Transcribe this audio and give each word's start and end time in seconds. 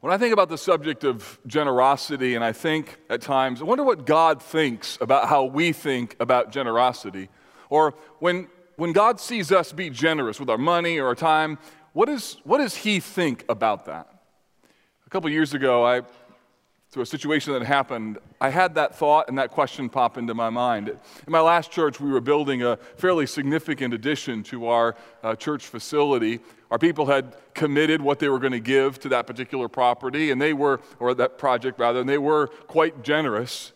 When 0.00 0.12
I 0.12 0.18
think 0.18 0.34
about 0.34 0.50
the 0.50 0.58
subject 0.58 1.04
of 1.04 1.38
generosity, 1.46 2.34
and 2.34 2.44
I 2.44 2.52
think 2.52 2.98
at 3.08 3.22
times, 3.22 3.62
I 3.62 3.64
wonder 3.64 3.82
what 3.82 4.04
God 4.04 4.42
thinks 4.42 4.98
about 5.00 5.28
how 5.28 5.44
we 5.44 5.72
think 5.72 6.16
about 6.20 6.52
generosity. 6.52 7.30
Or 7.70 7.94
when, 8.18 8.48
when 8.76 8.92
God 8.92 9.18
sees 9.18 9.50
us 9.50 9.72
be 9.72 9.88
generous 9.88 10.38
with 10.38 10.50
our 10.50 10.58
money 10.58 10.98
or 10.98 11.06
our 11.06 11.14
time, 11.14 11.58
what, 11.94 12.10
is, 12.10 12.36
what 12.44 12.58
does 12.58 12.76
He 12.76 13.00
think 13.00 13.46
about 13.48 13.86
that? 13.86 14.06
A 15.06 15.10
couple 15.10 15.30
years 15.30 15.54
ago, 15.54 15.86
I 15.86 16.02
through 16.96 17.02
a 17.02 17.04
situation 17.04 17.52
that 17.52 17.62
happened, 17.62 18.16
I 18.40 18.48
had 18.48 18.76
that 18.76 18.96
thought 18.96 19.28
and 19.28 19.36
that 19.36 19.50
question 19.50 19.90
pop 19.90 20.16
into 20.16 20.32
my 20.32 20.48
mind. 20.48 20.88
In 20.88 20.98
my 21.28 21.42
last 21.42 21.70
church, 21.70 22.00
we 22.00 22.10
were 22.10 22.22
building 22.22 22.62
a 22.62 22.78
fairly 22.96 23.26
significant 23.26 23.92
addition 23.92 24.42
to 24.44 24.68
our 24.68 24.96
uh, 25.22 25.36
church 25.36 25.66
facility. 25.66 26.40
Our 26.70 26.78
people 26.78 27.04
had 27.04 27.36
committed 27.52 28.00
what 28.00 28.18
they 28.18 28.30
were 28.30 28.38
going 28.38 28.52
to 28.52 28.60
give 28.60 28.98
to 29.00 29.10
that 29.10 29.26
particular 29.26 29.68
property, 29.68 30.30
and 30.30 30.40
they 30.40 30.54
were, 30.54 30.80
or 30.98 31.12
that 31.12 31.36
project 31.36 31.78
rather, 31.78 32.00
and 32.00 32.08
they 32.08 32.16
were 32.16 32.46
quite 32.66 33.02
generous. 33.02 33.72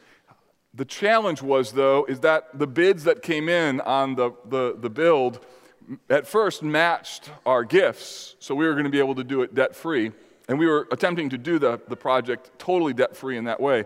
The 0.72 0.86
challenge 0.86 1.42
was, 1.42 1.72
though, 1.72 2.06
is 2.06 2.20
that 2.20 2.58
the 2.58 2.66
bids 2.66 3.04
that 3.04 3.20
came 3.20 3.50
in 3.50 3.82
on 3.82 4.14
the, 4.14 4.30
the, 4.46 4.78
the 4.80 4.88
build 4.88 5.44
at 6.08 6.26
first 6.26 6.62
matched 6.62 7.30
our 7.44 7.64
gifts, 7.64 8.36
so 8.38 8.54
we 8.54 8.66
were 8.66 8.72
going 8.72 8.84
to 8.84 8.90
be 8.90 8.98
able 8.98 9.16
to 9.16 9.24
do 9.24 9.42
it 9.42 9.54
debt 9.54 9.76
free. 9.76 10.12
And 10.50 10.58
we 10.58 10.66
were 10.66 10.88
attempting 10.90 11.30
to 11.30 11.38
do 11.38 11.60
the, 11.60 11.80
the 11.86 11.94
project 11.94 12.50
totally 12.58 12.92
debt 12.92 13.16
free 13.16 13.38
in 13.38 13.44
that 13.44 13.60
way. 13.60 13.84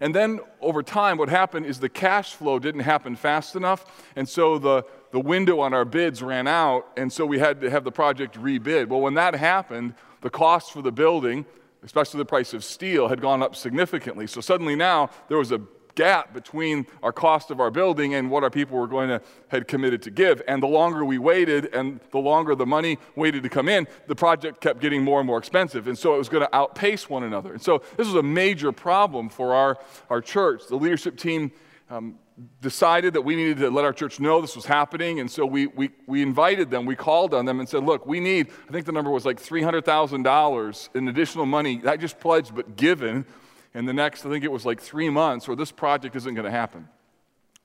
And 0.00 0.12
then 0.12 0.40
over 0.60 0.82
time, 0.82 1.16
what 1.16 1.28
happened 1.28 1.64
is 1.64 1.78
the 1.78 1.88
cash 1.88 2.34
flow 2.34 2.58
didn't 2.58 2.80
happen 2.80 3.14
fast 3.14 3.54
enough. 3.54 3.84
And 4.16 4.28
so 4.28 4.58
the, 4.58 4.84
the 5.12 5.20
window 5.20 5.60
on 5.60 5.72
our 5.72 5.84
bids 5.84 6.20
ran 6.20 6.48
out. 6.48 6.88
And 6.96 7.12
so 7.12 7.24
we 7.24 7.38
had 7.38 7.60
to 7.60 7.70
have 7.70 7.84
the 7.84 7.92
project 7.92 8.34
rebid. 8.34 8.88
Well, 8.88 9.00
when 9.00 9.14
that 9.14 9.36
happened, 9.36 9.94
the 10.22 10.30
cost 10.30 10.72
for 10.72 10.82
the 10.82 10.90
building, 10.90 11.46
especially 11.84 12.18
the 12.18 12.24
price 12.24 12.52
of 12.52 12.64
steel, 12.64 13.06
had 13.06 13.20
gone 13.20 13.40
up 13.40 13.54
significantly. 13.54 14.26
So 14.26 14.40
suddenly 14.40 14.74
now 14.74 15.08
there 15.28 15.38
was 15.38 15.52
a 15.52 15.60
gap 15.94 16.32
between 16.32 16.86
our 17.02 17.12
cost 17.12 17.50
of 17.50 17.60
our 17.60 17.70
building 17.70 18.14
and 18.14 18.30
what 18.30 18.42
our 18.42 18.50
people 18.50 18.78
were 18.78 18.86
going 18.86 19.08
to 19.08 19.20
had 19.48 19.68
committed 19.68 20.02
to 20.02 20.10
give. 20.10 20.42
And 20.48 20.62
the 20.62 20.66
longer 20.66 21.04
we 21.04 21.18
waited 21.18 21.74
and 21.74 22.00
the 22.10 22.18
longer 22.18 22.54
the 22.54 22.66
money 22.66 22.98
waited 23.16 23.42
to 23.42 23.48
come 23.48 23.68
in, 23.68 23.86
the 24.06 24.14
project 24.14 24.60
kept 24.60 24.80
getting 24.80 25.02
more 25.02 25.20
and 25.20 25.26
more 25.26 25.38
expensive. 25.38 25.88
And 25.88 25.98
so 25.98 26.14
it 26.14 26.18
was 26.18 26.28
going 26.28 26.44
to 26.44 26.54
outpace 26.54 27.08
one 27.08 27.22
another. 27.22 27.52
And 27.52 27.62
so 27.62 27.82
this 27.96 28.06
was 28.06 28.16
a 28.16 28.22
major 28.22 28.72
problem 28.72 29.28
for 29.28 29.54
our, 29.54 29.78
our 30.08 30.20
church. 30.20 30.62
The 30.68 30.76
leadership 30.76 31.18
team 31.18 31.52
um, 31.90 32.18
decided 32.60 33.14
that 33.14 33.22
we 33.22 33.36
needed 33.36 33.58
to 33.58 33.70
let 33.70 33.84
our 33.84 33.92
church 33.92 34.20
know 34.20 34.40
this 34.40 34.56
was 34.56 34.64
happening. 34.64 35.20
And 35.20 35.30
so 35.30 35.44
we, 35.44 35.66
we, 35.66 35.90
we 36.06 36.22
invited 36.22 36.70
them, 36.70 36.86
we 36.86 36.96
called 36.96 37.34
on 37.34 37.44
them 37.44 37.60
and 37.60 37.68
said, 37.68 37.84
look, 37.84 38.06
we 38.06 38.20
need, 38.20 38.48
I 38.68 38.72
think 38.72 38.86
the 38.86 38.92
number 38.92 39.10
was 39.10 39.26
like 39.26 39.40
$300,000 39.40 40.88
in 40.94 41.08
additional 41.08 41.46
money, 41.46 41.76
not 41.76 42.00
just 42.00 42.18
pledged, 42.18 42.54
but 42.54 42.76
given 42.76 43.26
in 43.74 43.86
the 43.86 43.92
next, 43.92 44.26
I 44.26 44.30
think 44.30 44.44
it 44.44 44.52
was 44.52 44.66
like 44.66 44.80
three 44.80 45.08
months, 45.08 45.48
or 45.48 45.56
this 45.56 45.72
project 45.72 46.16
isn't 46.16 46.34
going 46.34 46.44
to 46.44 46.50
happen. 46.50 46.88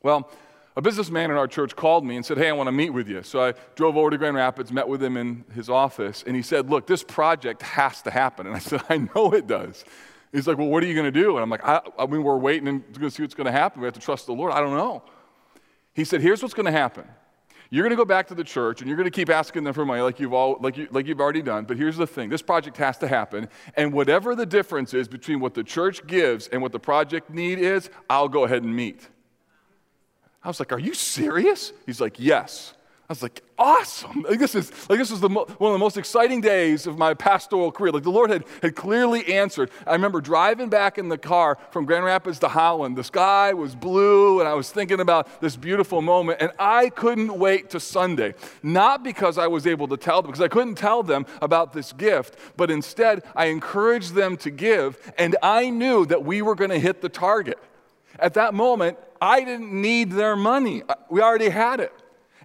Well, 0.03 0.29
a 0.77 0.81
businessman 0.81 1.31
in 1.31 1.37
our 1.37 1.47
church 1.47 1.75
called 1.75 2.05
me 2.05 2.15
and 2.15 2.25
said, 2.25 2.37
Hey, 2.37 2.49
I 2.49 2.51
want 2.51 2.67
to 2.67 2.71
meet 2.71 2.91
with 2.91 3.09
you. 3.09 3.23
So 3.23 3.43
I 3.43 3.53
drove 3.75 3.97
over 3.97 4.11
to 4.11 4.17
Grand 4.17 4.35
Rapids, 4.35 4.71
met 4.71 4.87
with 4.87 5.01
him 5.03 5.17
in 5.17 5.43
his 5.53 5.69
office, 5.69 6.23
and 6.25 6.35
he 6.35 6.43
said, 6.43 6.69
Look, 6.69 6.85
this 6.85 7.03
project 7.03 7.63
has 7.63 8.01
to 8.03 8.11
happen. 8.11 8.45
And 8.45 8.55
I 8.55 8.59
said, 8.59 8.81
I 8.89 8.97
know 9.15 9.33
it 9.33 9.47
does. 9.47 9.83
He's 10.31 10.47
like, 10.47 10.57
Well, 10.57 10.67
what 10.67 10.83
are 10.83 10.85
you 10.85 10.93
going 10.93 11.11
to 11.11 11.19
do? 11.19 11.31
And 11.35 11.39
I'm 11.39 11.49
like, 11.49 11.65
I, 11.65 11.81
I 11.97 12.05
mean, 12.05 12.23
we're 12.23 12.37
waiting 12.37 12.67
and 12.67 12.83
going 12.93 13.09
to 13.09 13.11
see 13.11 13.23
what's 13.23 13.33
going 13.33 13.45
to 13.45 13.51
happen. 13.51 13.81
We 13.81 13.85
have 13.85 13.95
to 13.95 13.99
trust 13.99 14.27
the 14.27 14.33
Lord. 14.33 14.53
I 14.53 14.59
don't 14.59 14.77
know. 14.77 15.01
He 15.93 16.03
said, 16.03 16.21
Here's 16.21 16.43
what's 16.43 16.53
going 16.53 16.67
to 16.67 16.71
happen. 16.71 17.05
You're 17.69 17.83
going 17.83 17.91
to 17.91 17.97
go 17.97 18.05
back 18.05 18.27
to 18.27 18.35
the 18.35 18.43
church 18.43 18.81
and 18.81 18.87
you're 18.87 18.97
going 18.97 19.09
to 19.09 19.15
keep 19.15 19.29
asking 19.29 19.63
them 19.63 19.73
for 19.73 19.85
money 19.85 20.01
like 20.01 20.19
you've, 20.19 20.33
all, 20.33 20.57
like, 20.61 20.77
you, 20.77 20.87
like 20.91 21.05
you've 21.05 21.19
already 21.19 21.41
done. 21.41 21.65
But 21.65 21.77
here's 21.77 21.97
the 21.97 22.07
thing 22.07 22.29
this 22.29 22.41
project 22.41 22.77
has 22.77 22.97
to 22.99 23.07
happen. 23.07 23.49
And 23.75 23.91
whatever 23.93 24.35
the 24.35 24.45
difference 24.45 24.93
is 24.93 25.07
between 25.07 25.39
what 25.39 25.53
the 25.53 25.63
church 25.63 26.05
gives 26.07 26.47
and 26.47 26.61
what 26.61 26.71
the 26.71 26.79
project 26.79 27.29
need 27.29 27.59
is, 27.59 27.89
I'll 28.09 28.29
go 28.29 28.45
ahead 28.45 28.63
and 28.63 28.73
meet. 28.73 29.07
I 30.43 30.47
was 30.47 30.59
like, 30.59 30.71
Are 30.71 30.79
you 30.79 30.93
serious? 30.93 31.73
He's 31.85 31.99
like, 31.99 32.15
Yes. 32.17 32.73
I 33.09 33.13
was 33.13 33.23
like, 33.23 33.41
awesome. 33.57 34.25
Like 34.27 34.37
this 34.37 34.53
is, 34.53 34.69
like 34.89 34.99
this 34.99 35.09
was 35.09 35.21
the 35.21 35.29
mo- 35.29 35.45
one 35.59 35.71
of 35.71 35.75
the 35.75 35.79
most 35.79 35.95
exciting 35.95 36.41
days 36.41 36.87
of 36.87 36.97
my 36.97 37.13
pastoral 37.13 37.71
career. 37.71 37.93
Like 37.93 38.03
the 38.03 38.11
Lord 38.11 38.29
had, 38.29 38.43
had 38.61 38.75
clearly 38.75 39.25
answered. 39.33 39.71
I 39.85 39.93
remember 39.93 40.19
driving 40.19 40.67
back 40.67 40.97
in 40.97 41.07
the 41.07 41.17
car 41.17 41.57
from 41.71 41.85
Grand 41.85 42.03
Rapids 42.03 42.37
to 42.39 42.49
Holland. 42.49 42.97
The 42.97 43.05
sky 43.05 43.53
was 43.53 43.75
blue, 43.75 44.41
and 44.41 44.49
I 44.49 44.55
was 44.55 44.71
thinking 44.71 44.99
about 44.99 45.39
this 45.39 45.55
beautiful 45.55 46.01
moment, 46.01 46.41
and 46.41 46.51
I 46.59 46.89
couldn't 46.89 47.39
wait 47.39 47.69
to 47.69 47.79
Sunday. 47.79 48.33
Not 48.61 49.03
because 49.03 49.37
I 49.37 49.47
was 49.47 49.65
able 49.65 49.87
to 49.87 49.95
tell 49.95 50.21
them, 50.21 50.31
because 50.31 50.43
I 50.43 50.49
couldn't 50.49 50.75
tell 50.75 51.01
them 51.01 51.25
about 51.41 51.71
this 51.71 51.93
gift, 51.93 52.37
but 52.57 52.69
instead 52.69 53.23
I 53.37 53.45
encouraged 53.45 54.15
them 54.15 54.35
to 54.37 54.51
give, 54.51 55.13
and 55.17 55.37
I 55.41 55.69
knew 55.69 56.05
that 56.07 56.25
we 56.25 56.41
were 56.41 56.55
going 56.55 56.71
to 56.71 56.79
hit 56.79 57.01
the 57.01 57.07
target. 57.07 57.57
At 58.19 58.33
that 58.33 58.53
moment, 58.53 58.97
I 59.21 59.45
didn't 59.45 59.71
need 59.71 60.11
their 60.11 60.35
money. 60.35 60.83
We 61.09 61.21
already 61.21 61.47
had 61.47 61.79
it. 61.79 61.93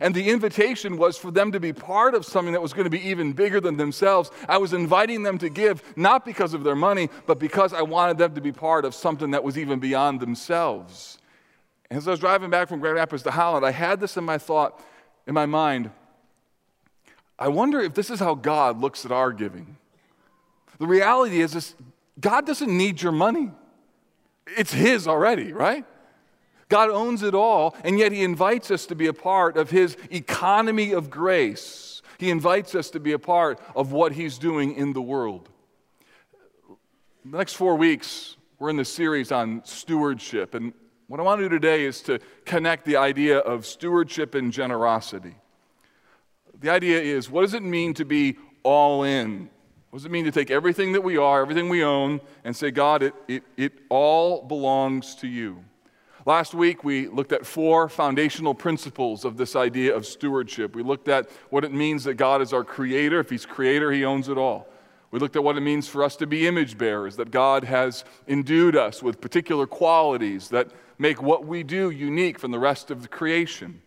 And 0.02 0.16
the 0.16 0.30
invitation 0.30 0.98
was 0.98 1.16
for 1.16 1.30
them 1.30 1.52
to 1.52 1.60
be 1.60 1.72
part 1.72 2.16
of 2.16 2.26
something 2.26 2.52
that 2.54 2.60
was 2.60 2.72
going 2.72 2.86
to 2.86 2.90
be 2.90 3.08
even 3.08 3.32
bigger 3.34 3.60
than 3.60 3.76
themselves. 3.76 4.32
I 4.48 4.58
was 4.58 4.72
inviting 4.72 5.22
them 5.22 5.38
to 5.38 5.48
give, 5.48 5.80
not 5.96 6.24
because 6.24 6.54
of 6.54 6.64
their 6.64 6.74
money, 6.74 7.08
but 7.24 7.38
because 7.38 7.72
I 7.72 7.82
wanted 7.82 8.18
them 8.18 8.34
to 8.34 8.40
be 8.40 8.50
part 8.50 8.84
of 8.84 8.96
something 8.96 9.30
that 9.30 9.44
was 9.44 9.56
even 9.56 9.78
beyond 9.78 10.18
themselves. 10.18 11.18
As 11.88 12.08
I 12.08 12.10
was 12.10 12.18
driving 12.18 12.50
back 12.50 12.68
from 12.68 12.80
Grand 12.80 12.96
Rapids 12.96 13.22
to 13.22 13.30
Holland, 13.30 13.64
I 13.64 13.70
had 13.70 14.00
this 14.00 14.16
in 14.16 14.24
my 14.24 14.38
thought, 14.38 14.82
in 15.28 15.34
my 15.34 15.46
mind. 15.46 15.92
I 17.38 17.46
wonder 17.46 17.80
if 17.80 17.94
this 17.94 18.10
is 18.10 18.18
how 18.18 18.34
God 18.34 18.80
looks 18.80 19.04
at 19.04 19.12
our 19.12 19.30
giving. 19.32 19.76
The 20.80 20.86
reality 20.88 21.40
is, 21.40 21.54
is 21.54 21.76
God 22.18 22.44
doesn't 22.44 22.76
need 22.76 23.00
your 23.00 23.12
money. 23.12 23.52
It's 24.48 24.72
His 24.72 25.06
already, 25.06 25.52
right? 25.52 25.84
God 26.72 26.88
owns 26.88 27.22
it 27.22 27.34
all, 27.34 27.76
and 27.84 27.98
yet 27.98 28.12
He 28.12 28.24
invites 28.24 28.70
us 28.70 28.86
to 28.86 28.94
be 28.94 29.06
a 29.06 29.12
part 29.12 29.58
of 29.58 29.68
His 29.68 29.94
economy 30.10 30.92
of 30.92 31.10
grace. 31.10 32.00
He 32.16 32.30
invites 32.30 32.74
us 32.74 32.88
to 32.92 32.98
be 32.98 33.12
a 33.12 33.18
part 33.18 33.60
of 33.76 33.92
what 33.92 34.12
He's 34.12 34.38
doing 34.38 34.74
in 34.74 34.94
the 34.94 35.02
world. 35.02 35.50
The 37.26 37.36
next 37.36 37.56
four 37.56 37.76
weeks, 37.76 38.38
we're 38.58 38.70
in 38.70 38.78
the 38.78 38.86
series 38.86 39.30
on 39.30 39.60
stewardship, 39.66 40.54
and 40.54 40.72
what 41.08 41.20
I 41.20 41.24
want 41.24 41.40
to 41.40 41.44
do 41.44 41.50
today 41.50 41.84
is 41.84 42.00
to 42.04 42.20
connect 42.46 42.86
the 42.86 42.96
idea 42.96 43.36
of 43.36 43.66
stewardship 43.66 44.34
and 44.34 44.50
generosity. 44.50 45.34
The 46.58 46.70
idea 46.70 47.02
is 47.02 47.28
what 47.28 47.42
does 47.42 47.52
it 47.52 47.62
mean 47.62 47.92
to 47.94 48.06
be 48.06 48.38
all 48.62 49.04
in? 49.04 49.50
What 49.90 49.98
does 49.98 50.06
it 50.06 50.10
mean 50.10 50.24
to 50.24 50.32
take 50.32 50.50
everything 50.50 50.92
that 50.92 51.02
we 51.02 51.18
are, 51.18 51.42
everything 51.42 51.68
we 51.68 51.84
own, 51.84 52.22
and 52.44 52.56
say, 52.56 52.70
God, 52.70 53.02
it, 53.02 53.14
it, 53.28 53.42
it 53.58 53.72
all 53.90 54.40
belongs 54.40 55.16
to 55.16 55.28
you? 55.28 55.64
Last 56.24 56.54
week, 56.54 56.84
we 56.84 57.08
looked 57.08 57.32
at 57.32 57.44
four 57.44 57.88
foundational 57.88 58.54
principles 58.54 59.24
of 59.24 59.36
this 59.36 59.56
idea 59.56 59.94
of 59.94 60.06
stewardship. 60.06 60.74
We 60.74 60.84
looked 60.84 61.08
at 61.08 61.28
what 61.50 61.64
it 61.64 61.72
means 61.72 62.04
that 62.04 62.14
God 62.14 62.40
is 62.40 62.52
our 62.52 62.62
creator. 62.62 63.18
If 63.18 63.30
He's 63.30 63.44
creator, 63.44 63.90
He 63.90 64.04
owns 64.04 64.28
it 64.28 64.38
all. 64.38 64.68
We 65.10 65.18
looked 65.18 65.34
at 65.34 65.42
what 65.42 65.56
it 65.56 65.62
means 65.62 65.88
for 65.88 66.04
us 66.04 66.14
to 66.16 66.26
be 66.26 66.46
image 66.46 66.78
bearers, 66.78 67.16
that 67.16 67.32
God 67.32 67.64
has 67.64 68.04
endued 68.28 68.76
us 68.76 69.02
with 69.02 69.20
particular 69.20 69.66
qualities 69.66 70.48
that 70.50 70.68
make 70.96 71.20
what 71.20 71.44
we 71.44 71.64
do 71.64 71.90
unique 71.90 72.38
from 72.38 72.52
the 72.52 72.58
rest 72.58 72.90
of 72.92 73.02
the 73.02 73.08
creation. 73.08 73.82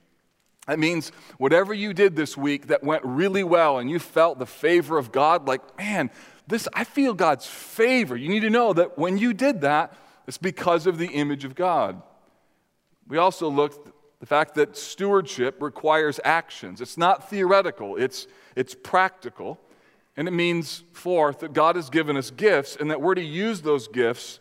That 0.68 0.78
means 0.78 1.12
whatever 1.38 1.74
you 1.74 1.94
did 1.94 2.16
this 2.16 2.36
week 2.36 2.68
that 2.68 2.84
went 2.84 3.04
really 3.06 3.44
well 3.44 3.78
and 3.78 3.90
you 3.90 3.98
felt 3.98 4.40
the 4.40 4.46
favor 4.46 4.98
of 4.98 5.12
God, 5.12 5.48
like, 5.48 5.78
man, 5.78 6.12
this, 6.48 6.68
I 6.74 6.84
feel 6.84 7.14
God's 7.14 7.46
favor. 7.46 8.18
You 8.18 8.28
need 8.30 8.42
to 8.42 8.50
know 8.50 8.74
that 8.74 8.98
when 8.98 9.18
you 9.18 9.34
did 9.34 9.62
that, 9.62 9.96
it's 10.28 10.38
because 10.38 10.86
of 10.86 10.98
the 10.98 11.08
image 11.08 11.46
of 11.46 11.56
God. 11.56 12.02
We 13.08 13.18
also 13.18 13.50
looked 13.50 13.92
the 14.20 14.26
fact 14.26 14.56
that 14.56 14.76
stewardship 14.78 15.62
requires 15.62 16.20
actions. 16.24 16.82
It's 16.82 16.98
not 16.98 17.30
theoretical, 17.30 17.96
it's, 17.98 18.28
it's 18.56 18.76
practical. 18.76 19.60
And 20.18 20.30
it 20.30 20.32
means, 20.32 20.84
fourth, 20.94 21.40
that 21.40 21.52
God 21.52 21.76
has 21.76 21.90
given 21.90 22.16
us 22.16 22.32
gifts 22.32 22.78
and 22.80 22.90
that 22.90 23.02
we're 23.02 23.16
to 23.16 23.22
use 23.22 23.62
those 23.62 23.90
gifts 23.90 24.40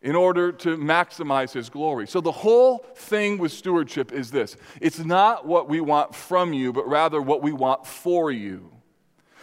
in 0.00 0.14
order 0.16 0.52
to 0.52 0.76
maximize 0.76 1.52
His 1.52 1.68
glory. 1.68 2.06
So, 2.06 2.20
the 2.20 2.32
whole 2.32 2.78
thing 2.94 3.38
with 3.38 3.52
stewardship 3.52 4.12
is 4.12 4.30
this 4.30 4.56
it's 4.80 5.00
not 5.00 5.46
what 5.46 5.68
we 5.68 5.80
want 5.80 6.14
from 6.14 6.52
you, 6.52 6.72
but 6.72 6.86
rather 6.88 7.20
what 7.20 7.42
we 7.42 7.52
want 7.52 7.86
for 7.86 8.30
you. 8.30 8.70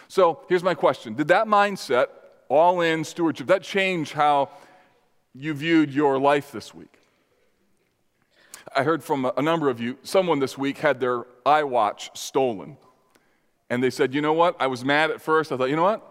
So, 0.08 0.40
here's 0.48 0.62
my 0.62 0.74
question 0.74 1.14
Did 1.14 1.28
that 1.28 1.46
mindset, 1.46 2.06
all 2.48 2.80
in 2.80 3.04
stewardship, 3.04 3.46
that 3.48 3.62
change 3.62 4.12
how 4.12 4.50
you 5.34 5.54
viewed 5.54 5.92
your 5.92 6.18
life 6.18 6.52
this 6.52 6.74
week? 6.74 6.99
I 8.74 8.82
heard 8.84 9.02
from 9.02 9.30
a 9.36 9.42
number 9.42 9.68
of 9.68 9.80
you, 9.80 9.98
someone 10.02 10.38
this 10.38 10.56
week 10.56 10.78
had 10.78 11.00
their 11.00 11.24
iWatch 11.44 12.16
stolen. 12.16 12.76
And 13.68 13.82
they 13.82 13.90
said, 13.90 14.14
you 14.14 14.20
know 14.20 14.32
what? 14.32 14.56
I 14.60 14.66
was 14.66 14.84
mad 14.84 15.10
at 15.10 15.20
first. 15.20 15.52
I 15.52 15.56
thought, 15.56 15.70
you 15.70 15.76
know 15.76 15.82
what? 15.82 16.06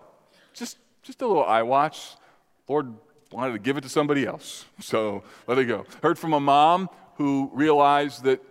Just, 0.53 0.77
just 1.01 1.21
a 1.21 1.27
little 1.27 1.43
iWatch. 1.43 2.15
Lord 2.67 2.93
wanted 3.31 3.53
to 3.53 3.59
give 3.59 3.77
it 3.77 3.81
to 3.81 3.89
somebody 3.89 4.25
else. 4.25 4.65
So 4.81 5.23
let 5.47 5.57
it 5.57 5.65
go. 5.65 5.85
Heard 6.01 6.17
from 6.17 6.33
a 6.33 6.39
mom 6.39 6.89
who 7.15 7.49
realized 7.53 8.23
that 8.23 8.41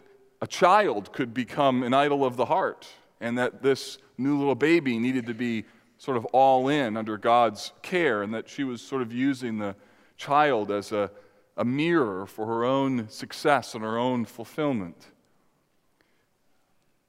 a 0.40 0.46
child 0.46 1.12
could 1.12 1.34
become 1.34 1.82
an 1.82 1.94
idol 1.94 2.24
of 2.24 2.36
the 2.36 2.44
heart 2.44 2.86
and 3.20 3.38
that 3.38 3.62
this 3.62 3.98
new 4.16 4.38
little 4.38 4.54
baby 4.54 4.98
needed 4.98 5.26
to 5.26 5.34
be 5.34 5.64
sort 5.98 6.16
of 6.16 6.24
all 6.26 6.68
in 6.68 6.96
under 6.96 7.18
God's 7.18 7.72
care, 7.82 8.22
and 8.22 8.32
that 8.32 8.48
she 8.48 8.62
was 8.62 8.80
sort 8.80 9.02
of 9.02 9.12
using 9.12 9.58
the 9.58 9.74
child 10.16 10.70
as 10.70 10.92
a, 10.92 11.10
a 11.58 11.64
mirror 11.64 12.24
for 12.24 12.46
her 12.46 12.64
own 12.64 13.08
success 13.08 13.74
and 13.74 13.82
her 13.82 13.98
own 13.98 14.24
fulfillment. 14.24 15.08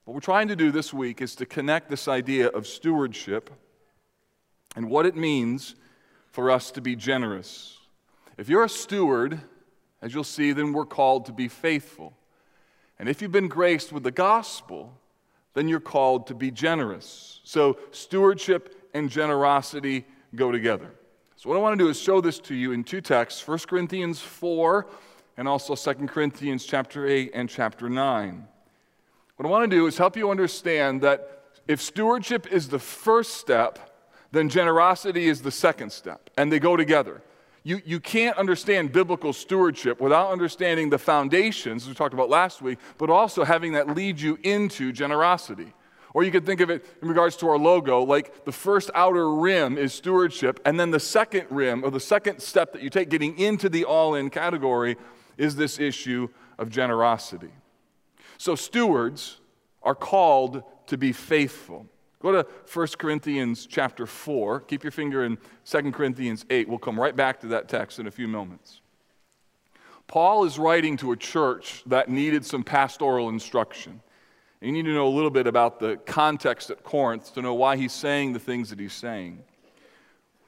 What 0.04 0.16
we're 0.16 0.22
trying 0.22 0.48
to 0.48 0.56
do 0.56 0.72
this 0.72 0.92
week 0.92 1.22
is 1.22 1.36
to 1.36 1.46
connect 1.46 1.88
this 1.88 2.08
idea 2.08 2.48
of 2.48 2.66
stewardship 2.66 3.52
and 4.76 4.90
what 4.90 5.06
it 5.06 5.16
means 5.16 5.76
for 6.32 6.50
us 6.50 6.72
to 6.72 6.82
be 6.82 6.96
generous. 6.96 7.78
If 8.40 8.50
you're 8.50 8.64
a 8.64 8.70
steward, 8.70 9.40
as 10.02 10.16
you'll 10.16 10.24
see, 10.24 10.52
then 10.52 10.74
we're 10.74 10.86
called 10.86 11.28
to 11.28 11.32
be 11.32 11.48
faithful. 11.48 12.14
And 12.98 13.08
if 13.08 13.22
you've 13.22 13.32
been 13.32 13.50
graced 13.50 13.92
with 13.92 14.02
the 14.02 14.12
gospel, 14.12 14.98
then 15.54 15.68
you're 15.68 15.80
called 15.80 16.26
to 16.28 16.34
be 16.34 16.50
generous. 16.50 17.40
So, 17.44 17.78
stewardship 17.92 18.90
and 18.96 19.12
generosity 19.12 20.06
go 20.34 20.52
together. 20.52 20.92
So, 21.40 21.48
what 21.48 21.56
I 21.56 21.62
want 21.62 21.80
to 21.80 21.86
do 21.86 21.90
is 21.90 21.98
show 21.98 22.20
this 22.20 22.38
to 22.40 22.54
you 22.54 22.74
in 22.74 22.84
two 22.84 23.00
texts 23.00 23.48
1 23.48 23.60
Corinthians 23.60 24.20
4 24.20 24.86
and 25.38 25.48
also 25.48 25.74
2 25.74 26.06
Corinthians 26.06 26.66
chapter 26.66 27.08
8 27.08 27.32
and 27.34 27.48
chapter 27.48 27.90
9. 27.90 28.46
What 29.38 29.46
I 29.46 29.50
want 29.50 29.72
to 29.72 29.74
do 29.74 29.88
is 29.88 29.98
help 29.98 30.18
you 30.18 30.32
understand 30.32 31.00
that 31.00 31.46
if 31.66 31.82
stewardship 31.82 32.52
is 32.52 32.68
the 32.68 32.78
first 32.78 33.36
step, 33.36 33.80
then 34.34 34.50
generosity 34.50 35.30
is 35.30 35.42
the 35.42 35.50
second 35.50 35.94
step, 35.94 36.30
and 36.38 36.52
they 36.52 36.60
go 36.60 36.76
together. 36.76 37.22
You, 37.64 37.82
you 37.86 38.02
can't 38.02 38.36
understand 38.36 38.92
biblical 38.92 39.32
stewardship 39.32 40.02
without 40.02 40.32
understanding 40.32 40.90
the 40.90 41.00
foundations 41.00 41.88
we 41.88 41.94
talked 41.94 42.14
about 42.14 42.30
last 42.30 42.62
week, 42.62 42.80
but 42.98 43.10
also 43.10 43.46
having 43.46 43.72
that 43.74 43.96
lead 43.96 44.20
you 44.20 44.38
into 44.44 44.92
generosity. 44.92 45.72
Or 46.14 46.24
you 46.24 46.32
could 46.32 46.46
think 46.46 46.60
of 46.62 46.70
it 46.70 46.86
in 47.02 47.08
regards 47.08 47.36
to 47.38 47.48
our 47.50 47.58
logo, 47.58 48.04
like 48.04 48.46
the 48.46 48.52
first 48.52 48.90
outer 48.96 49.32
rim 49.32 49.78
is 49.78 49.94
stewardship, 49.94 50.60
and 50.66 50.80
then 50.80 50.92
the 50.92 51.00
second 51.00 51.46
rim, 51.50 51.84
or 51.84 51.92
the 51.92 52.00
second 52.00 52.42
step 52.42 52.74
that 52.74 52.82
you 52.82 52.90
take 52.90 53.10
getting 53.10 53.38
into 53.38 53.70
the 53.70 53.86
all 53.86 54.16
in 54.16 54.30
category, 54.30 54.98
is 55.38 55.56
this 55.56 55.80
issue 55.80 56.28
of 56.58 56.70
generosity. 56.70 57.52
So, 58.38 58.56
stewards 58.56 59.40
are 59.84 59.96
called 59.96 60.64
to 60.88 60.98
be 60.98 61.12
faithful. 61.12 61.86
Go 62.22 62.32
to 62.32 62.48
1 62.74 62.88
Corinthians 62.98 63.66
chapter 63.66 64.06
4. 64.06 64.62
Keep 64.62 64.84
your 64.84 64.92
finger 64.92 65.24
in 65.24 65.38
2 65.66 65.92
Corinthians 65.92 66.46
8. 66.50 66.68
We'll 66.68 66.78
come 66.78 67.00
right 67.00 67.16
back 67.16 67.40
to 67.42 67.48
that 67.48 67.70
text 67.70 68.00
in 68.00 68.08
a 68.08 68.12
few 68.12 68.28
moments. 68.28 68.82
Paul 70.08 70.44
is 70.44 70.60
writing 70.60 70.98
to 70.98 71.12
a 71.12 71.16
church 71.16 71.84
that 71.86 72.10
needed 72.10 72.46
some 72.46 72.64
pastoral 72.64 73.30
instruction. 73.30 74.02
You 74.62 74.74
need 74.74 74.84
to 74.86 74.94
know 74.94 75.08
a 75.08 75.10
little 75.10 75.30
bit 75.30 75.48
about 75.48 75.80
the 75.80 75.96
context 76.06 76.70
at 76.70 76.84
Corinth 76.84 77.34
to 77.36 77.42
know 77.42 77.54
why 77.54 77.78
he's 77.78 77.94
saying 77.94 78.34
the 78.34 78.40
things 78.40 78.70
that 78.72 78.80
he's 78.80 78.92
saying. 78.92 79.42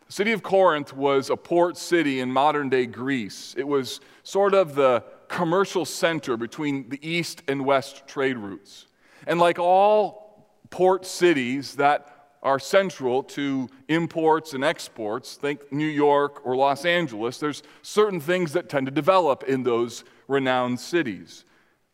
The 0.07 0.13
city 0.13 0.33
of 0.33 0.43
Corinth 0.43 0.93
was 0.93 1.29
a 1.29 1.37
port 1.37 1.77
city 1.77 2.19
in 2.19 2.29
modern 2.29 2.67
day 2.67 2.85
Greece. 2.87 3.55
It 3.57 3.65
was 3.65 4.01
sort 4.23 4.53
of 4.53 4.75
the 4.75 5.05
commercial 5.29 5.85
center 5.85 6.35
between 6.35 6.89
the 6.89 6.99
east 7.07 7.41
and 7.47 7.63
west 7.63 8.05
trade 8.05 8.37
routes. 8.37 8.87
And 9.25 9.39
like 9.39 9.59
all 9.59 10.45
port 10.69 11.05
cities 11.05 11.75
that 11.75 12.33
are 12.43 12.59
central 12.59 13.23
to 13.23 13.69
imports 13.87 14.53
and 14.53 14.61
exports, 14.65 15.35
think 15.35 15.71
New 15.71 15.87
York 15.87 16.45
or 16.45 16.57
Los 16.57 16.83
Angeles, 16.83 17.37
there's 17.37 17.63
certain 17.81 18.19
things 18.19 18.51
that 18.51 18.67
tend 18.67 18.87
to 18.87 18.91
develop 18.91 19.43
in 19.43 19.63
those 19.63 20.03
renowned 20.27 20.81
cities. 20.81 21.45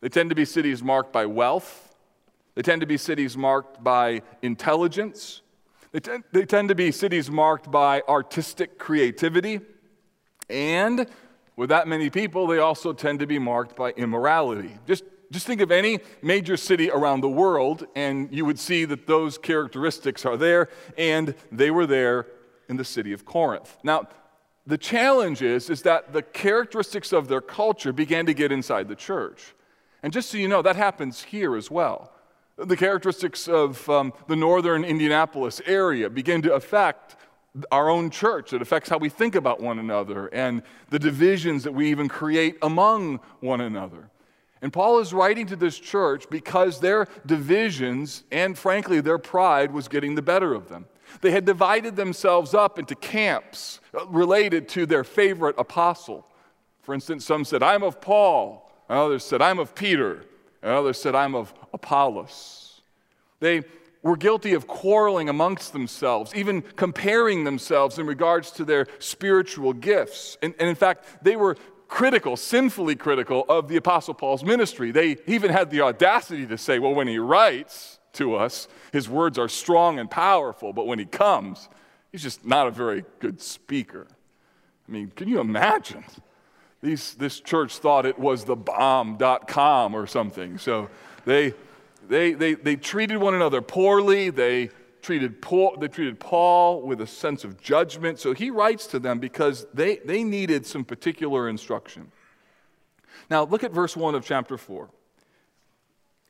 They 0.02 0.10
tend 0.10 0.30
to 0.30 0.36
be 0.36 0.46
cities 0.46 0.82
marked 0.82 1.14
by 1.14 1.28
wealth, 1.28 1.87
they 2.58 2.64
tend 2.64 2.82
to 2.82 2.88
be 2.88 2.98
cities 2.98 3.38
marked 3.38 3.84
by 3.84 4.24
intelligence, 4.42 5.44
they 5.92 6.00
tend, 6.00 6.24
they 6.32 6.44
tend 6.44 6.70
to 6.70 6.74
be 6.74 6.92
cities 6.92 7.30
marked 7.30 7.70
by 7.70 8.02
artistic 8.10 8.80
creativity, 8.80 9.60
and 10.50 11.08
with 11.56 11.70
that 11.70 11.88
many 11.88 12.10
people, 12.10 12.48
they 12.48 12.58
also 12.58 12.94
tend 12.94 13.20
to 13.20 13.28
be 13.28 13.38
marked 13.38 13.76
by 13.76 13.92
immorality. 13.92 14.72
Just 14.88 15.04
just 15.30 15.46
think 15.46 15.62
of 15.62 15.72
any 15.72 16.00
major 16.24 16.58
city 16.58 16.90
around 16.90 17.22
the 17.22 17.30
world, 17.30 17.86
and 17.96 18.34
you 18.34 18.44
would 18.44 18.58
see 18.58 18.86
that 18.86 19.06
those 19.06 19.38
characteristics 19.38 20.26
are 20.26 20.38
there, 20.38 20.70
and 20.98 21.36
they 21.52 21.70
were 21.70 21.86
there 21.86 22.26
in 22.70 22.78
the 22.78 22.86
city 22.86 23.14
of 23.14 23.24
Corinth. 23.24 23.78
Now, 23.84 24.08
the 24.66 24.80
challenge 24.80 25.44
is, 25.44 25.70
is 25.70 25.84
that 25.84 26.12
the 26.12 26.24
characteristics 26.24 27.14
of 27.14 27.28
their 27.28 27.42
culture 27.42 27.94
began 27.94 28.26
to 28.26 28.34
get 28.34 28.52
inside 28.52 28.88
the 28.88 28.96
church. 28.96 29.54
And 30.02 30.12
just 30.12 30.32
so 30.32 30.40
you 30.40 30.48
know, 30.48 30.64
that 30.64 30.76
happens 30.76 31.22
here 31.22 31.56
as 31.56 31.70
well. 31.70 32.14
The 32.58 32.78
characteristics 32.78 33.48
of 33.48 33.88
um, 33.88 34.14
the 34.28 34.36
northern 34.36 34.84
Indianapolis 34.84 35.62
area 35.68 36.10
begin 36.10 36.42
to 36.42 36.56
affect 36.56 37.16
our 37.72 37.90
own 37.90 38.10
church. 38.10 38.52
It 38.52 38.64
affects 38.64 38.90
how 38.90 38.98
we 38.98 39.10
think 39.10 39.36
about 39.36 39.62
one 39.62 39.78
another 39.78 40.28
and 40.28 40.64
the 40.90 40.98
divisions 40.98 41.64
that 41.64 41.74
we 41.74 41.90
even 41.92 42.08
create 42.08 42.58
among 42.64 43.20
one 43.42 43.62
another. 43.62 44.10
And 44.62 44.74
Paul 44.74 45.00
is 45.00 45.14
writing 45.14 45.46
to 45.48 45.56
this 45.56 45.78
church 45.78 46.26
because 46.32 46.80
their 46.80 47.08
divisions 47.28 48.24
and, 48.32 48.58
frankly, 48.58 49.02
their 49.02 49.20
pride 49.20 49.72
was 49.72 49.88
getting 49.88 50.16
the 50.16 50.24
better 50.24 50.56
of 50.56 50.68
them. 50.68 50.88
They 51.22 51.32
had 51.32 51.46
divided 51.46 51.96
themselves 51.96 52.56
up 52.56 52.80
into 52.80 52.96
camps 52.96 53.80
related 54.08 54.68
to 54.70 54.88
their 54.88 55.04
favorite 55.04 55.56
apostle. 55.60 56.28
For 56.82 56.96
instance, 56.96 57.24
some 57.24 57.46
said, 57.46 57.62
I'm 57.62 57.84
of 57.84 58.02
Paul. 58.02 58.72
Others 58.90 59.26
said, 59.26 59.44
I'm 59.44 59.60
of 59.60 59.76
Peter. 59.76 60.26
And 60.68 60.76
others 60.76 61.00
said, 61.00 61.16
I'm 61.16 61.34
of 61.34 61.54
Apollos. 61.72 62.82
They 63.40 63.64
were 64.04 64.18
guilty 64.18 64.54
of 64.54 64.68
quarreling 64.68 65.30
amongst 65.30 65.72
themselves, 65.72 66.36
even 66.36 66.62
comparing 66.62 67.46
themselves 67.46 67.98
in 67.98 68.06
regards 68.06 68.52
to 68.52 68.66
their 68.66 68.86
spiritual 69.00 69.72
gifts. 69.72 70.38
And, 70.42 70.54
and 70.60 70.68
in 70.68 70.76
fact, 70.76 71.24
they 71.24 71.38
were 71.38 71.56
critical, 71.88 72.36
sinfully 72.36 72.98
critical 72.98 73.46
of 73.48 73.70
the 73.70 73.78
Apostle 73.78 74.14
Paul's 74.14 74.44
ministry. 74.44 74.92
They 74.92 75.16
even 75.26 75.52
had 75.52 75.70
the 75.70 75.80
audacity 75.80 76.46
to 76.48 76.58
say, 76.58 76.80
well, 76.80 76.94
when 76.94 77.08
he 77.08 77.18
writes 77.18 78.00
to 78.14 78.36
us, 78.36 78.68
his 78.92 79.08
words 79.08 79.38
are 79.38 79.48
strong 79.48 80.00
and 80.00 80.12
powerful, 80.12 80.74
but 80.74 80.86
when 80.86 81.00
he 81.00 81.06
comes, 81.06 81.70
he's 82.12 82.24
just 82.24 82.46
not 82.46 82.68
a 82.68 82.72
very 82.72 83.06
good 83.20 83.40
speaker. 83.40 84.06
I 84.86 84.92
mean, 84.92 85.14
can 85.16 85.30
you 85.30 85.40
imagine? 85.40 86.04
These, 86.82 87.16
this 87.16 87.40
church 87.40 87.78
thought 87.78 88.06
it 88.06 88.20
was 88.20 88.44
the 88.44 88.56
bomb.com 88.56 89.96
or 89.96 90.06
something. 90.08 90.58
So 90.58 90.90
they, 91.26 91.54
they, 92.08 92.34
they, 92.34 92.54
they 92.54 92.76
treated 92.76 93.18
one 93.18 93.34
another 93.34 93.62
poorly. 93.62 94.30
They 94.30 94.70
treated 95.02 95.42
Paul, 95.42 95.78
they 95.80 95.88
treated 95.88 96.20
Paul 96.20 96.82
with 96.82 97.02
a 97.02 97.08
sense 97.08 97.44
of 97.44 97.60
judgment. 97.62 98.20
So 98.20 98.34
he 98.34 98.50
writes 98.50 98.88
to 98.88 99.00
them 99.00 99.20
because 99.20 99.66
they, 99.74 99.98
they 99.98 100.24
needed 100.24 100.66
some 100.66 100.84
particular 100.84 101.48
instruction. 101.48 102.12
Now, 103.30 103.46
look 103.46 103.64
at 103.64 103.72
verse 103.72 103.96
1 103.96 104.16
of 104.16 104.26
chapter 104.26 104.58
4. 104.58 104.90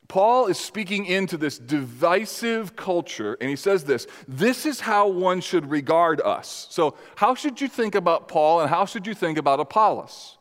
Paul 0.08 0.48
is 0.48 0.58
speaking 0.58 1.06
into 1.06 1.38
this 1.38 1.58
divisive 1.58 2.76
culture, 2.76 3.38
and 3.42 3.50
he 3.50 3.58
says 3.58 3.84
this 3.84 4.08
this 4.28 4.66
is 4.66 4.80
how 4.80 5.08
one 5.08 5.42
should 5.42 5.70
regard 5.70 6.22
us. 6.22 6.68
So, 6.70 6.96
how 7.18 7.36
should 7.36 7.60
you 7.60 7.68
think 7.68 7.94
about 7.94 8.30
Paul, 8.30 8.62
and 8.62 8.70
how 8.70 8.86
should 8.86 9.06
you 9.06 9.14
think 9.14 9.38
about 9.38 9.60
Apollos? 9.60 10.37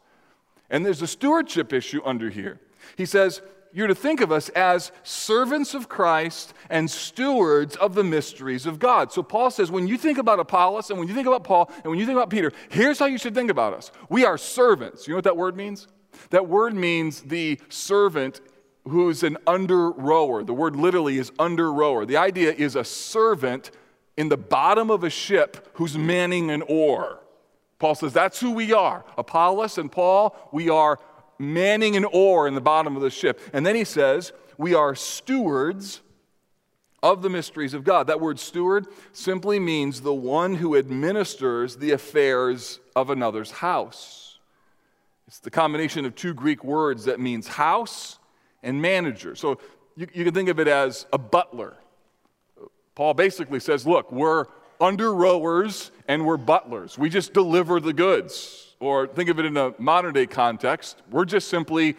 And 0.71 0.85
there's 0.85 1.03
a 1.03 1.07
stewardship 1.07 1.73
issue 1.73 2.01
under 2.05 2.31
here. 2.31 2.61
He 2.97 3.07
says, 3.07 3.43
you're 3.73 3.89
to 3.89 3.95
think 3.95 4.21
of 4.23 4.33
us 4.33 4.49
as 4.51 4.91
servants 5.03 5.75
of 5.75 5.89
Christ 5.89 6.55
and 6.71 6.91
stewards 6.91 7.77
of 7.77 7.95
the 7.95 8.05
mysteries 8.05 8.65
of 8.65 8.79
God. 8.79 9.13
So 9.13 9.23
Paul 9.23 9.51
says, 9.51 9.71
when 9.71 9.87
you 9.87 9.99
think 9.99 10.17
about 10.17 10.41
Apollos 10.41 10.89
and 10.89 10.99
when 10.99 11.09
you 11.09 11.15
think 11.15 11.27
about 11.27 11.45
Paul 11.45 11.71
and 11.75 11.87
when 11.87 11.99
you 11.99 12.07
think 12.07 12.17
about 12.17 12.31
Peter, 12.31 12.53
here's 12.71 12.99
how 12.99 13.07
you 13.07 13.19
should 13.19 13.35
think 13.35 13.51
about 13.51 13.75
us. 13.75 13.93
We 14.09 14.25
are 14.25 14.39
servants. 14.39 15.07
You 15.07 15.13
know 15.13 15.19
what 15.19 15.25
that 15.25 15.37
word 15.37 15.57
means? 15.57 15.89
That 16.31 16.49
word 16.49 16.75
means 16.75 17.21
the 17.21 17.61
servant 17.69 18.41
who's 18.89 19.23
an 19.23 19.37
under 19.47 19.91
rower. 19.91 20.43
The 20.43 20.55
word 20.55 20.77
literally 20.77 21.19
is 21.19 21.31
under 21.39 21.71
rower. 21.71 22.07
The 22.07 22.17
idea 22.17 22.53
is 22.53 22.77
a 22.77 22.85
servant 22.85 23.73
in 24.17 24.31
the 24.31 24.39
bottom 24.39 24.91
of 24.91 25.05
a 25.05 25.11
ship 25.11 25.69
who's 25.75 25.99
manning 25.99 26.51
an 26.51 26.63
oar. 26.63 27.21
Paul 27.79 27.95
says 27.95 28.13
that's 28.13 28.41
who 28.41 28.53
we 28.53 28.73
are. 28.73 29.05
Apollos 29.19 29.79
and 29.79 29.91
Paul, 29.91 30.37
we 30.53 30.69
are 30.69 30.99
manning 31.39 31.97
an 31.97 32.05
oar 32.05 32.49
in 32.49 32.55
the 32.55 32.61
bottom 32.61 32.97
of 32.97 33.03
the 33.03 33.11
ship. 33.11 33.41
And 33.53 33.67
then 33.67 33.75
he 33.75 33.85
says, 33.85 34.33
We 34.57 34.75
are 34.75 34.95
stewards 34.95 36.01
of 37.03 37.23
the 37.23 37.31
mysteries 37.31 37.75
of 37.75 37.85
God. 37.85 38.07
That 38.07 38.21
word 38.21 38.41
steward 38.41 38.87
simply 39.13 39.61
means 39.61 40.01
the 40.01 40.15
one 40.15 40.55
who 40.55 40.77
administers 40.77 41.77
the 41.77 41.93
affairs 41.93 42.81
of 42.95 43.11
another's 43.11 43.51
house. 43.51 44.39
It's 45.27 45.39
the 45.39 45.51
combination 45.51 46.05
of 46.05 46.15
two 46.15 46.35
Greek 46.35 46.65
words 46.65 47.05
that 47.05 47.21
means 47.21 47.47
house 47.47 48.19
and 48.63 48.81
manager. 48.81 49.35
So 49.35 49.59
you, 49.97 50.07
you 50.15 50.25
can 50.25 50.35
think 50.35 50.49
of 50.49 50.59
it 50.59 50.69
as 50.69 51.07
a 51.13 51.19
butler. 51.19 51.77
Paul 52.95 53.13
basically 53.15 53.61
says, 53.61 53.87
Look, 53.87 54.11
we're 54.11 54.47
under 54.81 55.15
rowers 55.15 55.91
and 56.09 56.25
we're 56.25 56.37
butlers. 56.37 56.99
We 56.99 57.09
just 57.09 57.33
deliver 57.33 57.81
the 57.81 57.93
goods 57.93 58.75
or 58.81 59.07
think 59.07 59.31
of 59.31 59.39
it 59.39 59.47
in 59.47 59.57
a 59.57 59.75
modern 59.79 60.15
day 60.15 60.27
context, 60.27 61.03
we're 61.11 61.25
just 61.25 61.49
simply 61.49 61.97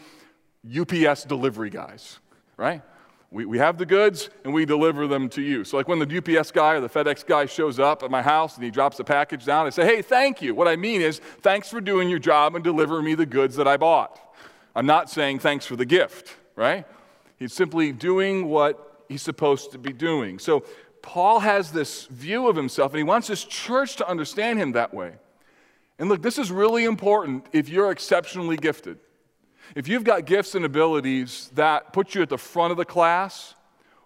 UPS 0.79 1.23
delivery 1.23 1.69
guys, 1.69 2.19
right? 2.55 2.81
We, 3.29 3.45
we 3.45 3.57
have 3.57 3.77
the 3.77 3.85
goods 3.85 4.29
and 4.45 4.53
we 4.53 4.65
deliver 4.65 5.07
them 5.07 5.27
to 5.29 5.41
you. 5.41 5.63
So, 5.63 5.77
like 5.77 5.87
when 5.87 5.99
the 5.99 6.17
UPS 6.17 6.51
guy 6.51 6.75
or 6.75 6.79
the 6.79 6.89
FedEx 6.89 7.25
guy 7.25 7.45
shows 7.45 7.77
up 7.77 8.03
at 8.03 8.11
my 8.11 8.21
house 8.21 8.55
and 8.55 8.63
he 8.63 8.71
drops 8.71 8.99
a 8.99 9.03
package 9.03 9.45
down, 9.45 9.65
I 9.65 9.69
say, 9.69 9.85
hey, 9.85 10.01
thank 10.01 10.41
you. 10.41 10.55
What 10.55 10.67
I 10.67 10.75
mean 10.75 11.01
is, 11.01 11.19
thanks 11.41 11.69
for 11.69 11.81
doing 11.81 12.09
your 12.09 12.19
job 12.19 12.55
and 12.55 12.63
delivering 12.63 13.05
me 13.05 13.15
the 13.15 13.25
goods 13.25 13.55
that 13.57 13.67
I 13.67 13.75
bought. 13.75 14.19
I'm 14.75 14.85
not 14.85 15.09
saying 15.09 15.39
thanks 15.39 15.65
for 15.65 15.75
the 15.75 15.85
gift, 15.85 16.37
right? 16.55 16.85
He's 17.37 17.53
simply 17.53 17.91
doing 17.91 18.47
what 18.47 19.05
he's 19.09 19.23
supposed 19.23 19.71
to 19.71 19.77
be 19.77 19.91
doing. 19.91 20.39
So, 20.39 20.63
Paul 21.07 21.39
has 21.39 21.71
this 21.71 22.05
view 22.07 22.49
of 22.49 22.57
himself 22.57 22.91
and 22.91 22.97
he 22.97 23.03
wants 23.03 23.29
his 23.29 23.45
church 23.45 23.95
to 23.95 24.07
understand 24.09 24.59
him 24.59 24.73
that 24.73 24.93
way. 24.93 25.13
And 25.97 26.09
look, 26.09 26.21
this 26.21 26.37
is 26.37 26.51
really 26.51 26.83
important 26.83 27.45
if 27.53 27.69
you're 27.69 27.91
exceptionally 27.91 28.57
gifted. 28.57 28.99
If 29.73 29.87
you've 29.87 30.03
got 30.03 30.25
gifts 30.25 30.53
and 30.53 30.65
abilities 30.65 31.49
that 31.55 31.93
put 31.93 32.13
you 32.13 32.23
at 32.23 32.27
the 32.27 32.37
front 32.37 32.71
of 32.71 32.77
the 32.77 32.83
class 32.83 33.55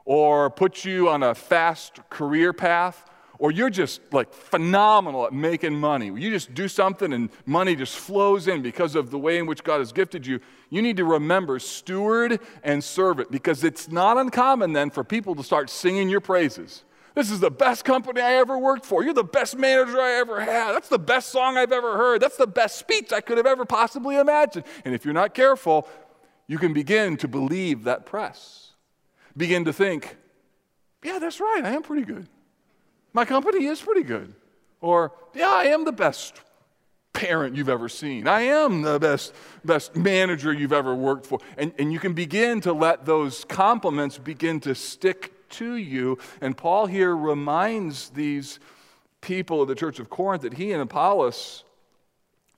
or 0.05 0.51
put 0.51 0.86
you 0.86 1.10
on 1.10 1.24
a 1.24 1.34
fast 1.34 2.08
career 2.12 2.53
path, 2.53 3.10
or 3.39 3.51
you're 3.51 3.72
just 3.72 4.00
like 4.12 4.31
phenomenal 4.31 5.25
at 5.25 5.34
making 5.34 5.74
money, 5.74 6.05
you 6.05 6.29
just 6.29 6.53
do 6.53 6.67
something 6.67 7.13
and 7.13 7.31
money 7.48 7.75
just 7.75 7.98
flows 7.98 8.48
in 8.48 8.62
because 8.62 8.96
of 8.96 9.10
the 9.10 9.17
way 9.17 9.39
in 9.39 9.48
which 9.48 9.63
God 9.63 9.79
has 9.79 9.91
gifted 9.91 10.27
you, 10.27 10.39
you 10.70 10.84
need 10.84 10.98
to 10.98 11.05
remember 11.05 11.58
steward 11.58 12.39
and 12.63 12.84
servant 12.84 13.31
because 13.31 13.63
it's 13.63 13.89
not 13.89 14.17
uncommon 14.17 14.74
then 14.74 14.91
for 14.91 15.03
people 15.03 15.34
to 15.34 15.43
start 15.43 15.72
singing 15.72 16.08
your 16.08 16.22
praises. 16.22 16.84
This 17.13 17.30
is 17.30 17.39
the 17.39 17.51
best 17.51 17.84
company 17.84 18.22
I 18.22 18.36
ever 18.36 18.58
worked 18.58 18.86
for. 18.86 19.03
You're 19.03 19.13
the 19.13 19.24
best 19.24 19.58
manager 19.58 20.00
I 20.00 20.13
ever 20.13 20.39
had. 20.39 20.74
That's 20.74 20.88
the 20.88 21.00
best 21.00 21.30
song 21.30 21.58
I've 21.58 21.74
ever 21.74 21.98
heard. 21.98 22.22
That's 22.22 22.38
the 22.38 22.48
best 22.48 22.77
speech 22.77 23.12
I 23.12 23.20
could 23.20 23.38
have 23.38 23.46
ever 23.46 23.65
possibly 23.65 24.18
imagined. 24.18 24.65
And 24.86 24.96
if 24.96 25.03
you're 25.03 25.13
not 25.13 25.34
careful, 25.34 25.88
you 26.48 26.58
can 26.58 26.74
begin 26.74 27.18
to 27.18 27.27
believe 27.27 27.84
that 27.84 28.06
press. 28.06 28.72
Begin 29.36 29.65
to 29.65 29.74
think, 29.74 30.15
yeah, 31.03 31.20
that's 31.20 31.39
right, 31.39 31.62
I 31.63 31.72
am 31.72 31.84
pretty 31.84 32.06
good. 32.06 32.27
My 33.13 33.25
company 33.25 33.65
is 33.65 33.82
pretty 33.82 34.03
good. 34.03 34.34
Or, 34.80 35.12
yeah, 35.34 35.50
I 35.50 35.65
am 35.65 35.86
the 35.86 35.91
best 35.91 36.41
parent 37.13 37.56
you've 37.56 37.70
ever 37.70 37.89
seen. 37.89 38.27
I 38.27 38.41
am 38.41 38.82
the 38.82 39.00
best, 39.00 39.34
best 39.65 39.96
manager 39.96 40.51
you've 40.53 40.74
ever 40.74 40.96
worked 40.96 41.25
for. 41.25 41.39
And, 41.58 41.74
and 41.77 41.91
you 41.91 42.00
can 42.00 42.13
begin 42.13 42.62
to 42.62 42.74
let 42.74 43.06
those 43.06 43.44
compliments 43.46 44.18
begin 44.18 44.60
to 44.62 44.74
stick 44.74 45.34
to 45.51 45.75
you. 45.75 46.17
And 46.41 46.58
Paul 46.58 46.86
here 46.86 47.15
reminds 47.15 48.10
these 48.10 48.60
people 49.22 49.62
of 49.62 49.67
the 49.67 49.75
church 49.75 50.00
of 50.00 50.10
Corinth 50.10 50.41
that 50.41 50.55
he 50.55 50.72
and 50.72 50.81
Apollos 50.81 51.63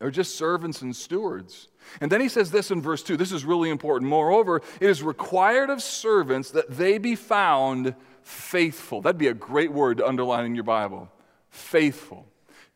are 0.02 0.12
just 0.12 0.38
servants 0.38 0.82
and 0.82 0.96
stewards. 0.96 1.70
And 2.02 2.12
then 2.12 2.22
he 2.22 2.30
says 2.30 2.52
this 2.52 2.72
in 2.72 2.82
verse 2.82 3.04
2. 3.04 3.18
This 3.18 3.32
is 3.32 3.46
really 3.46 3.70
important. 3.70 4.10
Moreover, 4.10 4.62
it 4.80 4.90
is 4.90 5.04
required 5.04 5.70
of 5.70 5.82
servants 5.82 6.52
that 6.52 6.70
they 6.70 6.98
be 6.98 7.16
found 7.16 7.96
faithful. 8.22 9.02
That'd 9.02 9.18
be 9.18 9.28
a 9.28 9.34
great 9.34 9.72
word 9.72 9.98
to 9.98 10.08
underline 10.08 10.46
in 10.46 10.56
your 10.56 10.64
Bible. 10.64 11.10
Faithful. 11.50 12.26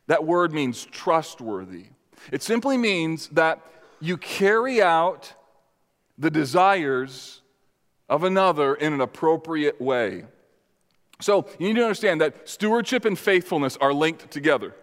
That 0.08 0.26
word 0.26 0.54
means 0.54 0.86
trustworthy. 0.86 1.88
It 2.32 2.44
simply 2.44 2.78
means 2.78 3.28
that 3.30 3.62
you 4.00 4.18
carry 4.18 4.82
out 4.82 5.34
the 6.18 6.32
desires 6.32 7.37
of 8.10 8.24
another 8.24 8.76
in 8.76 8.94
an 8.94 9.02
appropriate 9.02 9.82
way. 9.82 10.26
So 11.20 11.48
you 11.60 11.68
need 11.68 11.76
to 11.76 11.84
understand 11.84 12.22
that 12.22 12.48
stewardship 12.48 13.06
and 13.06 13.18
faithfulness 13.18 13.78
are 13.78 13.94
linked 13.94 14.30
together. 14.32 14.76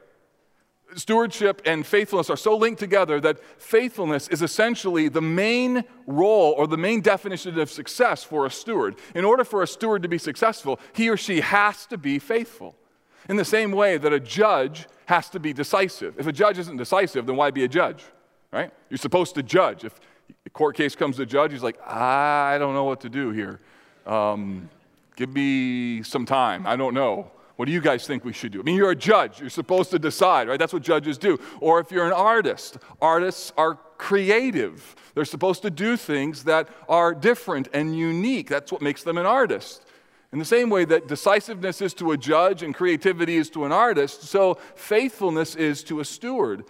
Stewardship 0.97 1.63
and 1.65 1.85
faithfulness 1.87 2.31
are 2.31 2.37
so 2.37 2.57
linked 2.57 2.79
together 2.79 3.21
that 3.21 3.43
faithfulness 3.61 4.29
is 4.29 4.43
essentially 4.43 5.09
the 5.09 5.23
main 5.23 5.85
role 6.07 6.53
or 6.53 6.67
the 6.67 6.77
main 6.77 7.01
definition 7.01 7.59
of 7.59 7.71
success 7.71 8.23
for 8.23 8.47
a 8.47 8.51
steward. 8.51 8.97
In 9.15 9.25
order 9.25 9.45
for 9.45 9.63
a 9.63 9.67
steward 9.67 10.03
to 10.03 10.09
be 10.09 10.19
successful, 10.19 10.79
he 10.93 11.09
or 11.09 11.17
she 11.17 11.41
has 11.41 11.87
to 11.87 11.99
be 11.99 12.19
faithful. 12.19 12.77
In 13.29 13.37
the 13.37 13.45
same 13.45 13.73
way 13.73 13.97
that 13.97 14.13
a 14.13 14.21
judge 14.21 14.87
has 15.07 15.29
to 15.31 15.41
be 15.41 15.53
decisive. 15.53 16.19
If 16.19 16.27
a 16.27 16.33
judge 16.33 16.59
isn't 16.59 16.77
decisive, 16.77 17.27
then 17.27 17.37
why 17.37 17.51
be 17.51 17.65
a 17.65 17.69
judge? 17.69 18.05
Right? 18.53 18.71
You're 18.89 18.99
supposed 18.99 19.35
to 19.35 19.43
judge. 19.43 19.85
If 19.85 19.99
the 20.45 20.51
court 20.51 20.77
case 20.77 20.95
comes 20.95 21.17
to 21.17 21.23
the 21.23 21.27
judge, 21.27 21.53
he's 21.53 21.63
like, 21.63 21.81
I 21.87 22.57
don't 22.59 22.75
know 22.75 22.85
what 22.85 23.01
to 23.01 23.09
do 23.09 23.31
here. 23.31 23.61
Um, 24.07 24.69
give 25.17 25.33
me 25.33 26.03
some 26.03 26.27
time. 26.27 26.67
I 26.67 26.77
don't 26.77 26.95
know. 26.95 27.31
What 27.57 27.67
do 27.67 27.73
you 27.73 27.81
guys 27.81 28.07
think 28.07 28.25
we 28.25 28.33
should 28.33 28.53
do? 28.53 28.61
I 28.61 28.63
mean, 28.63 28.77
you're 28.77 28.91
a 28.91 28.97
judge. 28.97 29.41
You're 29.41 29.49
supposed 29.49 29.91
to 29.93 29.99
decide, 29.99 30.49
right? 30.49 30.59
That's 30.59 30.73
what 30.73 30.83
judges 30.83 31.19
do. 31.19 31.39
Or 31.61 31.79
if 31.79 31.93
you're 31.93 32.07
an 32.07 32.13
artist, 32.13 32.79
artists 33.01 33.53
are 33.57 33.77
creative. 33.97 34.97
They're 35.15 35.25
supposed 35.25 35.63
to 35.63 35.71
do 35.71 35.97
things 35.97 36.45
that 36.45 36.69
are 36.89 37.15
different 37.15 37.69
and 37.73 37.97
unique. 37.97 38.49
That's 38.49 38.73
what 38.73 38.83
makes 38.83 39.05
them 39.05 39.19
an 39.19 39.27
artist. 39.27 39.87
In 40.33 40.41
the 40.41 40.45
same 40.45 40.69
way 40.69 40.85
that 40.87 41.07
decisiveness 41.07 41.81
is 41.81 41.95
to 41.95 42.11
a 42.11 42.17
judge 42.17 42.65
and 42.65 42.75
creativity 42.75 43.37
is 43.37 43.49
to 43.51 43.65
an 43.65 43.71
artist, 43.71 44.25
so 44.25 44.59
faithfulness 44.75 45.55
is 45.55 45.85
to 45.85 46.01
a 46.01 46.05
steward. 46.05 46.65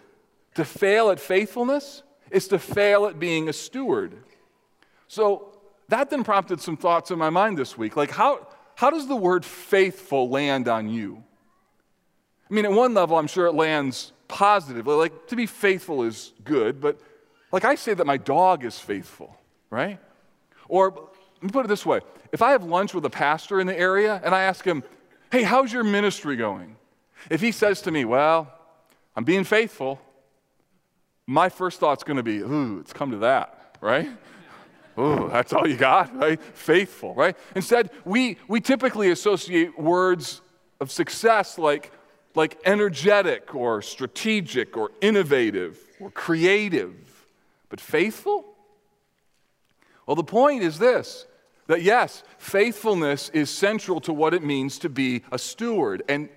To 0.57 0.67
fail 0.67 1.11
at 1.11 1.19
faithfulness 1.19 2.03
is 2.35 2.49
to 2.49 2.59
fail 2.59 3.07
at 3.07 3.19
being 3.19 3.49
a 3.49 3.53
steward. 3.53 4.14
So 5.07 5.57
that 5.88 6.11
then 6.11 6.25
prompted 6.25 6.61
some 6.61 6.76
thoughts 6.76 7.11
in 7.11 7.19
my 7.19 7.31
mind 7.31 7.57
this 7.57 7.79
week. 7.79 7.97
Like, 7.97 8.11
how, 8.11 8.47
how 8.75 8.91
does 8.91 9.07
the 9.07 9.17
word 9.17 9.45
faithful 9.45 10.29
land 10.29 10.67
on 10.67 10.88
you? 10.88 11.23
I 12.50 12.55
mean, 12.55 12.64
at 12.64 12.73
one 12.73 12.93
level, 12.93 13.17
I'm 13.17 13.29
sure 13.29 13.47
it 13.47 13.53
lands 13.53 14.12
positively. 14.26 14.95
Like, 14.95 15.29
to 15.29 15.37
be 15.37 15.47
faithful 15.47 16.03
is 16.03 16.33
good, 16.43 16.81
but 16.81 17.00
like 17.53 17.64
I 17.64 17.76
say 17.76 17.95
that 17.95 18.07
my 18.07 18.17
dog 18.17 18.64
is 18.64 18.79
faithful, 18.79 19.37
right? 19.71 20.00
Or 20.69 20.91
let 20.91 21.43
me 21.43 21.50
put 21.50 21.64
it 21.64 21.69
this 21.69 21.87
way 21.87 22.00
if 22.33 22.43
I 22.43 22.50
have 22.50 22.64
lunch 22.64 22.95
with 22.95 23.05
a 23.05 23.11
pastor 23.11 23.61
in 23.61 23.69
the 23.69 23.79
area 23.79 24.21
and 24.25 24.35
I 24.35 24.43
ask 24.43 24.64
him, 24.64 24.83
hey, 25.31 25.45
how's 25.45 25.73
your 25.73 25.85
ministry 25.85 26.35
going? 26.35 26.75
If 27.31 27.41
he 27.41 27.53
says 27.53 27.81
to 27.83 27.93
me, 27.93 28.05
well, 28.05 28.53
I'm 29.14 29.23
being 29.23 29.45
faithful, 29.45 30.00
my 31.26 31.49
first 31.49 31.81
thought's 31.81 32.04
going 32.04 32.16
to 32.16 32.23
be, 32.23 32.38
ooh, 32.38 32.78
it's 32.81 32.93
come 32.93 33.11
to 33.11 33.19
that, 33.19 33.76
right? 33.81 34.09
Ooh, 34.97 35.28
that's 35.28 35.52
all 35.52 35.66
you 35.66 35.76
got, 35.76 36.14
right? 36.16 36.40
Faithful, 36.40 37.14
right? 37.14 37.37
Instead, 37.57 37.90
we, 38.04 38.38
we 38.47 38.61
typically 38.61 39.11
associate 39.11 39.76
words 39.76 40.40
of 40.81 40.88
success 40.93 41.59
like, 41.59 41.90
like 42.37 42.61
energetic 42.64 43.57
or 43.57 43.83
strategic 43.83 44.76
or 44.76 44.93
innovative 45.00 45.81
or 45.99 46.12
creative. 46.12 46.95
But 47.71 47.81
faithful? 47.81 48.45
Well, 50.07 50.14
the 50.14 50.23
point 50.23 50.62
is 50.62 50.78
this 50.78 51.26
that 51.66 51.83
yes, 51.83 52.23
faithfulness 52.38 53.31
is 53.31 53.49
central 53.49 53.99
to 53.99 54.12
what 54.12 54.35
it 54.35 54.43
means 54.43 54.78
to 54.81 54.88
be 54.90 55.23
a 55.33 55.38
steward. 55.38 56.02
And 56.09 56.28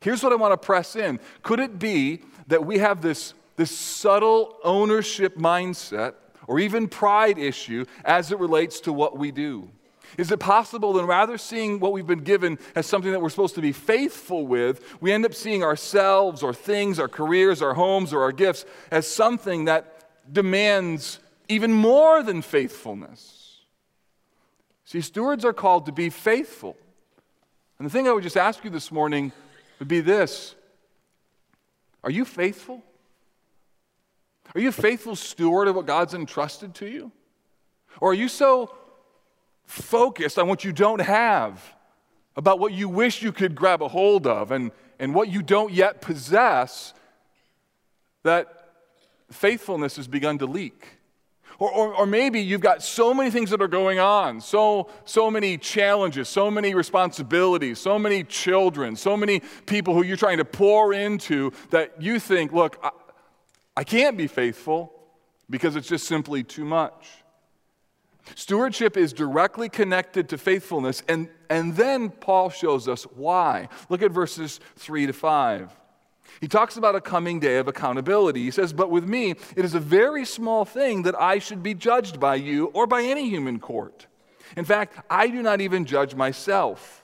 here's 0.00 0.22
what 0.22 0.30
I 0.30 0.36
want 0.36 0.52
to 0.52 0.58
press 0.58 0.94
in. 0.94 1.18
Could 1.42 1.58
it 1.58 1.78
be 1.78 2.22
that 2.48 2.66
we 2.66 2.78
have 2.78 3.00
this 3.00 3.32
this 3.56 3.76
subtle 3.76 4.56
ownership 4.64 5.36
mindset 5.36 6.14
or 6.46 6.58
even 6.58 6.88
pride 6.88 7.38
issue 7.38 7.84
as 8.04 8.32
it 8.32 8.38
relates 8.38 8.80
to 8.80 8.92
what 8.92 9.18
we 9.18 9.30
do? 9.30 9.70
Is 10.16 10.30
it 10.30 10.38
possible 10.38 10.92
that 10.94 11.04
rather 11.04 11.38
seeing 11.38 11.80
what 11.80 11.92
we've 11.92 12.06
been 12.06 12.22
given 12.22 12.58
as 12.74 12.86
something 12.86 13.10
that 13.12 13.20
we're 13.20 13.30
supposed 13.30 13.56
to 13.56 13.60
be 13.60 13.72
faithful 13.72 14.46
with, 14.46 14.80
we 15.00 15.12
end 15.12 15.24
up 15.24 15.34
seeing 15.34 15.64
ourselves 15.64 16.42
or 16.42 16.54
things, 16.54 16.98
our 16.98 17.08
careers, 17.08 17.62
our 17.62 17.74
homes, 17.74 18.12
or 18.12 18.22
our 18.22 18.32
gifts 18.32 18.64
as 18.90 19.08
something 19.08 19.64
that 19.64 20.06
demands 20.32 21.18
even 21.48 21.72
more 21.72 22.22
than 22.22 22.42
faithfulness? 22.42 23.60
See, 24.84 25.00
stewards 25.00 25.44
are 25.44 25.52
called 25.52 25.86
to 25.86 25.92
be 25.92 26.10
faithful. 26.10 26.76
And 27.78 27.86
the 27.86 27.90
thing 27.90 28.06
I 28.06 28.12
would 28.12 28.22
just 28.22 28.36
ask 28.36 28.62
you 28.62 28.70
this 28.70 28.92
morning 28.92 29.32
would 29.78 29.88
be 29.88 30.00
this 30.00 30.54
Are 32.04 32.10
you 32.10 32.24
faithful? 32.24 32.82
Are 34.54 34.60
you 34.60 34.68
a 34.68 34.72
faithful 34.72 35.16
steward 35.16 35.68
of 35.68 35.74
what 35.74 35.86
God's 35.86 36.14
entrusted 36.14 36.74
to 36.76 36.86
you? 36.86 37.10
Or 38.00 38.10
are 38.10 38.14
you 38.14 38.28
so 38.28 38.74
focused 39.66 40.38
on 40.38 40.48
what 40.48 40.64
you 40.64 40.72
don't 40.72 41.00
have, 41.00 41.74
about 42.36 42.58
what 42.58 42.72
you 42.72 42.88
wish 42.88 43.22
you 43.22 43.32
could 43.32 43.54
grab 43.54 43.82
a 43.82 43.88
hold 43.88 44.26
of, 44.26 44.50
and, 44.50 44.70
and 44.98 45.14
what 45.14 45.28
you 45.28 45.42
don't 45.42 45.72
yet 45.72 46.00
possess, 46.00 46.94
that 48.22 48.72
faithfulness 49.30 49.96
has 49.96 50.06
begun 50.06 50.38
to 50.38 50.46
leak? 50.46 50.86
Or, 51.58 51.70
or, 51.70 51.94
or, 51.94 52.06
maybe 52.06 52.40
you've 52.40 52.60
got 52.60 52.82
so 52.82 53.14
many 53.14 53.30
things 53.30 53.50
that 53.50 53.62
are 53.62 53.68
going 53.68 54.00
on, 54.00 54.40
so, 54.40 54.90
so 55.04 55.30
many 55.30 55.56
challenges, 55.56 56.28
so 56.28 56.50
many 56.50 56.74
responsibilities, 56.74 57.78
so 57.78 57.96
many 57.96 58.24
children, 58.24 58.96
so 58.96 59.16
many 59.16 59.40
people 59.64 59.94
who 59.94 60.02
you're 60.02 60.16
trying 60.16 60.38
to 60.38 60.44
pour 60.44 60.92
into 60.92 61.52
that 61.70 62.02
you 62.02 62.18
think, 62.18 62.52
look, 62.52 62.84
I 63.76 63.84
can't 63.84 64.16
be 64.16 64.26
faithful 64.26 64.92
because 65.50 65.76
it's 65.76 65.88
just 65.88 66.06
simply 66.06 66.42
too 66.42 66.64
much. 66.64 67.08
Stewardship 68.34 68.96
is 68.96 69.12
directly 69.12 69.68
connected 69.68 70.30
to 70.30 70.38
faithfulness, 70.38 71.02
and, 71.08 71.28
and 71.50 71.76
then 71.76 72.08
Paul 72.08 72.48
shows 72.48 72.88
us 72.88 73.04
why. 73.04 73.68
Look 73.90 74.02
at 74.02 74.12
verses 74.12 74.60
3 74.76 75.06
to 75.06 75.12
5. 75.12 75.76
He 76.40 76.48
talks 76.48 76.76
about 76.76 76.94
a 76.94 77.00
coming 77.00 77.38
day 77.38 77.58
of 77.58 77.68
accountability. 77.68 78.42
He 78.42 78.50
says, 78.50 78.72
But 78.72 78.90
with 78.90 79.06
me, 79.06 79.32
it 79.56 79.64
is 79.64 79.74
a 79.74 79.80
very 79.80 80.24
small 80.24 80.64
thing 80.64 81.02
that 81.02 81.20
I 81.20 81.38
should 81.38 81.62
be 81.62 81.74
judged 81.74 82.18
by 82.18 82.36
you 82.36 82.66
or 82.66 82.86
by 82.86 83.02
any 83.02 83.28
human 83.28 83.60
court. 83.60 84.06
In 84.56 84.64
fact, 84.64 84.98
I 85.10 85.28
do 85.28 85.42
not 85.42 85.60
even 85.60 85.84
judge 85.84 86.14
myself. 86.14 87.03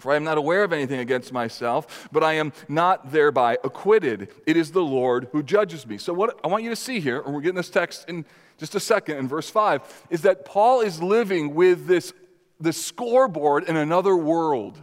For 0.00 0.12
I 0.12 0.16
am 0.16 0.24
not 0.24 0.38
aware 0.38 0.64
of 0.64 0.72
anything 0.72 0.98
against 0.98 1.32
myself, 1.32 2.08
but 2.10 2.24
I 2.24 2.34
am 2.34 2.52
not 2.68 3.12
thereby 3.12 3.58
acquitted. 3.62 4.28
It 4.46 4.56
is 4.56 4.72
the 4.72 4.82
Lord 4.82 5.28
who 5.32 5.42
judges 5.42 5.86
me. 5.86 5.98
So, 5.98 6.12
what 6.12 6.40
I 6.42 6.48
want 6.48 6.64
you 6.64 6.70
to 6.70 6.76
see 6.76 7.00
here, 7.00 7.20
and 7.20 7.34
we're 7.34 7.42
getting 7.42 7.56
this 7.56 7.70
text 7.70 8.08
in 8.08 8.24
just 8.58 8.74
a 8.74 8.80
second, 8.80 9.18
in 9.18 9.28
verse 9.28 9.48
5, 9.48 10.06
is 10.10 10.22
that 10.22 10.44
Paul 10.44 10.80
is 10.80 11.02
living 11.02 11.54
with 11.54 11.86
this, 11.86 12.12
this 12.58 12.82
scoreboard 12.82 13.64
in 13.64 13.76
another 13.76 14.16
world. 14.16 14.82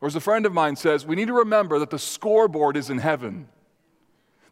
Or, 0.00 0.08
as 0.08 0.16
a 0.16 0.20
friend 0.20 0.44
of 0.44 0.52
mine 0.52 0.76
says, 0.76 1.06
we 1.06 1.16
need 1.16 1.28
to 1.28 1.34
remember 1.34 1.78
that 1.78 1.90
the 1.90 1.98
scoreboard 1.98 2.76
is 2.76 2.90
in 2.90 2.98
heaven 2.98 3.48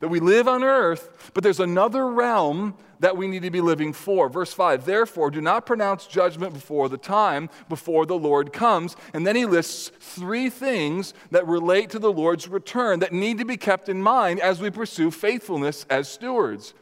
that 0.01 0.09
we 0.09 0.19
live 0.19 0.49
on 0.49 0.65
earth, 0.65 1.31
but 1.35 1.45
there's 1.45 1.61
another 1.61 2.09
realm 2.09 2.75
that 3.01 3.17
we 3.17 3.27
need 3.27 3.43
to 3.43 3.51
be 3.51 3.61
living 3.61 3.93
for. 3.93 4.29
Verse 4.29 4.53
5 4.53 4.85
Therefore, 4.85 5.31
do 5.31 5.41
not 5.41 5.67
pronounce 5.67 6.07
judgment 6.07 6.55
before 6.55 6.89
the 6.89 6.99
time, 6.99 7.51
before 7.69 8.07
the 8.07 8.17
Lord 8.17 8.53
comes. 8.53 8.95
And 9.13 9.27
then 9.27 9.37
he 9.37 9.47
lists 9.47 9.91
three 9.99 10.49
things 10.49 11.13
that 11.31 11.47
relate 11.47 11.91
to 11.91 11.99
the 11.99 12.13
Lord's 12.13 12.47
return 12.47 13.01
that 13.01 13.13
need 13.13 13.39
to 13.39 13.45
be 13.45 13.57
kept 13.57 13.89
in 13.89 14.03
mind 14.03 14.41
as 14.41 14.61
we 14.61 14.71
pursue 14.71 15.11
faithfulness 15.11 15.85
as 15.91 16.09
stewards. 16.09 16.75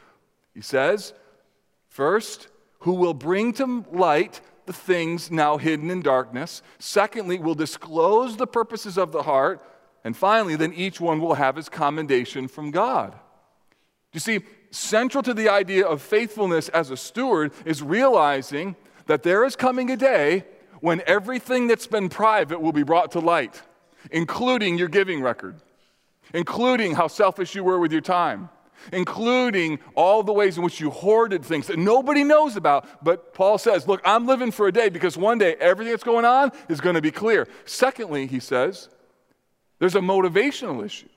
He 0.55 0.61
says, 0.61 1.15
First, 1.89 2.49
who 2.81 2.93
will 2.95 3.15
bring 3.15 3.53
to 3.55 3.85
light 3.91 4.41
the 4.67 4.73
things 4.73 5.31
now 5.31 5.57
hidden 5.57 5.91
in 5.91 6.03
darkness. 6.03 6.63
Secondly, 6.79 7.39
will 7.39 7.55
disclose 7.55 8.37
the 8.37 8.47
purposes 8.47 8.99
of 8.99 9.13
the 9.13 9.23
heart. 9.23 9.65
And 10.05 10.17
finally, 10.17 10.57
then 10.57 10.75
each 10.75 11.01
one 11.01 11.21
will 11.21 11.35
have 11.35 11.57
his 11.57 11.69
commendation 11.69 12.49
from 12.49 12.71
God. 12.71 13.19
You 14.13 14.21
see, 14.21 14.41
central 14.71 15.23
to 15.23 15.35
the 15.35 15.49
idea 15.49 15.87
of 15.87 16.03
faithfulness 16.03 16.69
as 16.71 16.91
a 16.91 16.97
steward 16.97 17.53
is 17.65 17.83
realizing 17.83 18.77
that 19.07 19.23
there 19.23 19.45
is 19.45 19.57
coming 19.57 19.91
a 19.91 19.97
day 19.97 20.45
when 20.81 21.03
everything 21.07 21.67
that's 21.67 21.87
been 21.87 22.09
private 22.09 22.61
will 22.61 22.73
be 22.73 22.83
brought 22.83 23.13
to 23.13 23.21
light, 23.21 23.63
including 24.11 24.79
your 24.79 24.89
giving 24.89 25.21
record, 25.23 25.57
including 26.35 26.95
how 26.95 27.09
selfish 27.09 27.55
you 27.55 27.65
were 27.65 27.79
with 27.79 27.91
your 27.91 28.01
time, 28.01 28.49
including 28.93 29.79
all 29.97 30.23
the 30.23 30.33
ways 30.33 30.57
in 30.57 30.63
which 30.63 30.81
you 30.81 30.91
hoarded 30.91 31.45
things 31.45 31.67
that 31.67 31.79
nobody 31.79 32.23
knows 32.23 32.57
about. 32.57 33.03
But 33.03 33.35
Paul 33.35 33.59
says, 33.59 33.89
Look, 33.89 34.01
I'm 34.05 34.27
living 34.27 34.53
for 34.53 34.69
a 34.69 34.73
day 34.73 34.89
because 34.89 35.17
one 35.17 35.39
day 35.39 35.57
everything 35.59 35.93
that's 35.93 36.05
going 36.05 36.25
on 36.25 36.53
is 36.69 36.81
going 36.81 36.95
to 36.95 37.03
be 37.03 37.11
clear. 37.11 37.49
Secondly, 37.65 38.27
he 38.27 38.39
says, 38.39 38.89
there's 39.79 39.95
a 39.95 40.01
motivational 40.01 40.85
issue. 40.85 41.09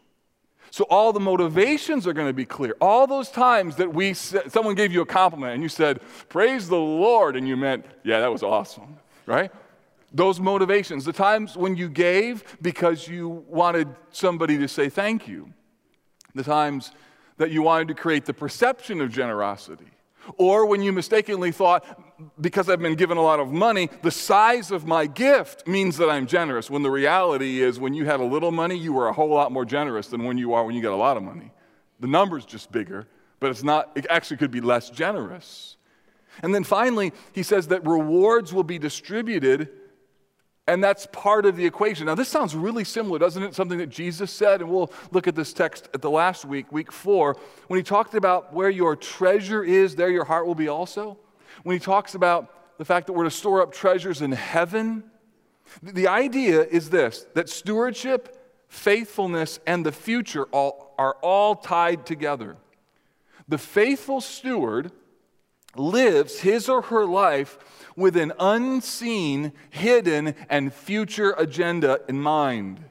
So 0.72 0.86
all 0.90 1.12
the 1.12 1.20
motivations 1.20 2.08
are 2.08 2.14
going 2.14 2.28
to 2.28 2.34
be 2.34 2.46
clear. 2.46 2.76
All 2.80 3.06
those 3.06 3.30
times 3.30 3.76
that 3.76 3.94
we 3.94 4.14
someone 4.14 4.74
gave 4.74 4.94
you 4.94 5.02
a 5.02 5.06
compliment 5.06 5.54
and 5.54 5.62
you 5.62 5.70
said, 5.70 6.00
"Praise 6.30 6.70
the 6.70 6.80
Lord," 6.80 7.36
and 7.36 7.46
you 7.48 7.58
meant, 7.58 7.86
"Yeah, 8.04 8.22
that 8.22 8.32
was 8.32 8.42
awesome." 8.42 8.98
Right? 9.26 9.52
Those 10.14 10.40
motivations, 10.40 11.06
the 11.06 11.14
times 11.14 11.56
when 11.56 11.76
you 11.76 11.90
gave 11.90 12.58
because 12.62 13.08
you 13.08 13.44
wanted 13.48 13.88
somebody 14.12 14.58
to 14.58 14.68
say 14.68 14.90
thank 14.90 15.28
you. 15.28 15.54
The 16.36 16.44
times 16.44 16.92
that 17.38 17.52
you 17.52 17.62
wanted 17.62 17.90
to 17.90 17.94
create 17.94 18.26
the 18.26 18.34
perception 18.34 19.02
of 19.02 19.12
generosity. 19.12 19.92
Or 20.38 20.66
when 20.66 20.82
you 20.82 20.94
mistakenly 20.94 21.52
thought, 21.52 21.84
because 22.40 22.70
I've 22.70 22.80
been 22.80 22.96
given 22.96 23.18
a 23.18 23.22
lot 23.22 23.40
of 23.40 23.52
money, 23.52 23.90
the 24.02 24.12
size 24.12 24.72
of 24.72 24.86
my 24.86 25.06
gift 25.06 25.68
means 25.68 25.98
that 25.98 26.10
I'm 26.10 26.28
generous. 26.28 26.70
When 26.70 26.84
the 26.84 26.92
reality 26.92 27.62
is, 27.62 27.80
when 27.80 27.94
you 27.94 28.06
had 28.06 28.20
a 28.20 28.26
little 28.26 28.52
money, 28.52 28.78
you 28.78 28.94
were 28.94 29.08
a 29.08 29.14
whole 29.14 29.30
lot 29.30 29.52
more 29.52 29.66
generous 29.66 30.08
than 30.08 30.24
when 30.24 30.38
you 30.38 30.54
are 30.54 30.66
when 30.66 30.76
you 30.76 30.82
get 30.82 30.92
a 30.92 30.96
lot 30.96 31.18
of 31.18 31.24
money. 31.24 31.52
The 32.00 32.08
number's 32.08 32.46
just 32.46 32.72
bigger, 32.72 33.08
but 33.40 33.52
it's 33.52 33.64
not, 33.64 33.92
it 33.96 34.08
actually 34.10 34.38
could 34.38 34.52
be 34.52 34.62
less 34.62 34.90
generous. 34.90 35.78
And 36.42 36.56
then 36.56 36.64
finally, 36.64 37.14
he 37.34 37.44
says 37.44 37.68
that 37.68 37.86
rewards 37.86 38.54
will 38.54 38.64
be 38.64 38.80
distributed 38.80 39.70
and 40.68 40.84
that's 40.84 41.08
part 41.08 41.46
of 41.46 41.58
the 41.58 41.66
equation. 41.66 42.06
Now, 42.06 42.16
this 42.16 42.30
sounds 42.30 42.56
really 42.56 42.84
similar, 42.84 43.18
doesn't 43.20 43.42
it? 43.42 43.56
Something 43.56 43.80
that 43.80 43.90
Jesus 43.90 44.32
said, 44.32 44.62
and 44.62 44.70
we'll 44.70 44.92
look 45.12 45.28
at 45.28 45.36
this 45.36 45.54
text 45.54 45.90
at 45.94 46.02
the 46.02 46.10
last 46.10 46.46
week, 46.46 46.72
week 46.72 46.92
four, 46.92 47.36
when 47.68 47.78
he 47.78 47.84
talked 47.84 48.14
about 48.14 48.54
where 48.54 48.70
your 48.70 48.96
treasure 48.96 49.64
is, 49.64 49.96
there 49.96 50.10
your 50.10 50.24
heart 50.24 50.46
will 50.46 50.56
be 50.56 50.68
also. 50.68 51.18
When 51.64 51.76
he 51.76 51.80
talks 51.80 52.16
about 52.16 52.54
the 52.82 52.86
fact 52.86 53.06
that 53.06 53.14
we're 53.14 53.26
to 53.26 53.30
store 53.30 53.62
up 53.62 53.72
treasures 53.72 54.24
in 54.24 54.32
heaven. 54.32 55.04
The 55.84 56.08
idea 56.08 56.64
is 56.64 56.90
this 56.90 57.28
that 57.36 57.48
stewardship, 57.48 58.44
faithfulness, 58.70 59.60
and 59.68 59.86
the 59.86 59.92
future 59.92 60.46
all, 60.46 60.96
are 60.98 61.16
all 61.22 61.54
tied 61.54 62.08
together. 62.08 62.58
The 63.48 63.60
faithful 63.60 64.20
steward 64.20 64.92
lives 65.76 66.40
his 66.40 66.68
or 66.68 66.82
her 66.82 67.06
life 67.06 67.60
with 67.96 68.18
an 68.18 68.34
unseen, 68.40 69.54
hidden, 69.70 70.34
and 70.50 70.74
future 70.74 71.36
agenda 71.38 72.00
in 72.10 72.20
mind. 72.20 72.84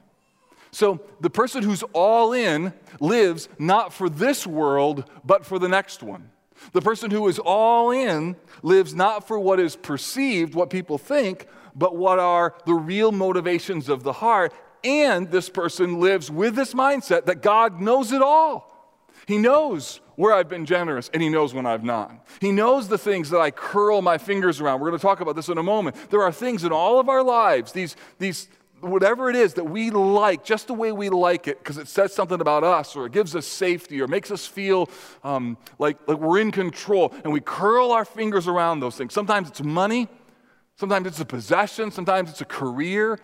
So 0.71 1.01
the 1.19 1.29
person 1.29 1.63
who's 1.63 1.83
all 1.91 2.31
in 2.31 2.71
lives 3.01 3.49
not 3.59 3.91
for 3.91 4.09
this 4.09 4.47
world, 4.47 5.11
but 5.25 5.45
for 5.45 5.59
the 5.59 5.67
next 5.67 6.01
one. 6.01 6.31
The 6.73 6.81
person 6.81 7.11
who 7.11 7.27
is 7.27 7.39
all 7.39 7.91
in 7.91 8.35
lives 8.61 8.93
not 8.93 9.27
for 9.27 9.39
what 9.39 9.59
is 9.59 9.75
perceived, 9.75 10.55
what 10.55 10.69
people 10.69 10.97
think, 10.97 11.47
but 11.75 11.95
what 11.95 12.19
are 12.19 12.55
the 12.65 12.73
real 12.73 13.11
motivations 13.11 13.89
of 13.89 14.03
the 14.03 14.13
heart. 14.13 14.53
And 14.83 15.29
this 15.31 15.49
person 15.49 15.99
lives 15.99 16.31
with 16.31 16.55
this 16.55 16.73
mindset 16.73 17.25
that 17.25 17.41
God 17.41 17.79
knows 17.79 18.11
it 18.11 18.21
all. 18.21 18.71
He 19.27 19.37
knows 19.37 20.01
where 20.15 20.33
I've 20.33 20.49
been 20.49 20.65
generous 20.65 21.09
and 21.13 21.21
He 21.21 21.29
knows 21.29 21.53
when 21.53 21.65
I've 21.65 21.83
not. 21.83 22.27
He 22.39 22.51
knows 22.51 22.87
the 22.87 22.97
things 22.97 23.29
that 23.29 23.39
I 23.39 23.51
curl 23.51 24.01
my 24.01 24.17
fingers 24.17 24.59
around. 24.59 24.79
We're 24.79 24.89
going 24.89 24.99
to 24.99 25.05
talk 25.05 25.21
about 25.21 25.35
this 25.35 25.49
in 25.49 25.57
a 25.57 25.63
moment. 25.63 25.95
There 26.09 26.23
are 26.23 26.31
things 26.31 26.63
in 26.63 26.71
all 26.71 26.99
of 26.99 27.09
our 27.09 27.23
lives, 27.23 27.71
these, 27.71 27.95
these 28.17 28.47
whatever 28.81 29.29
it 29.29 29.35
is 29.35 29.53
that 29.55 29.63
we 29.63 29.89
like, 29.91 30.43
just 30.43 30.67
the 30.67 30.73
way 30.73 30.91
we 30.91 31.09
like 31.09 31.47
it, 31.47 31.59
because 31.59 31.77
it 31.77 31.87
says 31.87 32.13
something 32.13 32.41
about 32.41 32.63
us 32.63 32.95
or 32.95 33.05
it 33.05 33.11
gives 33.11 33.35
us 33.35 33.45
safety 33.45 34.01
or 34.01 34.07
makes 34.07 34.31
us 34.31 34.45
feel 34.47 34.89
um, 35.23 35.57
like, 35.79 35.97
like 36.07 36.17
we're 36.17 36.39
in 36.39 36.51
control. 36.51 37.13
And 37.23 37.31
we 37.31 37.41
curl 37.41 37.91
our 37.91 38.05
fingers 38.05 38.47
around 38.47 38.79
those 38.79 38.95
things. 38.95 39.13
Sometimes 39.13 39.49
it's 39.49 39.63
money, 39.63 40.07
sometimes 40.75 41.07
it's 41.07 41.19
a 41.19 41.25
possession, 41.25 41.91
sometimes 41.91 42.29
it's 42.29 42.41
a 42.41 42.45
career. 42.45 43.19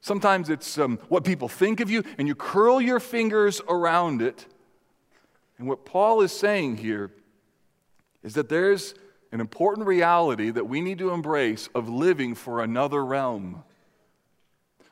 Sometimes 0.00 0.50
it's 0.50 0.76
um, 0.76 0.98
what 1.08 1.24
people 1.24 1.48
think 1.48 1.80
of 1.80 1.88
you, 1.88 2.04
and 2.18 2.28
you 2.28 2.34
curl 2.34 2.78
your 2.78 3.00
fingers 3.00 3.62
around 3.66 4.20
it 4.20 4.46
and 5.58 5.68
what 5.68 5.84
Paul 5.84 6.20
is 6.20 6.32
saying 6.32 6.78
here 6.78 7.10
is 8.22 8.34
that 8.34 8.48
there's 8.48 8.94
an 9.32 9.40
important 9.40 9.86
reality 9.86 10.50
that 10.50 10.68
we 10.68 10.80
need 10.80 10.98
to 10.98 11.10
embrace 11.10 11.68
of 11.74 11.88
living 11.88 12.34
for 12.34 12.62
another 12.62 13.04
realm. 13.04 13.64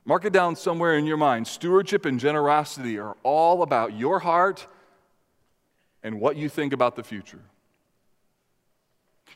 Mark 0.05 0.25
it 0.25 0.33
down 0.33 0.57
somewhere 0.57 0.97
in 0.97 1.07
your 1.07 1.17
mind. 1.17 1.47
Stewardship 1.47 2.05
and 2.05 2.19
generosity 2.19 2.99
are 2.99 3.17
all 3.23 3.63
about 3.63 3.97
your 3.97 4.19
heart 4.19 4.67
and 6.03 6.21
what 6.21 6.37
you 6.37 6.49
think 6.49 6.73
about 6.73 6.97
the 6.97 7.05
future. 7.05 7.41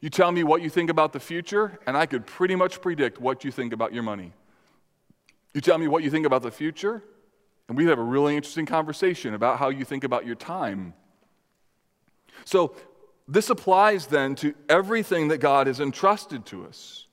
You 0.00 0.10
tell 0.10 0.32
me 0.32 0.42
what 0.42 0.62
you 0.62 0.68
think 0.68 0.90
about 0.90 1.12
the 1.12 1.20
future, 1.20 1.78
and 1.86 1.96
I 1.96 2.06
could 2.06 2.26
pretty 2.26 2.56
much 2.56 2.80
predict 2.82 3.20
what 3.20 3.44
you 3.44 3.50
think 3.50 3.72
about 3.72 3.94
your 3.94 4.02
money. 4.02 4.32
You 5.54 5.60
tell 5.60 5.78
me 5.78 5.88
what 5.88 6.02
you 6.02 6.10
think 6.10 6.26
about 6.26 6.42
the 6.42 6.50
future, 6.50 7.02
and 7.68 7.76
we 7.76 7.86
have 7.86 7.98
a 7.98 8.02
really 8.02 8.36
interesting 8.36 8.66
conversation 8.66 9.34
about 9.34 9.58
how 9.58 9.70
you 9.70 9.84
think 9.84 10.04
about 10.04 10.26
your 10.26 10.34
time. 10.34 10.92
So, 12.44 12.76
this 13.28 13.50
applies 13.50 14.06
then 14.06 14.36
to 14.36 14.54
everything 14.68 15.28
that 15.28 15.38
God 15.38 15.66
has 15.66 15.80
entrusted 15.80 16.46
to 16.46 16.64
us. 16.66 17.05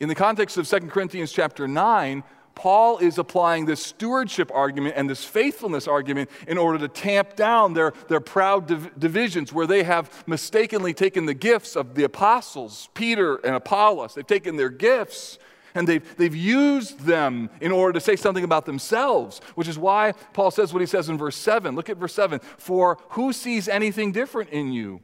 In 0.00 0.08
the 0.08 0.14
context 0.14 0.56
of 0.56 0.66
2 0.66 0.88
Corinthians 0.88 1.30
chapter 1.30 1.68
9, 1.68 2.24
Paul 2.54 2.98
is 2.98 3.18
applying 3.18 3.66
this 3.66 3.84
stewardship 3.84 4.50
argument 4.52 4.94
and 4.96 5.08
this 5.08 5.24
faithfulness 5.24 5.86
argument 5.86 6.30
in 6.48 6.58
order 6.58 6.78
to 6.78 6.88
tamp 6.88 7.36
down 7.36 7.74
their, 7.74 7.92
their 8.08 8.20
proud 8.20 8.66
div- 8.66 8.98
divisions 8.98 9.52
where 9.52 9.66
they 9.66 9.82
have 9.82 10.26
mistakenly 10.26 10.94
taken 10.94 11.26
the 11.26 11.34
gifts 11.34 11.76
of 11.76 11.94
the 11.94 12.04
apostles, 12.04 12.88
Peter 12.94 13.36
and 13.36 13.54
Apollos. 13.54 14.14
They've 14.14 14.26
taken 14.26 14.56
their 14.56 14.70
gifts 14.70 15.38
and 15.74 15.86
they've, 15.86 16.16
they've 16.16 16.34
used 16.34 17.00
them 17.00 17.50
in 17.60 17.70
order 17.70 17.92
to 17.92 18.00
say 18.00 18.16
something 18.16 18.42
about 18.42 18.64
themselves, 18.64 19.40
which 19.54 19.68
is 19.68 19.78
why 19.78 20.12
Paul 20.32 20.50
says 20.50 20.72
what 20.72 20.80
he 20.80 20.86
says 20.86 21.08
in 21.08 21.16
verse 21.16 21.36
7. 21.36 21.76
Look 21.76 21.88
at 21.88 21.98
verse 21.98 22.14
7 22.14 22.40
For 22.56 22.98
who 23.10 23.32
sees 23.32 23.68
anything 23.68 24.12
different 24.12 24.50
in 24.50 24.72
you? 24.72 25.00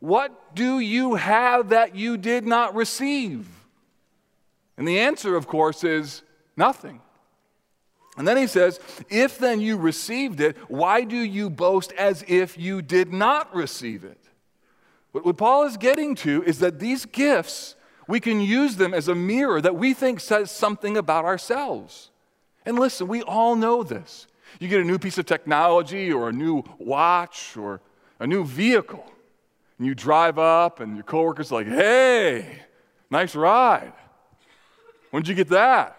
What 0.00 0.54
do 0.54 0.80
you 0.80 1.14
have 1.14 1.70
that 1.70 1.94
you 1.94 2.16
did 2.16 2.44
not 2.44 2.74
receive? 2.74 3.59
And 4.80 4.88
the 4.88 5.00
answer, 5.00 5.36
of 5.36 5.46
course, 5.46 5.84
is 5.84 6.22
nothing. 6.56 7.02
And 8.16 8.26
then 8.26 8.38
he 8.38 8.46
says, 8.46 8.80
If 9.10 9.36
then 9.36 9.60
you 9.60 9.76
received 9.76 10.40
it, 10.40 10.56
why 10.68 11.02
do 11.04 11.18
you 11.18 11.50
boast 11.50 11.92
as 11.92 12.24
if 12.26 12.56
you 12.56 12.80
did 12.80 13.12
not 13.12 13.54
receive 13.54 14.04
it? 14.04 14.18
What 15.12 15.36
Paul 15.36 15.64
is 15.64 15.76
getting 15.76 16.14
to 16.16 16.42
is 16.44 16.60
that 16.60 16.80
these 16.80 17.04
gifts 17.04 17.76
we 18.08 18.20
can 18.20 18.40
use 18.40 18.76
them 18.76 18.94
as 18.94 19.06
a 19.06 19.14
mirror 19.14 19.60
that 19.60 19.76
we 19.76 19.92
think 19.92 20.18
says 20.18 20.50
something 20.50 20.96
about 20.96 21.26
ourselves. 21.26 22.10
And 22.64 22.78
listen, 22.78 23.06
we 23.06 23.20
all 23.20 23.56
know 23.56 23.82
this. 23.82 24.26
You 24.60 24.68
get 24.68 24.80
a 24.80 24.84
new 24.84 24.98
piece 24.98 25.18
of 25.18 25.26
technology 25.26 26.10
or 26.10 26.30
a 26.30 26.32
new 26.32 26.64
watch 26.78 27.54
or 27.54 27.82
a 28.18 28.26
new 28.26 28.46
vehicle, 28.46 29.04
and 29.76 29.86
you 29.86 29.94
drive 29.94 30.38
up, 30.38 30.80
and 30.80 30.96
your 30.96 31.04
coworker's 31.04 31.52
like, 31.52 31.66
hey, 31.66 32.60
Nice 33.10 33.34
ride. 33.34 33.92
When'd 35.10 35.28
you 35.28 35.34
get 35.34 35.48
that? 35.48 35.96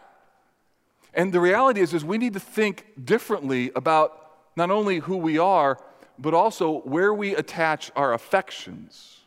And 1.14 1.34
the 1.34 1.42
reality 1.42 1.82
is, 1.82 1.94
is 1.94 2.06
we 2.06 2.18
need 2.18 2.34
to 2.34 2.40
think 2.40 2.86
differently 3.04 3.72
about 3.76 4.18
not 4.56 4.72
only 4.72 5.00
who 5.00 5.18
we 5.18 5.38
are, 5.38 5.78
but 6.18 6.34
also 6.34 6.80
where 6.82 7.14
we 7.14 7.36
attach 7.36 7.92
our 7.96 8.14
affections 8.14 9.18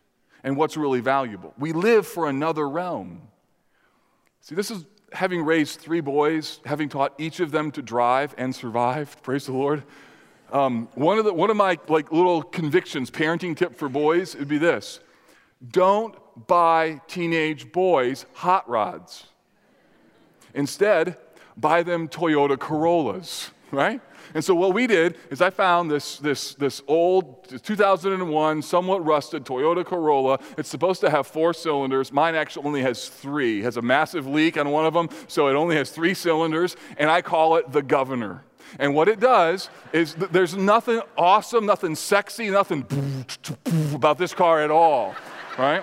and 0.42 0.57
what's 0.57 0.77
really 0.77 1.01
valuable. 1.01 1.53
We 1.59 1.73
live 1.73 2.07
for 2.07 2.29
another 2.29 2.68
realm. 2.68 3.23
See, 4.40 4.55
this 4.55 4.70
is 4.70 4.85
having 5.12 5.44
raised 5.44 5.81
three 5.81 6.01
boys, 6.01 6.61
having 6.64 6.88
taught 6.88 7.14
each 7.18 7.40
of 7.40 7.51
them 7.51 7.70
to 7.73 7.83
drive 7.83 8.35
and 8.38 8.55
survived. 8.55 9.23
Praise 9.23 9.47
the 9.47 9.53
Lord. 9.53 9.83
Um, 10.53 10.88
one, 10.94 11.18
of 11.18 11.25
the, 11.25 11.33
one 11.33 11.51
of 11.51 11.57
my 11.57 11.79
like 11.88 12.12
little 12.12 12.42
convictions, 12.42 13.11
parenting 13.11 13.57
tip 13.57 13.75
for 13.75 13.88
boys, 13.88 14.37
would 14.37 14.49
be 14.49 14.59
this: 14.59 15.01
Don't 15.73 16.14
buy 16.47 17.01
teenage 17.09 17.73
boys 17.73 18.27
hot 18.35 18.68
rods. 18.68 19.27
Instead, 20.55 21.17
buy 21.57 21.83
them 21.83 22.09
Toyota 22.09 22.59
Corollas, 22.59 23.51
right? 23.71 24.01
And 24.33 24.45
so 24.45 24.55
what 24.55 24.73
we 24.73 24.87
did 24.87 25.17
is 25.31 25.43
I 25.43 25.51
found 25.51 25.90
this, 25.90 26.19
this, 26.19 26.55
this 26.55 26.83
old 26.88 27.62
2001, 27.62 28.62
somewhat 28.62 29.05
rusted 29.05 29.45
Toyota 29.45 29.85
Corolla. 29.85 30.38
It's 30.57 30.69
supposed 30.69 31.01
to 31.03 31.11
have 31.11 31.27
four 31.27 31.53
cylinders. 31.53 32.12
Mine 32.12 32.35
actually 32.35 32.67
only 32.67 32.83
has 32.83 33.09
three. 33.09 33.61
It 33.61 33.64
has 33.64 33.77
a 33.77 33.83
massive 33.83 34.27
leak 34.27 34.57
on 34.57 34.71
one 34.71 34.87
of 34.87 34.95
them, 34.95 35.09
so 35.29 35.49
it 35.49 35.55
only 35.55 35.77
has 35.77 35.90
three 35.90 36.14
cylinders, 36.14 36.77
and 36.97 37.11
I 37.11 37.23
call 37.23 37.57
it 37.57 37.71
the 37.71 37.83
governor. 37.83 38.45
And 38.79 38.95
what 38.95 39.09
it 39.09 39.21
does 39.21 39.69
is 39.93 40.14
th- 40.14 40.31
there's 40.31 40.57
nothing 40.57 41.01
awesome, 41.17 41.67
nothing 41.67 41.95
sexy, 41.95 42.51
nothing 42.51 42.87
about 43.95 44.19
this 44.19 44.35
car 44.35 44.62
at 44.62 44.71
all, 44.71 45.14
right? 45.59 45.83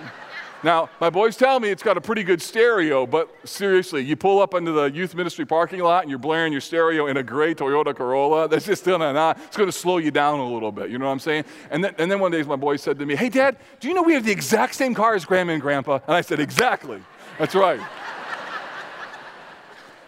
Now, 0.64 0.90
my 1.00 1.10
boys 1.10 1.36
tell 1.36 1.58
me 1.58 1.70
it's 1.70 1.82
got 1.82 1.96
a 1.96 2.00
pretty 2.00 2.22
good 2.22 2.40
stereo, 2.40 3.04
but 3.04 3.28
seriously, 3.44 4.02
you 4.02 4.14
pull 4.14 4.40
up 4.40 4.54
into 4.54 4.70
the 4.70 4.84
youth 4.84 5.14
ministry 5.14 5.44
parking 5.44 5.80
lot 5.80 6.02
and 6.02 6.10
you're 6.10 6.20
blaring 6.20 6.52
your 6.52 6.60
stereo 6.60 7.08
in 7.08 7.16
a 7.16 7.22
gray 7.22 7.52
Toyota 7.52 7.94
Corolla, 7.94 8.48
that's 8.50 8.66
just 8.66 8.84
gonna 8.84 9.12
not, 9.12 9.38
it's 9.38 9.56
gonna 9.56 9.72
slow 9.72 9.98
you 9.98 10.12
down 10.12 10.38
a 10.38 10.48
little 10.48 10.70
bit, 10.70 10.88
you 10.88 10.98
know 10.98 11.06
what 11.06 11.12
I'm 11.12 11.18
saying? 11.18 11.44
And 11.70 11.82
then, 11.82 11.94
and 11.98 12.08
then 12.10 12.20
one 12.20 12.30
day 12.30 12.42
my 12.44 12.56
boy 12.56 12.76
said 12.76 12.98
to 13.00 13.06
me, 13.06 13.16
Hey, 13.16 13.28
Dad, 13.28 13.56
do 13.80 13.88
you 13.88 13.94
know 13.94 14.02
we 14.02 14.14
have 14.14 14.24
the 14.24 14.30
exact 14.30 14.76
same 14.76 14.94
car 14.94 15.14
as 15.14 15.24
Grandma 15.24 15.54
and 15.54 15.62
Grandpa? 15.62 15.98
And 16.06 16.14
I 16.14 16.20
said, 16.20 16.38
Exactly. 16.38 17.02
That's 17.38 17.56
right. 17.56 17.80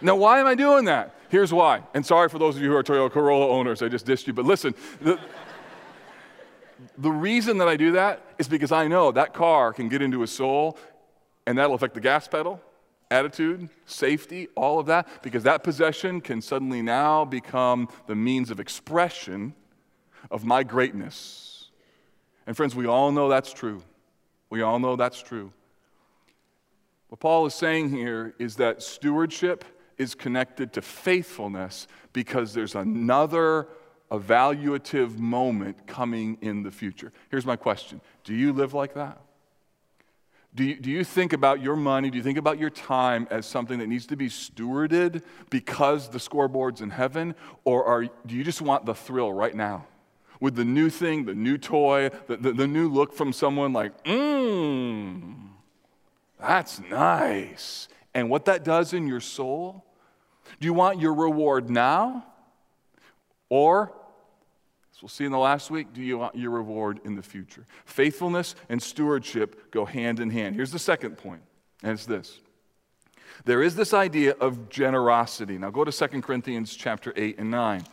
now, 0.01 0.15
why 0.15 0.39
am 0.39 0.47
I 0.47 0.55
doing 0.55 0.85
that? 0.85 1.15
Here's 1.31 1.53
why. 1.53 1.83
And 1.95 2.07
sorry 2.07 2.29
for 2.29 2.39
those 2.39 2.55
of 2.55 2.63
you 2.63 2.71
who 2.71 2.77
are 2.77 2.85
Toyota 2.85 3.11
Corolla 3.11 3.49
owners, 3.49 3.83
I 3.83 3.89
just 3.89 4.07
dissed 4.07 4.29
you, 4.29 4.33
but 4.33 4.45
listen. 4.45 4.73
The, 5.01 5.19
the 6.99 7.11
reason 7.11 7.59
that 7.59 7.69
I 7.69 7.77
do 7.77 7.93
that 7.93 8.23
is 8.39 8.49
because 8.49 8.73
I 8.73 8.89
know 8.89 9.13
that 9.13 9.35
car 9.35 9.73
can 9.73 9.89
get 9.89 10.03
into 10.03 10.23
a 10.23 10.27
soul 10.27 10.79
and 11.47 11.59
that'll 11.59 11.75
affect 11.75 11.95
the 11.95 12.01
gas 12.01 12.27
pedal, 12.27 12.61
attitude, 13.11 13.69
safety, 13.87 14.49
all 14.57 14.79
of 14.79 14.87
that, 14.87 15.23
because 15.23 15.43
that 15.45 15.63
possession 15.63 16.21
can 16.21 16.41
suddenly 16.41 16.83
now 16.83 17.25
become 17.25 17.89
the 18.07 18.15
means 18.15 18.51
of 18.51 18.61
expression 18.61 19.55
of 20.31 20.45
my 20.45 20.63
greatness. 20.63 21.71
And 22.47 22.57
friends, 22.57 22.75
we 22.75 22.87
all 22.87 23.13
know 23.13 23.29
that's 23.29 23.53
true. 23.53 23.83
We 24.51 24.63
all 24.63 24.79
know 24.79 24.97
that's 24.97 25.23
true. 25.23 25.53
What 27.09 27.21
Paul 27.21 27.47
is 27.47 27.55
saying 27.55 27.91
here 27.91 28.35
is 28.39 28.57
that 28.57 28.83
stewardship 28.83 29.65
is 29.99 30.15
connected 30.15 30.73
to 30.73 30.83
faithfulness 30.83 31.87
because 32.13 32.55
there's 32.55 32.75
another 32.75 33.69
evaluative 34.19 35.19
moment 35.19 35.87
coming 35.87 36.39
in 36.41 36.63
the 36.63 36.71
future. 36.71 37.13
Here's 37.31 37.47
my 37.47 37.57
question 37.57 38.01
Do 38.25 38.35
you 38.35 38.53
live 38.53 38.75
like 38.75 38.95
that? 38.95 39.21
Do 40.55 40.63
you, 40.63 40.77
do 40.77 40.89
you 40.89 41.03
think 41.03 41.33
about 41.33 41.61
your 41.61 41.75
money, 41.75 42.11
do 42.11 42.17
you 42.17 42.23
think 42.23 42.39
about 42.39 42.61
your 42.61 42.71
time 42.71 43.27
as 43.31 43.45
something 43.45 43.81
that 43.81 43.89
needs 43.89 44.07
to 44.07 44.17
be 44.17 44.29
stewarded 44.29 45.25
because 45.51 46.09
the 46.11 46.21
scoreboard's 46.21 46.81
in 46.81 46.91
heaven? 46.91 47.35
Or 47.65 47.85
are, 47.85 48.05
do 48.05 48.37
you 48.37 48.45
just 48.45 48.63
want 48.63 48.87
the 48.87 48.95
thrill 48.95 49.33
right 49.33 49.55
now? 49.55 49.87
With 50.41 50.55
the 50.55 50.65
new 50.65 50.91
thing, 50.91 51.25
the 51.25 51.35
new 51.35 51.59
toy, 51.59 52.11
the, 52.29 52.37
the, 52.37 52.53
the 52.53 52.67
new 52.69 52.89
look 52.89 53.15
from 53.15 53.33
someone 53.33 53.73
like, 53.73 54.05
mmm, 54.05 55.49
that's 56.39 56.79
nice. 56.79 57.89
And 58.15 58.31
what 58.31 58.45
that 58.45 58.63
does 58.63 58.93
in 58.93 59.09
your 59.09 59.21
soul? 59.21 59.85
Do 60.61 60.67
you 60.67 60.75
want 60.75 61.01
your 61.01 61.15
reward 61.15 61.69
now? 61.69 62.27
Or, 63.49 63.93
as 64.95 65.03
we'll 65.03 65.09
see 65.09 65.25
in 65.25 65.33
the 65.33 65.39
last 65.39 65.73
week, 65.73 65.93
do 65.93 66.01
you 66.01 66.19
want 66.19 66.37
your 66.37 66.51
reward 66.51 67.01
in 67.05 67.17
the 67.17 67.23
future? 67.23 67.67
Faithfulness 67.85 68.55
and 68.69 68.81
stewardship 68.81 69.73
go 69.73 69.85
hand 69.85 70.21
in 70.21 70.31
hand. 70.31 70.55
Here's 70.55 70.71
the 70.71 70.79
second 70.79 71.19
point, 71.19 71.43
and 71.83 71.93
it's 71.93 72.07
this. 72.07 72.39
There 73.45 73.61
is 73.61 73.75
this 73.75 73.93
idea 73.93 74.37
of 74.41 74.69
generosity. 74.69 75.59
Now 75.59 75.71
go 75.71 75.85
to 75.85 75.91
2 75.91 76.23
Corinthians 76.23 76.77
chapter 76.77 77.13
8 77.17 77.39
and 77.39 77.51
9. 77.51 77.85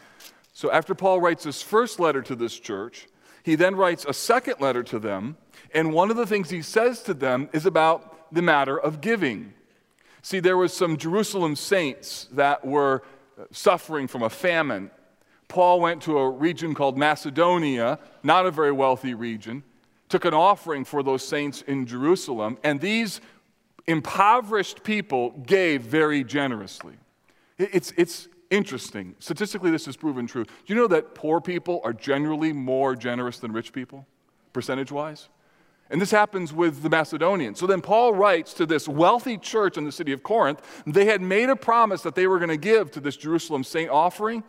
So 0.54 0.72
after 0.72 0.94
Paul 0.94 1.20
writes 1.20 1.44
his 1.44 1.60
first 1.64 2.00
letter 2.00 2.22
to 2.22 2.36
this 2.36 2.60
church, 2.60 3.08
he 3.42 3.56
then 3.56 3.76
writes 3.76 4.06
a 4.08 4.14
second 4.14 4.60
letter 4.60 4.84
to 4.84 5.00
them, 5.00 5.38
and 5.74 5.94
one 5.94 6.12
of 6.12 6.18
the 6.18 6.28
things 6.28 6.52
he 6.52 6.62
says 6.62 7.02
to 7.04 7.16
them 7.16 7.50
is 7.52 7.66
about 7.66 8.32
the 8.32 8.44
matter 8.44 8.80
of 8.80 9.02
giving. 9.02 9.54
See, 10.22 10.40
there 10.40 10.58
was 10.58 10.72
some 10.72 10.98
Jerusalem 10.98 11.56
saints 11.56 12.28
that 12.34 12.64
were 12.64 13.02
suffering 13.52 14.08
from 14.08 14.22
a 14.22 14.30
famine 14.30 14.92
Paul 15.52 15.82
went 15.82 16.02
to 16.04 16.18
a 16.18 16.30
region 16.30 16.74
called 16.74 16.98
Macedonia, 16.98 18.00
not 18.24 18.46
a 18.46 18.52
very 18.52 18.72
wealthy 18.72 19.14
region, 19.14 19.64
took 20.08 20.24
an 20.24 20.34
offering 20.34 20.86
for 20.86 21.04
those 21.04 21.28
saints 21.28 21.62
in 21.64 21.86
Jerusalem, 21.86 22.58
and 22.64 22.80
these 22.80 23.20
impoverished 23.86 24.82
people 24.84 25.32
gave 25.46 25.82
very 25.82 26.24
generously. 26.24 26.94
It's, 27.58 27.92
it's 27.98 28.30
interesting. 28.50 29.16
Statistically, 29.20 29.72
this 29.72 29.90
is 29.90 29.98
proven 29.98 30.26
true. 30.26 30.46
Do 30.46 30.52
you 30.68 30.76
know 30.76 30.88
that 30.88 31.16
poor 31.16 31.42
people 31.42 31.82
are 31.84 31.92
generally 31.92 32.54
more 32.54 32.96
generous 32.96 33.38
than 33.40 33.52
rich 33.52 33.74
people, 33.74 34.08
percentage 34.54 34.90
wise? 34.90 35.28
And 35.90 36.02
this 36.02 36.12
happens 36.12 36.54
with 36.54 36.82
the 36.82 36.90
Macedonians. 36.90 37.60
So 37.60 37.68
then 37.68 37.82
Paul 37.82 38.14
writes 38.14 38.54
to 38.54 38.66
this 38.66 38.88
wealthy 38.88 39.38
church 39.38 39.78
in 39.78 39.84
the 39.84 39.92
city 39.92 40.14
of 40.14 40.24
Corinth. 40.24 40.62
They 40.88 41.04
had 41.04 41.20
made 41.20 41.50
a 41.50 41.58
promise 41.58 42.04
that 42.04 42.16
they 42.16 42.28
were 42.28 42.40
going 42.40 42.48
to 42.48 42.56
give 42.56 42.90
to 42.92 43.02
this 43.02 43.18
Jerusalem 43.18 43.66
saint 43.66 43.90
offering. 43.90 44.46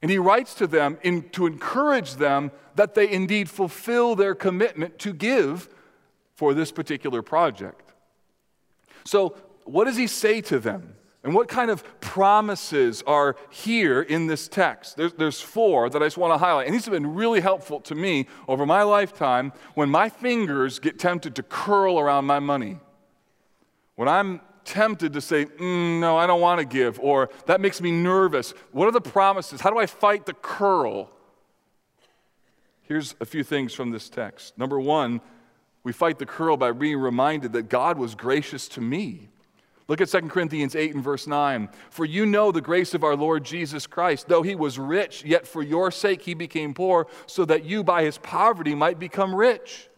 And 0.00 0.10
he 0.10 0.18
writes 0.18 0.54
to 0.54 0.66
them 0.66 0.98
in, 1.02 1.28
to 1.30 1.46
encourage 1.46 2.14
them 2.14 2.52
that 2.76 2.94
they 2.94 3.10
indeed 3.10 3.50
fulfill 3.50 4.14
their 4.14 4.34
commitment 4.34 4.98
to 5.00 5.12
give 5.12 5.68
for 6.34 6.54
this 6.54 6.70
particular 6.70 7.20
project. 7.20 7.92
So, 9.04 9.36
what 9.64 9.84
does 9.84 9.96
he 9.96 10.06
say 10.06 10.40
to 10.42 10.58
them? 10.58 10.94
And 11.24 11.34
what 11.34 11.48
kind 11.48 11.70
of 11.70 11.82
promises 12.00 13.02
are 13.06 13.36
here 13.50 14.00
in 14.00 14.28
this 14.28 14.48
text? 14.48 14.96
There's, 14.96 15.12
there's 15.14 15.40
four 15.40 15.90
that 15.90 16.00
I 16.00 16.06
just 16.06 16.16
want 16.16 16.32
to 16.32 16.38
highlight. 16.38 16.66
And 16.66 16.74
these 16.74 16.84
have 16.84 16.92
been 16.92 17.14
really 17.14 17.40
helpful 17.40 17.80
to 17.80 17.94
me 17.94 18.28
over 18.46 18.64
my 18.64 18.82
lifetime 18.82 19.52
when 19.74 19.90
my 19.90 20.08
fingers 20.08 20.78
get 20.78 20.98
tempted 20.98 21.34
to 21.36 21.42
curl 21.42 21.98
around 21.98 22.24
my 22.24 22.38
money. 22.38 22.78
When 23.96 24.08
I'm 24.08 24.40
tempted 24.68 25.14
to 25.14 25.20
say, 25.20 25.46
mm, 25.46 25.98
no, 25.98 26.16
I 26.16 26.26
don't 26.26 26.40
want 26.40 26.60
to 26.60 26.66
give, 26.66 27.00
or 27.00 27.30
that 27.46 27.60
makes 27.60 27.80
me 27.80 27.90
nervous. 27.90 28.52
What 28.70 28.86
are 28.86 28.92
the 28.92 29.00
promises? 29.00 29.60
How 29.60 29.70
do 29.70 29.78
I 29.78 29.86
fight 29.86 30.26
the 30.26 30.34
curl? 30.34 31.10
Here's 32.82 33.14
a 33.20 33.24
few 33.24 33.42
things 33.42 33.72
from 33.72 33.90
this 33.90 34.08
text. 34.08 34.56
Number 34.58 34.78
one, 34.78 35.20
we 35.84 35.92
fight 35.92 36.18
the 36.18 36.26
curl 36.26 36.56
by 36.56 36.72
being 36.72 36.98
reminded 36.98 37.52
that 37.54 37.68
God 37.68 37.98
was 37.98 38.14
gracious 38.14 38.68
to 38.68 38.80
me. 38.80 39.28
Look 39.88 40.02
at 40.02 40.08
2 40.08 40.20
Corinthians 40.28 40.76
8 40.76 40.94
and 40.94 41.02
verse 41.02 41.26
9. 41.26 41.70
For 41.88 42.04
you 42.04 42.26
know 42.26 42.52
the 42.52 42.60
grace 42.60 42.92
of 42.92 43.04
our 43.04 43.16
Lord 43.16 43.44
Jesus 43.44 43.86
Christ. 43.86 44.28
Though 44.28 44.42
he 44.42 44.54
was 44.54 44.78
rich, 44.78 45.24
yet 45.24 45.46
for 45.46 45.62
your 45.62 45.90
sake 45.90 46.22
he 46.22 46.34
became 46.34 46.74
poor, 46.74 47.06
so 47.26 47.46
that 47.46 47.64
you 47.64 47.82
by 47.82 48.02
his 48.02 48.18
poverty 48.18 48.74
might 48.74 48.98
become 48.98 49.34
rich. 49.34 49.88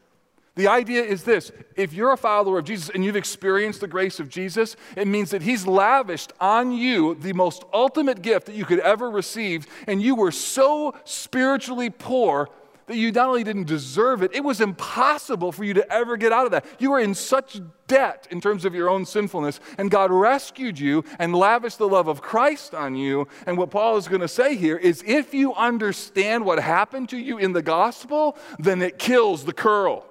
The 0.57 0.69
idea 0.69 1.03
is 1.03 1.23
this 1.23 1.53
if 1.77 1.93
you're 1.93 2.13
a 2.13 2.17
follower 2.17 2.59
of 2.59 2.65
Jesus 2.65 2.91
and 2.91 3.05
you've 3.05 3.17
experienced 3.17 3.81
the 3.81 3.89
grace 3.89 4.19
of 4.21 4.29
Jesus, 4.29 4.77
it 4.97 5.07
means 5.07 5.31
that 5.31 5.43
He's 5.43 5.67
lavished 5.67 6.33
on 6.41 6.73
you 6.73 7.15
the 7.15 7.33
most 7.33 7.65
ultimate 7.73 8.23
gift 8.23 8.47
that 8.47 8.55
you 8.55 8.65
could 8.65 8.81
ever 8.81 9.11
receive, 9.11 9.67
and 9.87 10.03
you 10.03 10.15
were 10.15 10.33
so 10.33 10.95
spiritually 11.05 11.91
poor 11.91 12.49
that 12.91 12.97
you 12.97 13.13
not 13.13 13.29
only 13.29 13.45
didn't 13.45 13.69
deserve 13.69 14.21
it, 14.21 14.35
it 14.35 14.43
was 14.43 14.61
impossible 14.61 15.53
for 15.53 15.63
you 15.63 15.75
to 15.75 15.93
ever 15.93 16.17
get 16.17 16.33
out 16.33 16.45
of 16.45 16.51
that. 16.51 16.65
You 16.81 16.91
were 16.91 16.99
in 16.99 17.15
such 17.15 17.61
debt 17.87 18.27
in 18.33 18.41
terms 18.41 18.65
of 18.65 18.75
your 18.75 18.91
own 18.91 19.07
sinfulness, 19.07 19.61
and 19.79 19.93
God 19.93 20.11
rescued 20.11 20.77
you 20.77 21.05
and 21.21 21.33
lavished 21.33 21.79
the 21.79 21.87
love 21.87 22.09
of 22.09 22.21
Christ 22.21 22.75
on 22.75 22.97
you. 22.97 23.29
And 23.47 23.57
what 23.57 23.71
Paul 23.71 23.97
is 23.97 24.09
going 24.09 24.23
to 24.23 24.29
say 24.29 24.57
here 24.57 24.77
is 24.77 25.05
if 25.07 25.33
you 25.33 25.55
understand 25.55 26.45
what 26.45 26.59
happened 26.59 27.09
to 27.11 27.17
you 27.17 27.39
in 27.39 27.53
the 27.53 27.63
gospel, 27.63 28.37
then 28.59 28.83
it 28.83 28.99
kills 28.99 29.45
the 29.45 29.53
curl. 29.53 30.05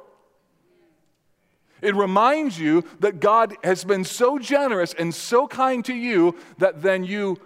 It 1.82 1.96
reminds 1.96 2.60
you 2.60 2.84
that 3.00 3.20
God 3.20 3.56
has 3.64 3.84
been 3.84 4.04
so 4.04 4.38
generous 4.40 4.94
and 4.94 5.14
so 5.14 5.48
kind 5.48 5.84
to 5.86 5.94
you 5.94 6.36
that 6.58 6.82
then 6.82 7.04
you 7.04 7.38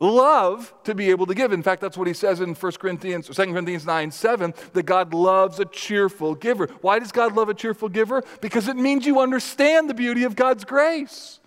love 0.00 0.72
to 0.84 0.94
be 0.94 1.10
able 1.10 1.26
to 1.26 1.34
give. 1.34 1.52
In 1.52 1.62
fact, 1.62 1.80
that's 1.80 1.96
what 1.96 2.06
he 2.06 2.14
says 2.14 2.40
in 2.40 2.54
1 2.54 2.72
Corinthians, 2.72 3.26
2 3.26 3.32
Corinthians 3.46 3.86
9 3.86 4.10
7, 4.10 4.54
that 4.72 4.84
God 4.84 5.12
loves 5.12 5.58
a 5.58 5.64
cheerful 5.64 6.34
giver. 6.34 6.66
Why 6.80 6.98
does 6.98 7.12
God 7.12 7.34
love 7.34 7.48
a 7.48 7.54
cheerful 7.54 7.88
giver? 7.88 8.22
Because 8.40 8.68
it 8.68 8.76
means 8.76 9.06
you 9.06 9.20
understand 9.20 9.90
the 9.90 9.94
beauty 9.94 10.24
of 10.24 10.36
God's 10.36 10.64
grace. 10.64 11.40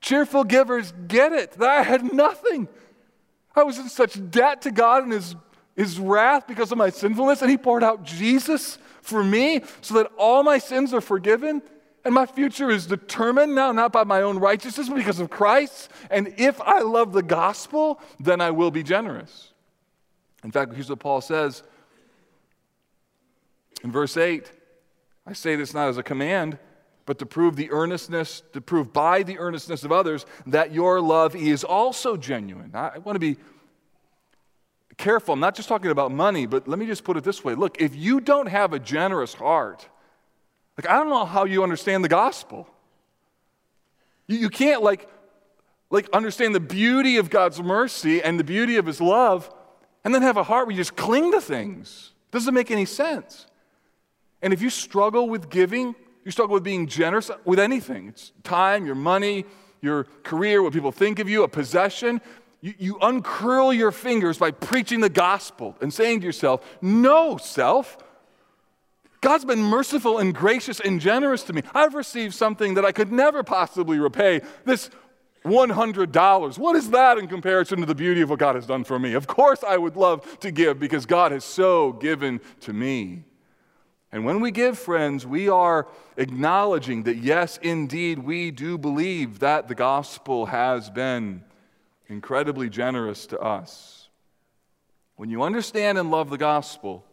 Cheerful 0.00 0.44
givers 0.44 0.92
get 1.06 1.32
it. 1.32 1.52
That 1.52 1.68
I 1.68 1.82
had 1.82 2.12
nothing. 2.12 2.68
I 3.54 3.62
was 3.62 3.78
in 3.78 3.88
such 3.88 4.18
debt 4.30 4.62
to 4.62 4.70
God 4.70 5.04
and 5.04 5.12
his, 5.12 5.36
his 5.76 5.98
wrath 5.98 6.46
because 6.48 6.72
of 6.72 6.78
my 6.78 6.90
sinfulness, 6.90 7.42
and 7.42 7.50
he 7.50 7.56
poured 7.56 7.84
out 7.84 8.02
Jesus 8.02 8.78
for 9.02 9.22
me 9.22 9.62
so 9.82 9.94
that 9.94 10.10
all 10.16 10.42
my 10.42 10.58
sins 10.58 10.94
are 10.94 11.00
forgiven. 11.00 11.60
And 12.04 12.14
my 12.14 12.26
future 12.26 12.68
is 12.68 12.86
determined 12.86 13.54
now 13.54 13.70
not 13.70 13.92
by 13.92 14.02
my 14.02 14.22
own 14.22 14.38
righteousness, 14.38 14.88
but 14.88 14.96
because 14.96 15.20
of 15.20 15.30
Christ. 15.30 15.88
And 16.10 16.34
if 16.36 16.60
I 16.60 16.80
love 16.80 17.12
the 17.12 17.22
gospel, 17.22 18.00
then 18.18 18.40
I 18.40 18.50
will 18.50 18.72
be 18.72 18.82
generous. 18.82 19.52
In 20.42 20.50
fact, 20.50 20.72
here's 20.72 20.90
what 20.90 20.98
Paul 20.98 21.20
says 21.20 21.62
in 23.84 23.92
verse 23.92 24.16
8 24.16 24.50
I 25.24 25.32
say 25.34 25.54
this 25.54 25.72
not 25.72 25.88
as 25.88 25.98
a 25.98 26.02
command, 26.02 26.58
but 27.06 27.20
to 27.20 27.26
prove 27.26 27.54
the 27.54 27.70
earnestness, 27.70 28.42
to 28.52 28.60
prove 28.60 28.92
by 28.92 29.22
the 29.22 29.38
earnestness 29.38 29.84
of 29.84 29.92
others 29.92 30.26
that 30.46 30.72
your 30.72 31.00
love 31.00 31.36
is 31.36 31.62
also 31.62 32.16
genuine. 32.16 32.72
I 32.74 32.98
want 32.98 33.14
to 33.14 33.20
be 33.20 33.36
careful. 34.96 35.34
I'm 35.34 35.40
not 35.40 35.54
just 35.54 35.68
talking 35.68 35.90
about 35.90 36.12
money, 36.12 36.46
but 36.46 36.68
let 36.68 36.78
me 36.78 36.86
just 36.86 37.04
put 37.04 37.16
it 37.16 37.24
this 37.24 37.44
way 37.44 37.54
look, 37.54 37.80
if 37.80 37.94
you 37.94 38.20
don't 38.20 38.46
have 38.46 38.72
a 38.72 38.78
generous 38.78 39.34
heart, 39.34 39.88
like, 40.76 40.88
I 40.88 40.94
don't 40.94 41.08
know 41.08 41.24
how 41.24 41.44
you 41.44 41.62
understand 41.62 42.04
the 42.04 42.08
gospel. 42.08 42.66
You, 44.26 44.38
you 44.38 44.48
can't, 44.48 44.82
like, 44.82 45.08
like, 45.90 46.08
understand 46.12 46.54
the 46.54 46.60
beauty 46.60 47.18
of 47.18 47.28
God's 47.28 47.62
mercy 47.62 48.22
and 48.22 48.40
the 48.40 48.44
beauty 48.44 48.76
of 48.76 48.86
His 48.86 49.00
love 49.00 49.52
and 50.04 50.14
then 50.14 50.22
have 50.22 50.36
a 50.36 50.42
heart 50.42 50.66
where 50.66 50.72
you 50.72 50.80
just 50.80 50.96
cling 50.96 51.32
to 51.32 51.40
things. 51.40 52.12
It 52.28 52.32
Doesn't 52.32 52.54
make 52.54 52.70
any 52.70 52.86
sense. 52.86 53.46
And 54.40 54.52
if 54.52 54.62
you 54.62 54.70
struggle 54.70 55.28
with 55.28 55.50
giving, 55.50 55.94
you 56.24 56.30
struggle 56.30 56.54
with 56.54 56.64
being 56.64 56.86
generous 56.86 57.30
with 57.44 57.58
anything 57.58 58.08
it's 58.08 58.32
time, 58.42 58.86
your 58.86 58.94
money, 58.94 59.44
your 59.80 60.04
career, 60.22 60.62
what 60.62 60.72
people 60.72 60.92
think 60.92 61.18
of 61.18 61.28
you, 61.28 61.42
a 61.42 61.48
possession. 61.48 62.20
You, 62.62 62.74
you 62.78 62.98
uncurl 63.02 63.72
your 63.72 63.90
fingers 63.90 64.38
by 64.38 64.52
preaching 64.52 65.00
the 65.00 65.10
gospel 65.10 65.76
and 65.82 65.92
saying 65.92 66.20
to 66.20 66.26
yourself, 66.26 66.64
No, 66.80 67.36
self, 67.36 67.98
God's 69.20 69.44
been 69.44 69.62
merciful 69.62 70.18
and 70.18 70.34
gracious 70.34 70.80
and 70.80 71.00
generous 71.00 71.42
to 71.44 71.52
me. 71.52 71.62
I've 71.74 71.94
received 71.94 72.34
something 72.34 72.74
that 72.74 72.84
I 72.84 72.92
could 72.92 73.12
never 73.12 73.42
possibly 73.42 73.98
repay. 73.98 74.40
This 74.64 74.90
$100. 75.44 76.58
What 76.58 76.76
is 76.76 76.90
that 76.90 77.18
in 77.18 77.26
comparison 77.26 77.80
to 77.80 77.86
the 77.86 77.94
beauty 77.94 78.20
of 78.20 78.30
what 78.30 78.38
God 78.38 78.54
has 78.54 78.66
done 78.66 78.84
for 78.84 78.98
me? 78.98 79.14
Of 79.14 79.26
course, 79.26 79.64
I 79.64 79.76
would 79.76 79.96
love 79.96 80.38
to 80.40 80.50
give 80.50 80.78
because 80.78 81.06
God 81.06 81.32
has 81.32 81.44
so 81.44 81.92
given 81.92 82.40
to 82.60 82.72
me. 82.72 83.24
And 84.12 84.24
when 84.24 84.40
we 84.40 84.50
give, 84.50 84.78
friends, 84.78 85.26
we 85.26 85.48
are 85.48 85.88
acknowledging 86.16 87.04
that, 87.04 87.16
yes, 87.16 87.58
indeed, 87.62 88.20
we 88.20 88.50
do 88.50 88.76
believe 88.76 89.38
that 89.38 89.68
the 89.68 89.74
gospel 89.74 90.46
has 90.46 90.90
been 90.90 91.42
incredibly 92.12 92.68
generous 92.68 93.26
to 93.26 93.40
us. 93.40 94.08
When 95.16 95.30
you 95.30 95.42
understand 95.42 95.98
and 95.98 96.10
love 96.10 96.30
the 96.30 96.38
gospel, 96.38 97.04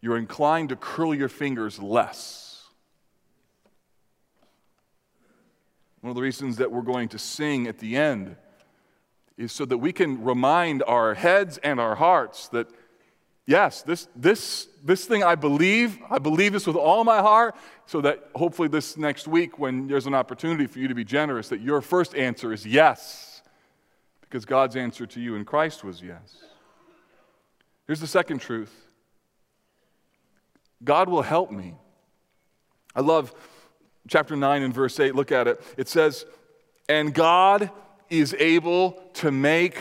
you're 0.00 0.16
inclined 0.16 0.70
to 0.70 0.76
curl 0.76 1.14
your 1.14 1.28
fingers 1.28 1.78
less. 1.78 2.64
One 6.00 6.10
of 6.10 6.16
the 6.16 6.22
reasons 6.22 6.56
that 6.56 6.72
we're 6.72 6.82
going 6.82 7.08
to 7.10 7.18
sing 7.18 7.66
at 7.66 7.78
the 7.78 7.96
end 7.96 8.36
is 9.36 9.52
so 9.52 9.64
that 9.64 9.78
we 9.78 9.92
can 9.92 10.22
remind 10.22 10.82
our 10.84 11.14
heads 11.14 11.58
and 11.58 11.80
our 11.80 11.94
hearts 11.94 12.48
that, 12.48 12.68
yes, 13.46 13.82
this, 13.82 14.08
this, 14.14 14.68
this 14.84 15.04
thing 15.04 15.22
I 15.22 15.36
believe, 15.36 15.98
I 16.10 16.18
believe 16.18 16.52
this 16.52 16.66
with 16.66 16.76
all 16.76 17.04
my 17.04 17.20
heart, 17.20 17.54
so 17.86 18.00
that 18.00 18.28
hopefully 18.34 18.68
this 18.68 18.96
next 18.96 19.26
week, 19.28 19.58
when 19.58 19.86
there's 19.86 20.06
an 20.06 20.14
opportunity 20.14 20.66
for 20.66 20.80
you 20.80 20.88
to 20.88 20.94
be 20.94 21.04
generous, 21.04 21.48
that 21.48 21.60
your 21.60 21.80
first 21.80 22.14
answer 22.14 22.52
is 22.52 22.66
yes, 22.66 23.31
because 24.32 24.46
God's 24.46 24.76
answer 24.76 25.04
to 25.04 25.20
you 25.20 25.34
in 25.34 25.44
Christ 25.44 25.84
was 25.84 26.00
yes. 26.00 26.38
Here's 27.86 28.00
the 28.00 28.06
second 28.06 28.38
truth 28.38 28.72
God 30.82 31.10
will 31.10 31.20
help 31.20 31.50
me. 31.50 31.74
I 32.96 33.02
love 33.02 33.34
chapter 34.08 34.34
9 34.34 34.62
and 34.62 34.72
verse 34.72 34.98
8. 34.98 35.14
Look 35.14 35.32
at 35.32 35.48
it. 35.48 35.60
It 35.76 35.86
says, 35.86 36.24
And 36.88 37.12
God 37.12 37.70
is 38.08 38.34
able 38.38 38.92
to 39.14 39.30
make 39.30 39.76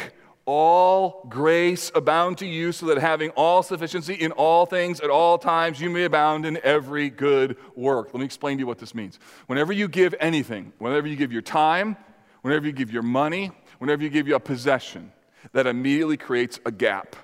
all 0.46 1.26
grace 1.30 1.90
abound 1.96 2.40
to 2.40 2.46
you, 2.46 2.74
so 2.74 2.88
that 2.88 2.98
having 2.98 3.30
all 3.32 3.64
sufficiency 3.64 4.16
in 4.16 4.34
all 4.34 4.66
things 4.66 5.00
at 5.00 5.10
all 5.10 5.38
times, 5.38 5.80
you 5.80 5.90
may 5.90 6.04
abound 6.04 6.46
in 6.46 6.60
every 6.62 7.10
good 7.10 7.56
work. 7.74 8.08
Let 8.08 8.20
me 8.20 8.26
explain 8.26 8.58
to 8.58 8.64
you 8.64 8.68
what 8.68 8.80
this 8.80 8.94
means. 8.94 9.18
Whenever 9.48 9.72
you 9.72 9.88
give 9.88 10.14
anything, 10.20 10.74
whenever 10.78 11.08
you 11.08 11.16
give 11.16 11.32
your 11.32 11.42
time, 11.42 11.96
whenever 12.42 12.66
you 12.66 12.72
give 12.72 12.92
your 12.92 13.04
money, 13.04 13.52
whenever 13.80 14.04
you 14.04 14.10
give 14.10 14.28
your 14.28 14.40
possession, 14.40 15.12
that 15.54 15.68
immediately 15.68 16.18
creates 16.18 16.60
a 16.66 16.72
gap 16.72 17.16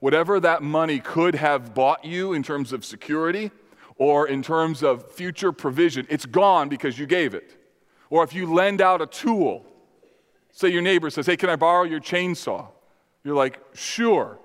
whatever 0.00 0.40
that 0.40 0.62
money 0.62 0.98
could 0.98 1.34
have 1.34 1.74
bought 1.74 2.04
you 2.04 2.32
in 2.32 2.42
terms 2.42 2.72
of 2.72 2.84
security 2.84 3.50
or 3.96 4.26
in 4.26 4.42
terms 4.42 4.82
of 4.82 5.12
future 5.12 5.52
provision, 5.52 6.06
it's 6.10 6.26
gone 6.26 6.68
because 6.68 6.98
you 6.98 7.06
gave 7.06 7.34
it. 7.34 7.56
Or 8.08 8.24
if 8.24 8.34
you 8.34 8.52
lend 8.52 8.80
out 8.80 9.00
a 9.00 9.06
tool, 9.06 9.64
say 10.50 10.68
your 10.68 10.82
neighbor 10.82 11.10
says, 11.10 11.26
Hey, 11.26 11.36
can 11.36 11.50
I 11.50 11.56
borrow 11.56 11.84
your 11.84 12.00
chainsaw? 12.00 12.66
You're 13.22 13.36
like, 13.36 13.60
Sure. 13.74 14.38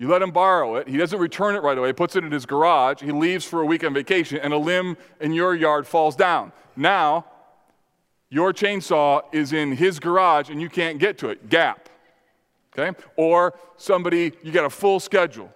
You 0.00 0.06
let 0.06 0.22
him 0.22 0.30
borrow 0.30 0.76
it. 0.76 0.86
He 0.86 0.96
doesn't 0.96 1.18
return 1.18 1.56
it 1.56 1.62
right 1.64 1.76
away. 1.76 1.88
He 1.88 1.92
puts 1.92 2.14
it 2.14 2.22
in 2.22 2.30
his 2.30 2.46
garage. 2.46 3.02
He 3.02 3.10
leaves 3.10 3.44
for 3.44 3.62
a 3.62 3.66
week 3.66 3.82
on 3.82 3.92
vacation, 3.92 4.38
and 4.38 4.52
a 4.52 4.56
limb 4.56 4.96
in 5.20 5.32
your 5.32 5.56
yard 5.56 5.88
falls 5.88 6.14
down. 6.14 6.52
Now, 6.76 7.24
your 8.30 8.52
chainsaw 8.52 9.22
is 9.32 9.52
in 9.52 9.72
his 9.72 9.98
garage, 9.98 10.50
and 10.50 10.60
you 10.60 10.68
can't 10.68 10.98
get 10.98 11.18
to 11.18 11.28
it. 11.28 11.48
Gap 11.48 11.88
okay? 12.78 12.98
Or 13.16 13.54
somebody, 13.76 14.32
you 14.42 14.52
got 14.52 14.64
a 14.64 14.70
full 14.70 15.00
schedule, 15.00 15.52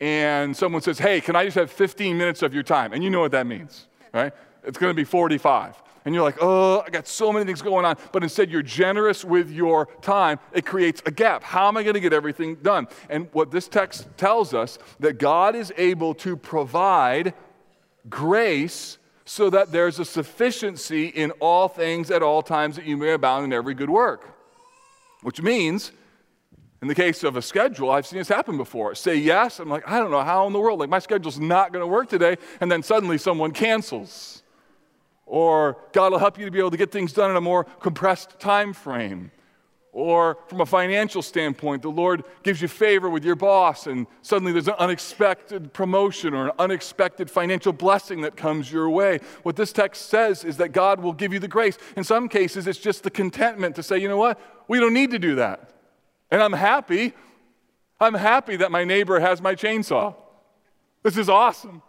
and 0.00 0.56
someone 0.56 0.82
says, 0.82 0.98
hey, 0.98 1.20
can 1.20 1.36
I 1.36 1.44
just 1.44 1.56
have 1.56 1.70
15 1.70 2.16
minutes 2.16 2.42
of 2.42 2.54
your 2.54 2.62
time? 2.62 2.92
And 2.92 3.02
you 3.02 3.10
know 3.10 3.20
what 3.20 3.32
that 3.32 3.46
means, 3.46 3.86
right? 4.12 4.32
It's 4.64 4.78
going 4.78 4.90
to 4.90 4.96
be 4.96 5.04
45. 5.04 5.80
And 6.04 6.12
you're 6.14 6.24
like, 6.24 6.38
oh, 6.40 6.82
I 6.84 6.90
got 6.90 7.06
so 7.06 7.32
many 7.32 7.44
things 7.44 7.62
going 7.62 7.84
on. 7.84 7.96
But 8.10 8.24
instead, 8.24 8.50
you're 8.50 8.62
generous 8.62 9.24
with 9.24 9.50
your 9.52 9.86
time. 10.02 10.40
It 10.52 10.66
creates 10.66 11.00
a 11.06 11.12
gap. 11.12 11.44
How 11.44 11.68
am 11.68 11.76
I 11.76 11.84
going 11.84 11.94
to 11.94 12.00
get 12.00 12.12
everything 12.12 12.56
done? 12.56 12.88
And 13.08 13.28
what 13.30 13.52
this 13.52 13.68
text 13.68 14.08
tells 14.16 14.52
us 14.52 14.80
that 14.98 15.18
God 15.18 15.54
is 15.54 15.72
able 15.76 16.14
to 16.14 16.36
provide 16.36 17.34
grace 18.08 18.98
so 19.32 19.48
that 19.48 19.72
there's 19.72 19.98
a 19.98 20.04
sufficiency 20.04 21.06
in 21.06 21.30
all 21.40 21.66
things 21.66 22.10
at 22.10 22.22
all 22.22 22.42
times 22.42 22.76
that 22.76 22.84
you 22.84 22.98
may 22.98 23.12
abound 23.12 23.46
in 23.46 23.50
every 23.50 23.72
good 23.72 23.88
work. 23.88 24.28
Which 25.22 25.40
means 25.40 25.90
in 26.82 26.88
the 26.88 26.94
case 26.94 27.24
of 27.24 27.34
a 27.34 27.40
schedule, 27.40 27.90
I've 27.90 28.06
seen 28.06 28.18
this 28.18 28.28
happen 28.28 28.58
before. 28.58 28.94
Say 28.94 29.16
yes, 29.16 29.58
I'm 29.58 29.70
like, 29.70 29.88
I 29.88 29.98
don't 29.98 30.10
know 30.10 30.20
how 30.20 30.46
in 30.46 30.52
the 30.52 30.60
world, 30.60 30.80
like 30.80 30.90
my 30.90 30.98
schedule's 30.98 31.38
not 31.38 31.72
going 31.72 31.82
to 31.82 31.86
work 31.86 32.10
today, 32.10 32.36
and 32.60 32.70
then 32.70 32.82
suddenly 32.82 33.16
someone 33.16 33.52
cancels. 33.52 34.42
Or 35.24 35.78
God 35.92 36.12
will 36.12 36.18
help 36.18 36.38
you 36.38 36.44
to 36.44 36.50
be 36.50 36.58
able 36.58 36.72
to 36.72 36.76
get 36.76 36.92
things 36.92 37.14
done 37.14 37.30
in 37.30 37.36
a 37.36 37.40
more 37.40 37.64
compressed 37.64 38.38
time 38.38 38.74
frame. 38.74 39.30
Or 39.94 40.38
from 40.46 40.62
a 40.62 40.66
financial 40.66 41.20
standpoint, 41.20 41.82
the 41.82 41.90
Lord 41.90 42.24
gives 42.42 42.62
you 42.62 42.68
favor 42.68 43.10
with 43.10 43.26
your 43.26 43.36
boss, 43.36 43.86
and 43.86 44.06
suddenly 44.22 44.50
there's 44.50 44.68
an 44.68 44.74
unexpected 44.78 45.74
promotion 45.74 46.32
or 46.32 46.46
an 46.46 46.52
unexpected 46.58 47.30
financial 47.30 47.74
blessing 47.74 48.22
that 48.22 48.34
comes 48.34 48.72
your 48.72 48.88
way. 48.88 49.20
What 49.42 49.56
this 49.56 49.70
text 49.70 50.08
says 50.08 50.44
is 50.44 50.56
that 50.56 50.70
God 50.70 51.00
will 51.00 51.12
give 51.12 51.34
you 51.34 51.38
the 51.38 51.46
grace. 51.46 51.76
In 51.94 52.04
some 52.04 52.26
cases, 52.30 52.66
it's 52.66 52.78
just 52.78 53.02
the 53.02 53.10
contentment 53.10 53.76
to 53.76 53.82
say, 53.82 53.98
you 53.98 54.08
know 54.08 54.16
what? 54.16 54.40
We 54.66 54.80
don't 54.80 54.94
need 54.94 55.10
to 55.10 55.18
do 55.18 55.34
that. 55.34 55.74
And 56.30 56.42
I'm 56.42 56.54
happy. 56.54 57.12
I'm 58.00 58.14
happy 58.14 58.56
that 58.56 58.70
my 58.70 58.84
neighbor 58.84 59.20
has 59.20 59.42
my 59.42 59.54
chainsaw. 59.54 60.14
This 61.02 61.18
is 61.18 61.28
awesome. 61.28 61.82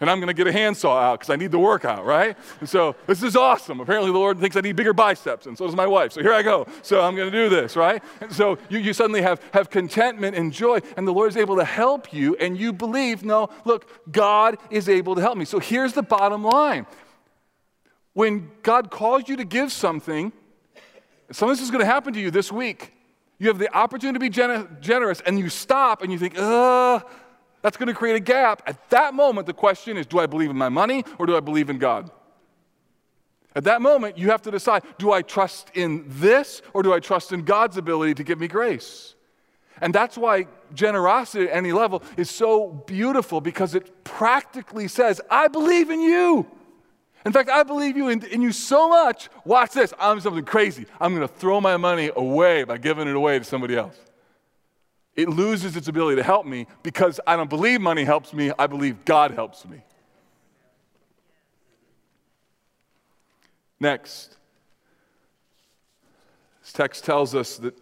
And 0.00 0.10
I'm 0.10 0.18
going 0.18 0.28
to 0.28 0.34
get 0.34 0.46
a 0.46 0.52
handsaw 0.52 0.98
out 0.98 1.20
because 1.20 1.30
I 1.30 1.36
need 1.36 1.50
the 1.50 1.58
workout, 1.58 2.06
right? 2.06 2.36
And 2.60 2.68
so 2.68 2.96
this 3.06 3.22
is 3.22 3.36
awesome. 3.36 3.80
Apparently, 3.80 4.10
the 4.10 4.18
Lord 4.18 4.38
thinks 4.38 4.56
I 4.56 4.62
need 4.62 4.74
bigger 4.74 4.94
biceps, 4.94 5.46
and 5.46 5.58
so 5.58 5.66
does 5.66 5.76
my 5.76 5.86
wife. 5.86 6.12
So 6.12 6.22
here 6.22 6.32
I 6.32 6.42
go. 6.42 6.66
So 6.82 7.02
I'm 7.02 7.14
going 7.14 7.30
to 7.30 7.36
do 7.36 7.50
this, 7.50 7.76
right? 7.76 8.02
And 8.22 8.32
so 8.32 8.56
you, 8.70 8.78
you 8.78 8.94
suddenly 8.94 9.20
have, 9.20 9.42
have 9.52 9.68
contentment 9.68 10.36
and 10.36 10.52
joy, 10.52 10.80
and 10.96 11.06
the 11.06 11.12
Lord 11.12 11.28
is 11.28 11.36
able 11.36 11.56
to 11.56 11.64
help 11.64 12.14
you, 12.14 12.34
and 12.36 12.58
you 12.58 12.72
believe, 12.72 13.22
no, 13.24 13.50
look, 13.66 14.10
God 14.10 14.56
is 14.70 14.88
able 14.88 15.14
to 15.16 15.20
help 15.20 15.36
me. 15.36 15.44
So 15.44 15.58
here's 15.58 15.92
the 15.92 16.02
bottom 16.02 16.44
line 16.44 16.86
when 18.14 18.50
God 18.62 18.90
calls 18.90 19.28
you 19.28 19.36
to 19.36 19.44
give 19.44 19.70
something, 19.70 20.32
some 21.30 21.48
of 21.48 21.56
this 21.56 21.62
is 21.62 21.70
going 21.70 21.80
to 21.80 21.86
happen 21.86 22.12
to 22.14 22.20
you 22.20 22.30
this 22.30 22.50
week. 22.50 22.92
You 23.38 23.48
have 23.48 23.58
the 23.58 23.72
opportunity 23.74 24.14
to 24.14 24.20
be 24.20 24.30
gen- 24.30 24.78
generous, 24.80 25.20
and 25.20 25.38
you 25.38 25.48
stop 25.48 26.02
and 26.02 26.10
you 26.10 26.18
think, 26.18 26.36
uh, 26.36 27.00
that's 27.62 27.76
going 27.76 27.88
to 27.88 27.94
create 27.94 28.16
a 28.16 28.20
gap. 28.20 28.62
At 28.66 28.90
that 28.90 29.14
moment, 29.14 29.46
the 29.46 29.52
question 29.52 29.96
is 29.96 30.06
do 30.06 30.18
I 30.18 30.26
believe 30.26 30.50
in 30.50 30.56
my 30.56 30.68
money 30.68 31.04
or 31.18 31.26
do 31.26 31.36
I 31.36 31.40
believe 31.40 31.70
in 31.70 31.78
God? 31.78 32.10
At 33.54 33.64
that 33.64 33.82
moment, 33.82 34.16
you 34.16 34.30
have 34.30 34.42
to 34.42 34.50
decide 34.50 34.82
do 34.98 35.12
I 35.12 35.22
trust 35.22 35.70
in 35.74 36.04
this 36.06 36.62
or 36.72 36.82
do 36.82 36.92
I 36.92 37.00
trust 37.00 37.32
in 37.32 37.42
God's 37.42 37.76
ability 37.76 38.14
to 38.14 38.24
give 38.24 38.38
me 38.38 38.48
grace? 38.48 39.14
And 39.80 39.94
that's 39.94 40.18
why 40.18 40.46
generosity 40.74 41.48
at 41.48 41.56
any 41.56 41.72
level 41.72 42.02
is 42.16 42.30
so 42.30 42.68
beautiful 42.86 43.40
because 43.40 43.74
it 43.74 44.04
practically 44.04 44.88
says, 44.88 45.20
I 45.30 45.48
believe 45.48 45.90
in 45.90 46.00
you. 46.00 46.46
In 47.24 47.32
fact, 47.32 47.50
I 47.50 47.62
believe 47.62 47.96
you 47.96 48.08
in, 48.08 48.24
in 48.26 48.40
you 48.40 48.52
so 48.52 48.88
much. 48.88 49.28
Watch 49.44 49.72
this. 49.72 49.92
I'm 49.98 50.20
something 50.20 50.44
crazy. 50.44 50.86
I'm 51.00 51.14
going 51.14 51.26
to 51.26 51.34
throw 51.34 51.60
my 51.60 51.76
money 51.76 52.10
away 52.14 52.64
by 52.64 52.78
giving 52.78 53.08
it 53.08 53.16
away 53.16 53.38
to 53.38 53.44
somebody 53.44 53.76
else. 53.76 53.96
It 55.16 55.28
loses 55.28 55.76
its 55.76 55.88
ability 55.88 56.16
to 56.16 56.22
help 56.22 56.46
me 56.46 56.66
because 56.82 57.20
I 57.26 57.36
don't 57.36 57.50
believe 57.50 57.80
money 57.80 58.04
helps 58.04 58.32
me. 58.32 58.52
I 58.58 58.66
believe 58.66 59.04
God 59.04 59.32
helps 59.32 59.66
me. 59.66 59.82
Next, 63.80 64.36
this 66.62 66.72
text 66.72 67.04
tells 67.04 67.34
us 67.34 67.56
that 67.58 67.74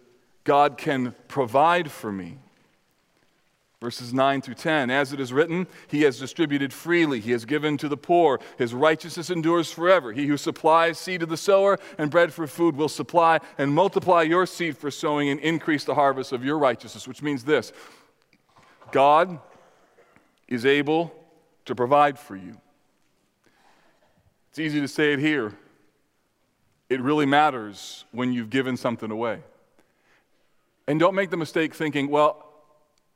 God 0.43 0.77
can 0.77 1.13
provide 1.27 1.91
for 1.91 2.11
me. 2.11 2.37
Verses 3.81 4.13
9 4.13 4.41
through 4.41 4.55
10 4.55 4.89
As 4.89 5.13
it 5.13 5.21
is 5.21 5.31
written, 5.31 5.65
He 5.87 6.01
has 6.01 6.19
distributed 6.19 6.73
freely, 6.73 7.21
He 7.21 7.31
has 7.31 7.45
given 7.45 7.77
to 7.77 7.87
the 7.87 7.95
poor, 7.95 8.39
His 8.57 8.73
righteousness 8.73 9.29
endures 9.29 9.71
forever. 9.71 10.11
He 10.11 10.27
who 10.27 10.35
supplies 10.35 10.97
seed 10.97 11.21
to 11.21 11.25
the 11.25 11.37
sower 11.37 11.77
and 11.97 12.11
bread 12.11 12.33
for 12.33 12.45
food 12.45 12.75
will 12.75 12.89
supply 12.89 13.39
and 13.57 13.73
multiply 13.73 14.23
your 14.23 14.45
seed 14.45 14.77
for 14.77 14.91
sowing 14.91 15.29
and 15.29 15.39
increase 15.39 15.85
the 15.85 15.95
harvest 15.95 16.33
of 16.33 16.43
your 16.43 16.57
righteousness, 16.57 17.07
which 17.07 17.21
means 17.21 17.43
this 17.45 17.71
God 18.91 19.39
is 20.47 20.65
able 20.65 21.13
to 21.65 21.73
provide 21.73 22.19
for 22.19 22.35
you. 22.35 22.57
It's 24.49 24.59
easy 24.59 24.81
to 24.81 24.87
say 24.87 25.13
it 25.13 25.19
here. 25.19 25.53
It 26.89 27.01
really 27.01 27.27
matters 27.27 28.03
when 28.11 28.33
you've 28.33 28.49
given 28.49 28.75
something 28.75 29.11
away. 29.11 29.41
And 30.87 30.99
don't 30.99 31.13
make 31.13 31.29
the 31.29 31.37
mistake 31.37 31.75
thinking, 31.75 32.09
well, 32.09 32.48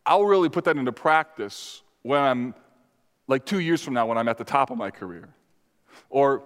I'll 0.06 0.26
really 0.26 0.50
put 0.50 0.66
that 0.66 0.78
into 0.78 0.92
practice 0.92 1.82
when 2.02 2.22
I'm 2.22 2.56
like 3.28 3.46
two 3.46 3.60
years 3.60 3.82
from 3.82 3.94
now 3.94 4.06
when 4.06 4.18
I'm 4.18 4.28
at 4.28 4.38
the 4.38 4.44
top 4.44 4.70
of 4.70 4.78
my 4.78 4.92
career. 4.92 5.30
Or 6.10 6.44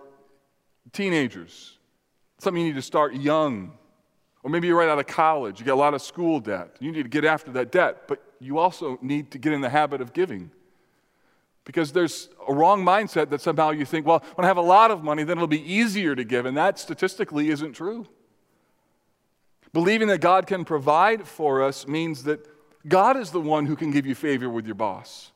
teenagers, 0.93 1.77
something 2.37 2.61
you 2.61 2.69
need 2.69 2.75
to 2.75 2.81
start 2.81 3.13
young. 3.15 3.73
Or 4.43 4.49
maybe 4.49 4.67
you're 4.67 4.77
right 4.77 4.89
out 4.89 4.99
of 4.99 5.07
college, 5.07 5.59
you 5.59 5.65
got 5.65 5.73
a 5.73 5.75
lot 5.75 5.93
of 5.93 6.01
school 6.01 6.39
debt. 6.39 6.75
You 6.79 6.91
need 6.91 7.03
to 7.03 7.09
get 7.09 7.25
after 7.25 7.51
that 7.53 7.71
debt, 7.71 8.07
but 8.07 8.23
you 8.39 8.59
also 8.59 8.99
need 9.01 9.31
to 9.31 9.37
get 9.37 9.53
in 9.53 9.61
the 9.61 9.69
habit 9.69 9.99
of 9.99 10.13
giving. 10.13 10.51
Because 11.65 11.91
there's 11.91 12.29
a 12.47 12.53
wrong 12.53 12.85
mindset 12.85 13.29
that 13.31 13.41
somehow 13.41 13.71
you 13.71 13.83
think, 13.83 14.05
well, 14.05 14.23
when 14.35 14.45
I 14.45 14.47
have 14.47 14.57
a 14.57 14.61
lot 14.61 14.89
of 14.89 15.03
money, 15.03 15.23
then 15.23 15.37
it'll 15.37 15.47
be 15.47 15.73
easier 15.73 16.15
to 16.15 16.23
give. 16.23 16.45
And 16.45 16.55
that 16.55 16.79
statistically 16.79 17.49
isn't 17.49 17.73
true. 17.73 18.07
Believing 19.73 20.07
that 20.07 20.21
God 20.21 20.47
can 20.47 20.63
provide 20.63 21.27
for 21.27 21.61
us 21.61 21.85
means 21.85 22.23
that 22.23 22.47
God 22.87 23.17
is 23.17 23.31
the 23.31 23.41
one 23.41 23.65
who 23.65 23.75
can 23.75 23.91
give 23.91 24.05
you 24.05 24.15
favor 24.15 24.49
with 24.49 24.65
your 24.65 24.75
boss. 24.75 25.31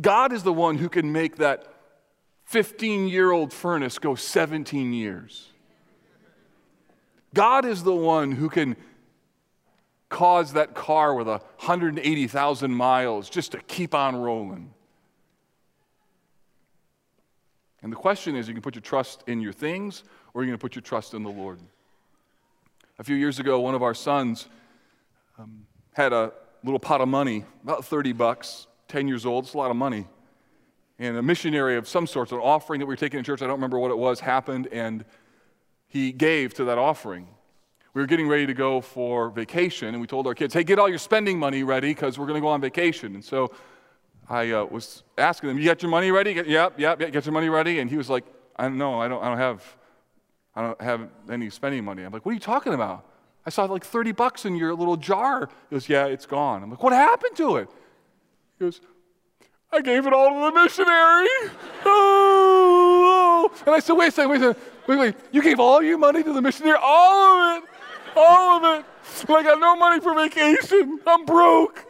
God 0.00 0.32
is 0.32 0.42
the 0.42 0.52
one 0.52 0.78
who 0.78 0.88
can 0.88 1.12
make 1.12 1.36
that 1.36 1.66
15 2.44 3.08
year 3.08 3.30
old 3.30 3.52
furnace 3.52 3.98
go 3.98 4.14
17 4.14 4.92
years. 4.92 5.48
God 7.34 7.64
is 7.64 7.82
the 7.82 7.94
one 7.94 8.32
who 8.32 8.48
can 8.48 8.76
cause 10.08 10.52
that 10.52 10.74
car 10.74 11.14
with 11.14 11.26
180,000 11.26 12.70
miles 12.70 13.28
just 13.28 13.52
to 13.52 13.58
keep 13.58 13.94
on 13.94 14.16
rolling. 14.16 14.72
And 17.82 17.92
the 17.92 17.96
question 17.96 18.36
is 18.36 18.48
you 18.48 18.54
can 18.54 18.62
put 18.62 18.74
your 18.74 18.82
trust 18.82 19.24
in 19.26 19.40
your 19.40 19.52
things 19.52 20.04
or 20.32 20.42
you're 20.42 20.48
going 20.48 20.58
to 20.58 20.62
put 20.62 20.74
your 20.74 20.82
trust 20.82 21.14
in 21.14 21.22
the 21.22 21.30
Lord. 21.30 21.60
A 22.98 23.04
few 23.04 23.16
years 23.16 23.38
ago, 23.38 23.60
one 23.60 23.74
of 23.74 23.82
our 23.82 23.94
sons 23.94 24.48
um, 25.38 25.66
had 25.92 26.12
a 26.12 26.32
little 26.66 26.80
pot 26.80 27.00
of 27.00 27.08
money, 27.08 27.44
about 27.62 27.84
30 27.84 28.12
bucks, 28.12 28.66
10 28.88 29.06
years 29.06 29.24
old. 29.24 29.44
It's 29.44 29.54
a 29.54 29.58
lot 29.58 29.70
of 29.70 29.76
money. 29.76 30.06
And 30.98 31.16
a 31.16 31.22
missionary 31.22 31.76
of 31.76 31.86
some 31.86 32.06
sort, 32.06 32.32
an 32.32 32.38
offering 32.38 32.80
that 32.80 32.86
we 32.86 32.92
were 32.92 32.96
taking 32.96 33.18
in 33.18 33.24
church, 33.24 33.40
I 33.40 33.46
don't 33.46 33.56
remember 33.56 33.78
what 33.78 33.90
it 33.90 33.98
was, 33.98 34.18
happened, 34.20 34.66
and 34.72 35.04
he 35.86 36.10
gave 36.10 36.54
to 36.54 36.64
that 36.64 36.78
offering. 36.78 37.28
We 37.94 38.02
were 38.02 38.06
getting 38.06 38.28
ready 38.28 38.46
to 38.46 38.54
go 38.54 38.80
for 38.80 39.30
vacation, 39.30 39.88
and 39.88 40.00
we 40.00 40.06
told 40.06 40.26
our 40.26 40.34
kids, 40.34 40.54
hey, 40.54 40.64
get 40.64 40.78
all 40.78 40.88
your 40.88 40.98
spending 40.98 41.38
money 41.38 41.62
ready 41.62 41.88
because 41.90 42.18
we're 42.18 42.26
going 42.26 42.40
to 42.40 42.40
go 42.40 42.48
on 42.48 42.60
vacation. 42.60 43.14
And 43.14 43.24
so 43.24 43.52
I 44.28 44.50
uh, 44.50 44.64
was 44.64 45.04
asking 45.16 45.50
them, 45.50 45.58
you 45.58 45.64
got 45.66 45.82
your 45.82 45.90
money 45.90 46.10
ready? 46.10 46.34
Get, 46.34 46.48
yep, 46.48 46.78
yep, 46.78 47.00
yep, 47.00 47.12
get 47.12 47.24
your 47.24 47.32
money 47.32 47.48
ready. 47.48 47.78
And 47.78 47.88
he 47.88 47.96
was 47.96 48.10
like, 48.10 48.24
I 48.56 48.64
don't 48.64 48.78
know, 48.78 49.00
I 49.00 49.06
don't, 49.06 49.22
I 49.22 49.28
don't 49.28 49.38
have, 49.38 49.76
I 50.54 50.62
don't 50.62 50.80
have 50.80 51.08
any 51.30 51.48
spending 51.48 51.84
money. 51.84 52.02
I'm 52.02 52.12
like, 52.12 52.26
what 52.26 52.32
are 52.32 52.34
you 52.34 52.40
talking 52.40 52.74
about? 52.74 53.06
I 53.46 53.50
saw 53.50 53.64
like 53.64 53.84
30 53.84 54.12
bucks 54.12 54.44
in 54.44 54.56
your 54.56 54.74
little 54.74 54.96
jar. 54.96 55.48
He 55.70 55.76
goes, 55.76 55.88
Yeah, 55.88 56.06
it's 56.06 56.26
gone. 56.26 56.62
I'm 56.64 56.70
like, 56.70 56.82
What 56.82 56.92
happened 56.92 57.36
to 57.36 57.56
it? 57.56 57.68
He 58.58 58.64
goes, 58.64 58.80
I 59.72 59.80
gave 59.80 60.06
it 60.06 60.12
all 60.12 60.30
to 60.30 60.54
the 60.54 60.62
missionary. 60.62 61.28
oh, 61.84 63.50
And 63.66 63.74
I 63.74 63.78
said, 63.78 63.94
Wait 63.94 64.08
a 64.08 64.10
second, 64.10 64.30
wait 64.30 64.42
a 64.42 64.54
second. 64.54 64.62
Wait, 64.88 64.98
wait. 64.98 65.14
You 65.32 65.42
gave 65.42 65.60
all 65.60 65.82
your 65.82 65.98
money 65.98 66.22
to 66.22 66.32
the 66.32 66.42
missionary? 66.42 66.78
All 66.80 67.40
of 67.56 67.62
it. 67.62 67.68
All 68.16 68.64
of 68.64 68.80
it. 68.80 68.84
Well, 69.28 69.38
I 69.38 69.42
got 69.42 69.60
no 69.60 69.76
money 69.76 70.00
for 70.00 70.14
vacation. 70.14 70.98
I'm 71.06 71.24
broke. 71.24 71.85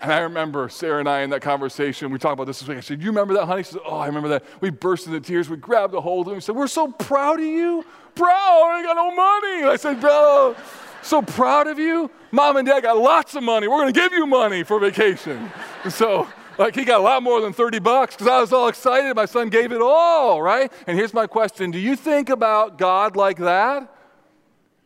And 0.00 0.12
I 0.12 0.20
remember 0.20 0.68
Sarah 0.68 1.00
and 1.00 1.08
I 1.08 1.20
in 1.20 1.30
that 1.30 1.42
conversation, 1.42 2.12
we 2.12 2.18
talked 2.18 2.34
about 2.34 2.46
this 2.46 2.60
this 2.60 2.68
week. 2.68 2.78
I 2.78 2.80
said, 2.80 3.00
You 3.00 3.08
remember 3.08 3.34
that, 3.34 3.46
honey? 3.46 3.62
She 3.62 3.72
said, 3.72 3.80
Oh, 3.84 3.96
I 3.96 4.06
remember 4.06 4.28
that. 4.28 4.44
We 4.60 4.70
burst 4.70 5.06
into 5.06 5.20
tears. 5.20 5.48
We 5.48 5.56
grabbed 5.56 5.94
a 5.94 6.00
hold 6.00 6.26
of 6.26 6.32
him. 6.32 6.36
We 6.36 6.40
said, 6.40 6.54
We're 6.54 6.68
so 6.68 6.92
proud 6.92 7.40
of 7.40 7.46
you. 7.46 7.84
Bro, 8.14 8.28
I 8.28 8.82
got 8.82 8.94
no 8.94 9.14
money. 9.14 9.64
I 9.64 9.76
said, 9.76 10.00
Bro, 10.00 10.56
so 11.02 11.22
proud 11.22 11.66
of 11.66 11.78
you. 11.78 12.10
Mom 12.30 12.56
and 12.56 12.66
dad 12.66 12.82
got 12.82 12.96
lots 12.96 13.34
of 13.34 13.42
money. 13.42 13.66
We're 13.66 13.78
going 13.78 13.92
to 13.92 14.00
give 14.00 14.12
you 14.12 14.26
money 14.26 14.62
for 14.62 14.78
vacation. 14.78 15.50
So, 15.88 16.28
like, 16.58 16.74
he 16.74 16.84
got 16.84 17.00
a 17.00 17.02
lot 17.02 17.22
more 17.22 17.40
than 17.40 17.52
30 17.52 17.78
bucks 17.78 18.14
because 18.14 18.28
I 18.28 18.40
was 18.40 18.52
all 18.52 18.68
excited. 18.68 19.14
My 19.16 19.26
son 19.26 19.48
gave 19.48 19.72
it 19.72 19.80
all, 19.80 20.42
right? 20.42 20.72
And 20.86 20.98
here's 20.98 21.14
my 21.14 21.26
question 21.26 21.70
Do 21.70 21.78
you 21.78 21.96
think 21.96 22.28
about 22.28 22.78
God 22.78 23.16
like 23.16 23.38
that? 23.38 23.94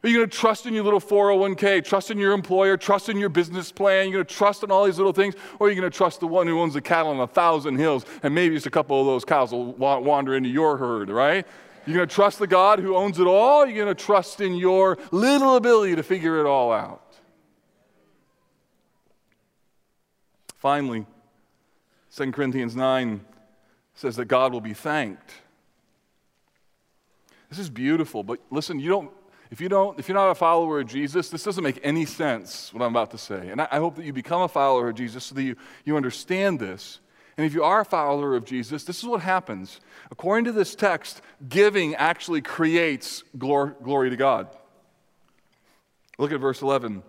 Are 0.03 0.09
you 0.09 0.17
going 0.17 0.29
to 0.29 0.37
trust 0.37 0.67
in 0.67 0.75
your 0.75 0.83
little 0.83 1.01
401k, 1.01 1.85
trust 1.85 2.11
in 2.11 2.19
your 2.19 2.33
employer, 2.33 2.77
trust 2.77 3.09
in 3.09 3.17
your 3.19 3.29
business 3.29 3.71
plan? 3.71 4.09
You're 4.09 4.19
going 4.19 4.27
to 4.27 4.35
trust 4.35 4.65
in 4.65 4.71
all 4.73 4.85
these 4.85 4.97
little 4.97 5.13
things? 5.13 5.37
Or 5.61 5.69
are 5.69 5.71
you 5.71 5.81
going 5.81 5.91
to 5.91 5.97
trust 5.97 6.19
the 6.19 6.27
one 6.27 6.49
who 6.49 6.59
owns 6.61 6.75
the 6.75 6.81
cattle 6.81 7.13
on 7.13 7.21
a 7.21 7.27
thousand 7.27 7.77
hills 7.77 8.05
and 8.25 8.35
maybe 8.35 8.57
just 8.57 8.67
a 8.67 8.71
couple 8.71 8.99
of 9.01 9.07
those 9.07 9.25
cows 9.25 9.53
will 9.53 9.73
wander 9.75 10.35
into 10.35 10.49
your 10.49 10.77
herd, 10.77 11.09
right? 11.09 11.47
You're 11.87 11.97
going 11.97 12.09
to 12.09 12.15
trust 12.15 12.41
the 12.41 12.49
God 12.49 12.81
who 12.81 12.97
owns 12.97 13.21
it 13.21 13.29
all? 13.29 13.65
You're 13.65 13.85
going 13.85 13.97
to 13.97 14.05
trust 14.05 14.41
in 14.41 14.55
your 14.55 14.99
little 15.13 15.55
ability 15.55 15.95
to 15.95 16.03
figure 16.03 16.41
it 16.41 16.47
all 16.47 16.73
out? 16.73 17.15
Finally, 20.57 21.07
2 22.15 22.33
Corinthians 22.33 22.75
9 22.75 23.25
says 23.95 24.17
that 24.17 24.25
God 24.25 24.53
will 24.53 24.61
be 24.61 24.75
thanked. 24.75 25.31
This 27.51 27.61
is 27.61 27.71
beautiful, 27.71 28.25
but 28.25 28.41
listen, 28.51 28.81
you 28.81 28.89
don't 28.89 29.11
if, 29.53 29.61
you 29.61 29.69
don't, 29.69 29.99
if 29.99 30.09
you're 30.09 30.17
not 30.17 30.31
a 30.31 30.35
follower 30.35 30.81
of 30.81 30.87
Jesus, 30.89 31.29
this 31.29 31.45
doesn't 31.45 31.63
make 31.63 31.79
any 31.83 32.07
sense, 32.07 32.73
what 32.73 32.83
I'm 32.83 32.91
about 32.91 33.11
to 33.11 33.19
say. 33.19 33.51
And 33.51 33.61
I, 33.61 33.69
I 33.71 33.77
hope 33.77 33.97
that 33.97 34.05
you 34.07 34.13
become 34.15 34.41
a 34.41 34.49
follower 34.49 34.89
of 34.89 34.95
Jesus 34.95 35.25
so 35.25 35.35
that 35.35 35.43
you, 35.43 35.57
you 35.85 35.95
understand 35.95 36.59
this. 36.59 37.01
And 37.37 37.47
if 37.47 37.53
you 37.53 37.63
are 37.63 37.83
a 37.83 37.85
follower 37.85 38.35
of 38.35 38.47
Jesus, 38.47 38.85
this 38.85 38.99
is 38.99 39.05
what 39.05 39.21
happens. 39.21 39.81
According 40.11 40.47
to 40.47 40.53
this 40.53 40.75
text, 40.75 41.21
giving 41.47 41.95
actually 41.97 42.41
creates 42.41 43.25
glory, 43.37 43.75
glory 43.83 44.09
to 44.09 44.17
God. 44.17 44.49
Look 46.17 46.33
at 46.33 46.41
verse 46.41 46.63
11. 46.63 47.03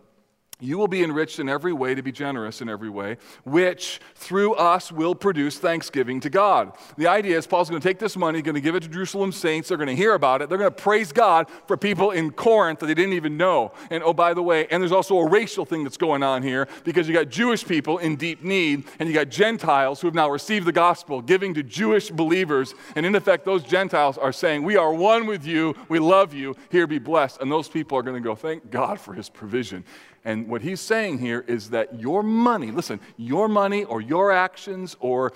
You 0.64 0.78
will 0.78 0.88
be 0.88 1.04
enriched 1.04 1.40
in 1.40 1.50
every 1.50 1.74
way 1.74 1.94
to 1.94 2.02
be 2.02 2.14
generous 2.14 2.62
in 2.62 2.70
every 2.70 2.90
way, 2.90 3.18
which 3.44 4.00
through 4.16 4.54
us 4.54 4.94
will 4.94 5.14
produce 5.14 5.60
thanksgiving 5.60 6.22
to 6.22 6.30
God. 6.30 6.72
The 6.98 7.08
idea 7.08 7.38
is 7.38 7.46
Paul's 7.46 7.70
going 7.70 7.82
to 7.82 7.88
take 7.88 8.00
this 8.00 8.16
money, 8.16 8.42
going 8.42 8.56
to 8.56 8.62
give 8.62 8.74
it 8.74 8.84
to 8.84 8.88
Jerusalem 8.88 9.34
saints. 9.34 9.68
They're 9.68 9.78
going 9.78 9.90
to 9.90 9.96
hear 9.96 10.14
about 10.14 10.42
it. 10.42 10.48
They're 10.48 10.58
going 10.58 10.72
to 10.72 10.76
praise 10.76 11.12
God 11.12 11.48
for 11.68 11.76
people 11.76 12.12
in 12.12 12.32
Corinth 12.32 12.80
that 12.80 12.86
they 12.86 12.94
didn't 12.94 13.12
even 13.12 13.36
know. 13.36 13.74
And 13.90 14.02
oh, 14.04 14.14
by 14.14 14.34
the 14.34 14.42
way, 14.42 14.66
and 14.68 14.82
there's 14.82 14.94
also 14.94 15.18
a 15.18 15.30
racial 15.30 15.66
thing 15.66 15.84
that's 15.84 15.98
going 15.98 16.24
on 16.24 16.44
here 16.44 16.70
because 16.86 17.10
you 17.10 17.14
got 17.14 17.28
Jewish 17.28 17.66
people 17.66 17.98
in 17.98 18.16
deep 18.16 18.42
need, 18.42 18.86
and 19.00 19.10
you 19.10 19.14
got 19.14 19.28
Gentiles 19.28 20.00
who 20.00 20.08
have 20.08 20.16
now 20.16 20.30
received 20.30 20.66
the 20.66 20.72
gospel, 20.72 21.22
giving 21.22 21.54
to 21.56 21.64
Jewish 21.64 22.10
believers. 22.10 22.74
And 22.96 23.06
in 23.06 23.16
effect, 23.16 23.44
those 23.44 23.64
Gentiles 23.64 24.18
are 24.18 24.32
saying, 24.32 24.64
We 24.64 24.78
are 24.78 24.94
one 24.94 25.26
with 25.26 25.46
you. 25.46 25.76
We 25.90 26.00
love 26.00 26.34
you. 26.34 26.56
Here 26.70 26.88
be 26.88 27.00
blessed. 27.00 27.42
And 27.42 27.52
those 27.52 27.68
people 27.68 27.98
are 27.98 28.04
going 28.04 28.16
to 28.16 28.26
go, 28.26 28.34
Thank 28.34 28.72
God 28.72 28.98
for 28.98 29.14
his 29.14 29.28
provision. 29.28 29.84
And 30.26 30.48
what 30.48 30.62
he's 30.62 30.80
saying 30.80 31.20
here 31.20 31.44
is 31.48 31.72
that 31.72 32.00
your 32.00 32.24
money, 32.24 32.72
listen, 32.72 33.02
your 33.18 33.50
money 33.50 33.84
or 33.84 34.00
your 34.00 34.32
actions 34.32 34.96
or 35.02 35.34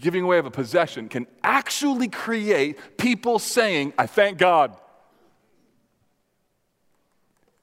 giving 0.00 0.24
away 0.24 0.38
of 0.38 0.46
a 0.46 0.50
possession 0.50 1.08
can 1.08 1.26
actually 1.44 2.08
create 2.08 2.96
people 2.96 3.38
saying, 3.38 3.92
I 3.98 4.06
thank 4.06 4.38
God. 4.38 4.76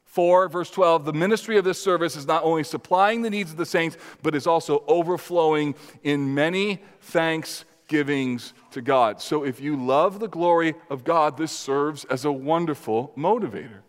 4, 0.06 0.50
verse 0.50 0.70
12, 0.72 1.06
the 1.06 1.14
ministry 1.14 1.58
of 1.58 1.64
this 1.64 1.82
service 1.82 2.16
is 2.16 2.28
not 2.28 2.44
only 2.44 2.64
supplying 2.64 3.22
the 3.22 3.30
needs 3.30 3.52
of 3.52 3.58
the 3.58 3.66
saints, 3.66 3.96
but 4.22 4.36
is 4.36 4.48
also 4.48 4.84
overflowing 4.88 5.76
in 6.04 6.34
many 6.34 6.82
thanksgivings 7.02 8.54
to 8.72 8.82
God. 8.82 9.22
So 9.22 9.44
if 9.44 9.62
you 9.62 9.76
love 9.76 10.20
the 10.20 10.28
glory 10.28 10.76
of 10.90 11.04
God, 11.04 11.38
this 11.38 11.52
serves 11.52 12.06
as 12.06 12.26
a 12.26 12.32
wonderful 12.32 13.12
motivator. 13.16 13.82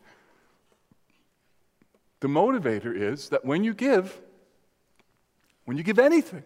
The 2.20 2.28
motivator 2.28 2.94
is 2.94 3.30
that 3.30 3.44
when 3.44 3.64
you 3.64 3.74
give, 3.74 4.20
when 5.64 5.76
you 5.76 5.82
give 5.82 5.98
anything, 5.98 6.44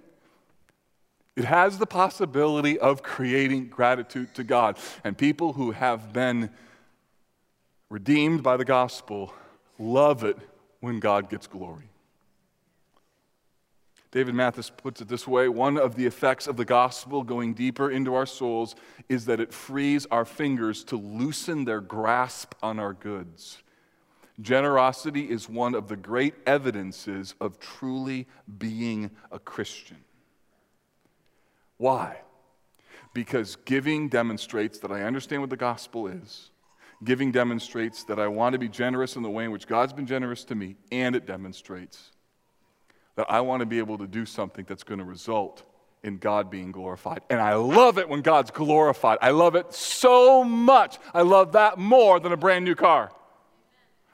it 1.36 1.44
has 1.44 1.78
the 1.78 1.86
possibility 1.86 2.78
of 2.78 3.02
creating 3.02 3.68
gratitude 3.68 4.34
to 4.36 4.44
God. 4.44 4.78
And 5.02 5.18
people 5.18 5.54
who 5.54 5.72
have 5.72 6.12
been 6.12 6.50
redeemed 7.90 8.42
by 8.42 8.56
the 8.56 8.64
gospel 8.64 9.34
love 9.78 10.22
it 10.22 10.38
when 10.80 11.00
God 11.00 11.28
gets 11.28 11.48
glory. 11.48 11.90
David 14.12 14.36
Mathis 14.36 14.70
puts 14.70 15.00
it 15.00 15.08
this 15.08 15.26
way 15.26 15.48
one 15.48 15.76
of 15.76 15.96
the 15.96 16.06
effects 16.06 16.46
of 16.46 16.56
the 16.56 16.64
gospel 16.64 17.24
going 17.24 17.52
deeper 17.52 17.90
into 17.90 18.14
our 18.14 18.26
souls 18.26 18.76
is 19.08 19.24
that 19.24 19.40
it 19.40 19.52
frees 19.52 20.06
our 20.08 20.24
fingers 20.24 20.84
to 20.84 20.96
loosen 20.96 21.64
their 21.64 21.80
grasp 21.80 22.54
on 22.62 22.78
our 22.78 22.92
goods. 22.92 23.63
Generosity 24.41 25.30
is 25.30 25.49
one 25.49 25.74
of 25.74 25.89
the 25.89 25.97
great 25.97 26.35
evidences 26.47 27.35
of 27.41 27.61
truly 27.61 28.26
being 28.59 29.11
a 29.30 29.39
Christian. 29.39 29.99
Why? 31.76 32.18
Because 33.12 33.57
giving 33.64 34.09
demonstrates 34.09 34.78
that 34.80 34.91
I 34.91 35.03
understand 35.03 35.43
what 35.43 35.51
the 35.51 35.57
gospel 35.57 36.09
is. 36.09 36.51
Giving 37.05 37.30
demonstrates 37.30 38.05
that 38.05 38.18
I 38.18 38.26
want 38.26 38.55
to 38.55 38.59
be 38.59 38.68
generous 38.68 39.14
in 39.16 39.22
the 39.22 39.30
way 39.30 39.45
in 39.45 39.51
which 39.51 39.66
God's 39.66 39.93
been 39.93 40.07
generous 40.07 40.45
to 40.45 40.55
me, 40.55 40.76
and 40.91 41.14
it 41.14 41.26
demonstrates 41.26 42.11
that 43.16 43.30
I 43.30 43.41
want 43.41 43.61
to 43.61 43.66
be 43.66 43.78
able 43.78 43.99
to 43.99 44.07
do 44.07 44.26
something 44.26 44.64
that's 44.66 44.82
going 44.82 44.99
to 44.99 45.05
result 45.05 45.62
in 46.03 46.18
God 46.18 46.51
being 46.51 46.72
glorified. 46.72 47.20
And 47.30 47.41
I 47.41 47.55
love 47.55 47.99
it 47.99 48.09
when 48.09 48.20
God's 48.20 48.51
glorified. 48.51 49.18
I 49.22 49.30
love 49.30 49.55
it 49.55 49.72
so 49.72 50.45
much. 50.45 50.99
I 51.12 51.22
love 51.22 51.53
that 51.53 51.78
more 51.78 52.18
than 52.20 52.32
a 52.32 52.37
brand 52.37 52.64
new 52.64 52.74
car. 52.74 53.12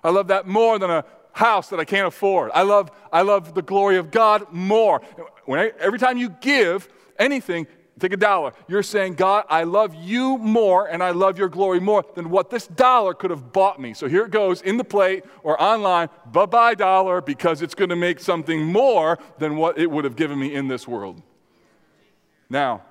I 0.02 0.10
love 0.10 0.28
that 0.28 0.46
more 0.46 0.78
than 0.78 0.90
a 0.90 1.04
house 1.32 1.68
that 1.70 1.80
I 1.80 1.84
can't 1.84 2.08
afford. 2.08 2.50
I 2.54 2.62
love, 2.62 2.90
I 3.12 3.22
love 3.22 3.54
the 3.54 3.62
glory 3.62 3.96
of 3.96 4.10
God 4.10 4.52
more. 4.52 5.00
When 5.44 5.60
I, 5.60 5.72
every 5.78 5.98
time 5.98 6.18
you 6.18 6.30
give 6.40 6.88
anything, 7.18 7.66
take 7.98 8.12
a 8.12 8.16
dollar. 8.16 8.52
You're 8.66 8.82
saying, 8.82 9.14
God, 9.14 9.44
I 9.48 9.64
love 9.64 9.94
you 9.94 10.38
more 10.38 10.86
and 10.86 11.02
I 11.02 11.10
love 11.10 11.38
your 11.38 11.48
glory 11.48 11.80
more 11.80 12.04
than 12.14 12.30
what 12.30 12.50
this 12.50 12.66
dollar 12.66 13.14
could 13.14 13.30
have 13.30 13.52
bought 13.52 13.80
me. 13.80 13.94
So 13.94 14.08
here 14.08 14.24
it 14.24 14.30
goes 14.30 14.62
in 14.62 14.76
the 14.76 14.84
plate 14.84 15.24
or 15.42 15.60
online. 15.62 16.08
Bye 16.32 16.46
bye, 16.46 16.74
dollar, 16.74 17.20
because 17.20 17.62
it's 17.62 17.74
going 17.74 17.90
to 17.90 17.96
make 17.96 18.20
something 18.20 18.64
more 18.64 19.18
than 19.38 19.56
what 19.56 19.78
it 19.78 19.90
would 19.90 20.04
have 20.04 20.16
given 20.16 20.38
me 20.38 20.54
in 20.54 20.68
this 20.68 20.88
world. 20.88 21.22
Now, 22.48 22.82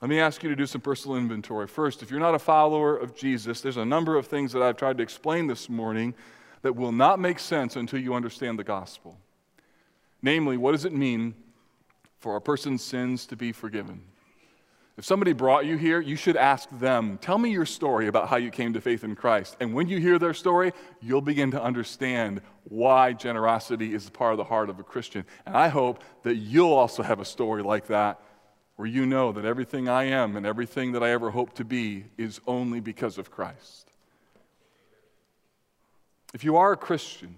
let 0.00 0.08
me 0.08 0.18
ask 0.18 0.42
you 0.42 0.48
to 0.48 0.56
do 0.56 0.64
some 0.64 0.80
personal 0.80 1.18
inventory. 1.18 1.66
First, 1.66 2.02
if 2.02 2.10
you're 2.10 2.20
not 2.20 2.34
a 2.34 2.38
follower 2.38 2.96
of 2.96 3.14
Jesus, 3.14 3.60
there's 3.60 3.76
a 3.76 3.84
number 3.84 4.16
of 4.16 4.26
things 4.26 4.52
that 4.52 4.62
I've 4.62 4.76
tried 4.76 4.96
to 4.96 5.02
explain 5.02 5.46
this 5.46 5.68
morning 5.68 6.14
that 6.62 6.74
will 6.74 6.92
not 6.92 7.18
make 7.18 7.38
sense 7.38 7.76
until 7.76 8.00
you 8.00 8.14
understand 8.14 8.58
the 8.58 8.64
gospel. 8.64 9.18
Namely, 10.22 10.56
what 10.56 10.72
does 10.72 10.86
it 10.86 10.94
mean 10.94 11.34
for 12.18 12.36
a 12.36 12.40
person's 12.40 12.82
sins 12.82 13.26
to 13.26 13.36
be 13.36 13.52
forgiven? 13.52 14.02
If 14.96 15.04
somebody 15.04 15.32
brought 15.32 15.64
you 15.66 15.76
here, 15.76 16.00
you 16.00 16.16
should 16.16 16.36
ask 16.36 16.68
them, 16.78 17.18
Tell 17.22 17.38
me 17.38 17.50
your 17.50 17.64
story 17.64 18.06
about 18.06 18.28
how 18.28 18.36
you 18.36 18.50
came 18.50 18.72
to 18.74 18.80
faith 18.80 19.04
in 19.04 19.14
Christ. 19.14 19.56
And 19.60 19.74
when 19.74 19.88
you 19.88 19.98
hear 19.98 20.18
their 20.18 20.34
story, 20.34 20.72
you'll 21.00 21.22
begin 21.22 21.50
to 21.52 21.62
understand 21.62 22.40
why 22.64 23.12
generosity 23.12 23.94
is 23.94 24.08
part 24.10 24.32
of 24.32 24.38
the 24.38 24.44
heart 24.44 24.68
of 24.68 24.78
a 24.78 24.82
Christian. 24.82 25.24
And 25.46 25.56
I 25.56 25.68
hope 25.68 26.02
that 26.22 26.36
you'll 26.36 26.72
also 26.72 27.02
have 27.02 27.20
a 27.20 27.24
story 27.24 27.62
like 27.62 27.86
that 27.86 28.20
where 28.80 28.88
you 28.88 29.04
know 29.04 29.30
that 29.30 29.44
everything 29.44 29.90
I 29.90 30.04
am 30.04 30.36
and 30.36 30.46
everything 30.46 30.92
that 30.92 31.02
I 31.02 31.10
ever 31.10 31.28
hope 31.28 31.52
to 31.56 31.66
be 31.66 32.04
is 32.16 32.40
only 32.46 32.80
because 32.80 33.18
of 33.18 33.30
Christ. 33.30 33.92
If 36.32 36.44
you 36.44 36.56
are 36.56 36.72
a 36.72 36.78
Christian, 36.78 37.36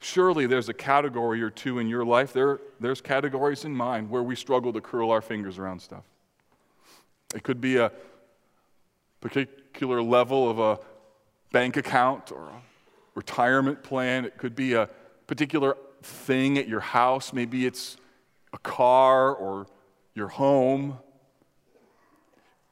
Surely 0.00 0.46
there's 0.46 0.70
a 0.70 0.72
category 0.72 1.42
or 1.42 1.50
two 1.50 1.80
in 1.80 1.86
your 1.86 2.02
life, 2.02 2.32
there, 2.32 2.60
there's 2.80 3.02
categories 3.02 3.66
in 3.66 3.74
mine 3.74 4.08
where 4.08 4.22
we 4.22 4.36
struggle 4.36 4.72
to 4.72 4.80
curl 4.80 5.10
our 5.10 5.20
fingers 5.20 5.58
around 5.58 5.82
stuff. 5.82 6.04
It 7.34 7.42
could 7.42 7.60
be 7.60 7.76
a 7.76 7.92
particular 9.20 10.00
level 10.00 10.48
of 10.48 10.58
a 10.58 10.80
bank 11.52 11.76
account 11.76 12.32
or 12.32 12.48
a 12.48 12.62
retirement 13.14 13.82
plan, 13.82 14.24
it 14.24 14.38
could 14.38 14.56
be 14.56 14.72
a 14.72 14.88
particular 15.26 15.76
thing 16.02 16.56
at 16.56 16.68
your 16.68 16.80
house, 16.80 17.34
maybe 17.34 17.66
it's 17.66 17.98
a 18.52 18.58
car 18.58 19.34
or 19.34 19.66
your 20.14 20.28
home. 20.28 20.98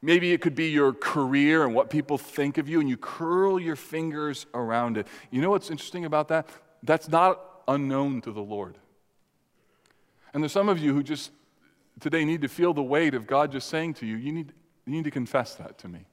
Maybe 0.03 0.33
it 0.33 0.41
could 0.41 0.55
be 0.55 0.69
your 0.71 0.93
career 0.93 1.65
and 1.65 1.75
what 1.75 1.91
people 1.91 2.19
think 2.19 2.59
of 2.59 2.69
you, 2.69 2.81
and 2.81 2.89
you 2.89 2.97
curl 2.97 3.59
your 3.59 3.77
fingers 3.77 4.47
around 4.55 4.97
it. 4.99 5.07
You 5.31 5.41
know 5.41 5.51
what's 5.51 5.71
interesting 5.71 6.05
about 6.05 6.29
that? 6.29 6.49
That's 6.83 7.09
not 7.09 7.41
unknown 7.67 8.21
to 8.23 8.33
the 8.33 8.43
Lord. 8.43 8.79
And 10.33 10.43
there's 10.43 10.53
some 10.53 10.69
of 10.69 10.79
you 10.79 10.93
who 10.93 11.03
just 11.03 11.33
today 11.99 12.25
need 12.25 12.43
to 12.43 12.49
feel 12.49 12.75
the 12.75 12.83
weight 12.83 13.15
of 13.15 13.27
God 13.27 13.51
just 13.51 13.69
saying 13.69 13.95
to 13.95 14.07
you, 14.07 14.17
you 14.17 14.33
need, 14.33 14.53
you 14.85 14.93
need 14.93 15.05
to 15.05 15.11
confess 15.11 15.55
that 15.55 15.79
to 15.79 15.89
me. 15.89 16.07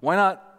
Why 0.00 0.16
not 0.16 0.51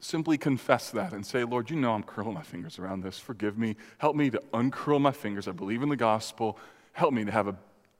simply 0.00 0.38
confess 0.38 0.90
that 0.90 1.12
and 1.12 1.24
say, 1.24 1.44
Lord, 1.44 1.70
you 1.70 1.76
know 1.76 1.92
I'm 1.92 2.02
curling 2.02 2.34
my 2.34 2.42
fingers 2.42 2.78
around 2.78 3.02
this. 3.02 3.18
Forgive 3.18 3.58
me. 3.58 3.76
Help 3.98 4.16
me 4.16 4.30
to 4.30 4.42
uncurl 4.52 4.98
my 4.98 5.12
fingers. 5.12 5.46
I 5.46 5.52
believe 5.52 5.82
in 5.82 5.88
the 5.88 5.96
gospel. 5.96 6.58
Help 6.92 7.12
me 7.12 7.24
to 7.24 7.30
have 7.30 7.48
a, 7.48 7.56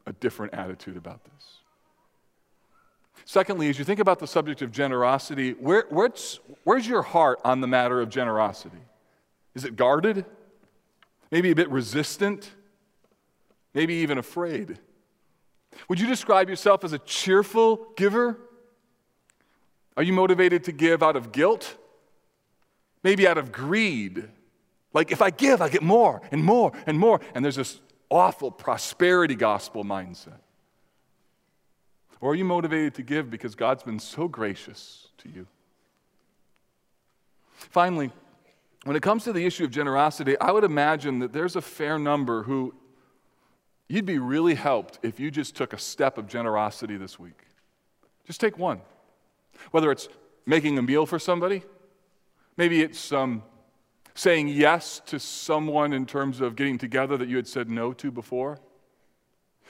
a 0.06 0.12
different 0.14 0.54
attitude 0.54 0.96
about 0.96 1.22
this. 1.24 1.58
Secondly, 3.26 3.68
as 3.68 3.78
you 3.78 3.84
think 3.84 4.00
about 4.00 4.18
the 4.18 4.26
subject 4.26 4.62
of 4.62 4.72
generosity, 4.72 5.52
where, 5.52 5.84
where's, 5.90 6.40
where's 6.64 6.88
your 6.88 7.02
heart 7.02 7.38
on 7.44 7.60
the 7.60 7.66
matter 7.66 8.00
of 8.00 8.08
generosity? 8.08 8.80
Is 9.54 9.64
it 9.64 9.76
guarded? 9.76 10.24
Maybe 11.30 11.50
a 11.50 11.54
bit 11.54 11.70
resistant? 11.70 12.50
Maybe 13.74 13.94
even 13.94 14.18
afraid? 14.18 14.78
Would 15.88 16.00
you 16.00 16.06
describe 16.06 16.48
yourself 16.48 16.82
as 16.82 16.92
a 16.92 16.98
cheerful 16.98 17.88
giver? 17.96 18.38
Are 19.96 20.02
you 20.02 20.12
motivated 20.12 20.64
to 20.64 20.72
give 20.72 21.02
out 21.02 21.14
of 21.14 21.30
guilt? 21.30 21.76
Maybe 23.02 23.26
out 23.26 23.38
of 23.38 23.52
greed? 23.52 24.28
Like, 24.92 25.12
if 25.12 25.22
I 25.22 25.30
give, 25.30 25.62
I 25.62 25.68
get 25.68 25.82
more 25.82 26.20
and 26.30 26.44
more 26.44 26.72
and 26.86 26.98
more. 26.98 27.20
And 27.34 27.44
there's 27.44 27.56
this 27.56 27.80
awful 28.08 28.50
prosperity 28.50 29.36
gospel 29.36 29.84
mindset. 29.84 30.40
Or 32.20 32.32
are 32.32 32.34
you 32.34 32.44
motivated 32.44 32.94
to 32.96 33.02
give 33.02 33.30
because 33.30 33.54
God's 33.54 33.82
been 33.82 33.98
so 33.98 34.28
gracious 34.28 35.08
to 35.18 35.28
you? 35.28 35.46
Finally, 37.54 38.10
when 38.84 38.96
it 38.96 39.02
comes 39.02 39.24
to 39.24 39.32
the 39.32 39.44
issue 39.44 39.64
of 39.64 39.70
generosity, 39.70 40.38
I 40.38 40.50
would 40.50 40.64
imagine 40.64 41.18
that 41.20 41.32
there's 41.32 41.56
a 41.56 41.62
fair 41.62 41.98
number 41.98 42.42
who 42.42 42.74
you'd 43.88 44.06
be 44.06 44.18
really 44.18 44.54
helped 44.54 44.98
if 45.02 45.20
you 45.20 45.30
just 45.30 45.54
took 45.54 45.72
a 45.72 45.78
step 45.78 46.18
of 46.18 46.26
generosity 46.26 46.96
this 46.96 47.18
week. 47.18 47.46
Just 48.24 48.40
take 48.40 48.58
one. 48.58 48.80
Whether 49.70 49.90
it's 49.90 50.08
making 50.46 50.78
a 50.78 50.82
meal 50.82 51.06
for 51.06 51.18
somebody, 51.18 51.62
maybe 52.60 52.82
it's 52.82 53.10
um, 53.10 53.42
saying 54.14 54.46
yes 54.46 55.00
to 55.06 55.18
someone 55.18 55.94
in 55.94 56.04
terms 56.04 56.42
of 56.42 56.56
getting 56.56 56.76
together 56.76 57.16
that 57.16 57.26
you 57.26 57.36
had 57.36 57.48
said 57.48 57.70
no 57.70 57.94
to 57.94 58.10
before. 58.10 58.58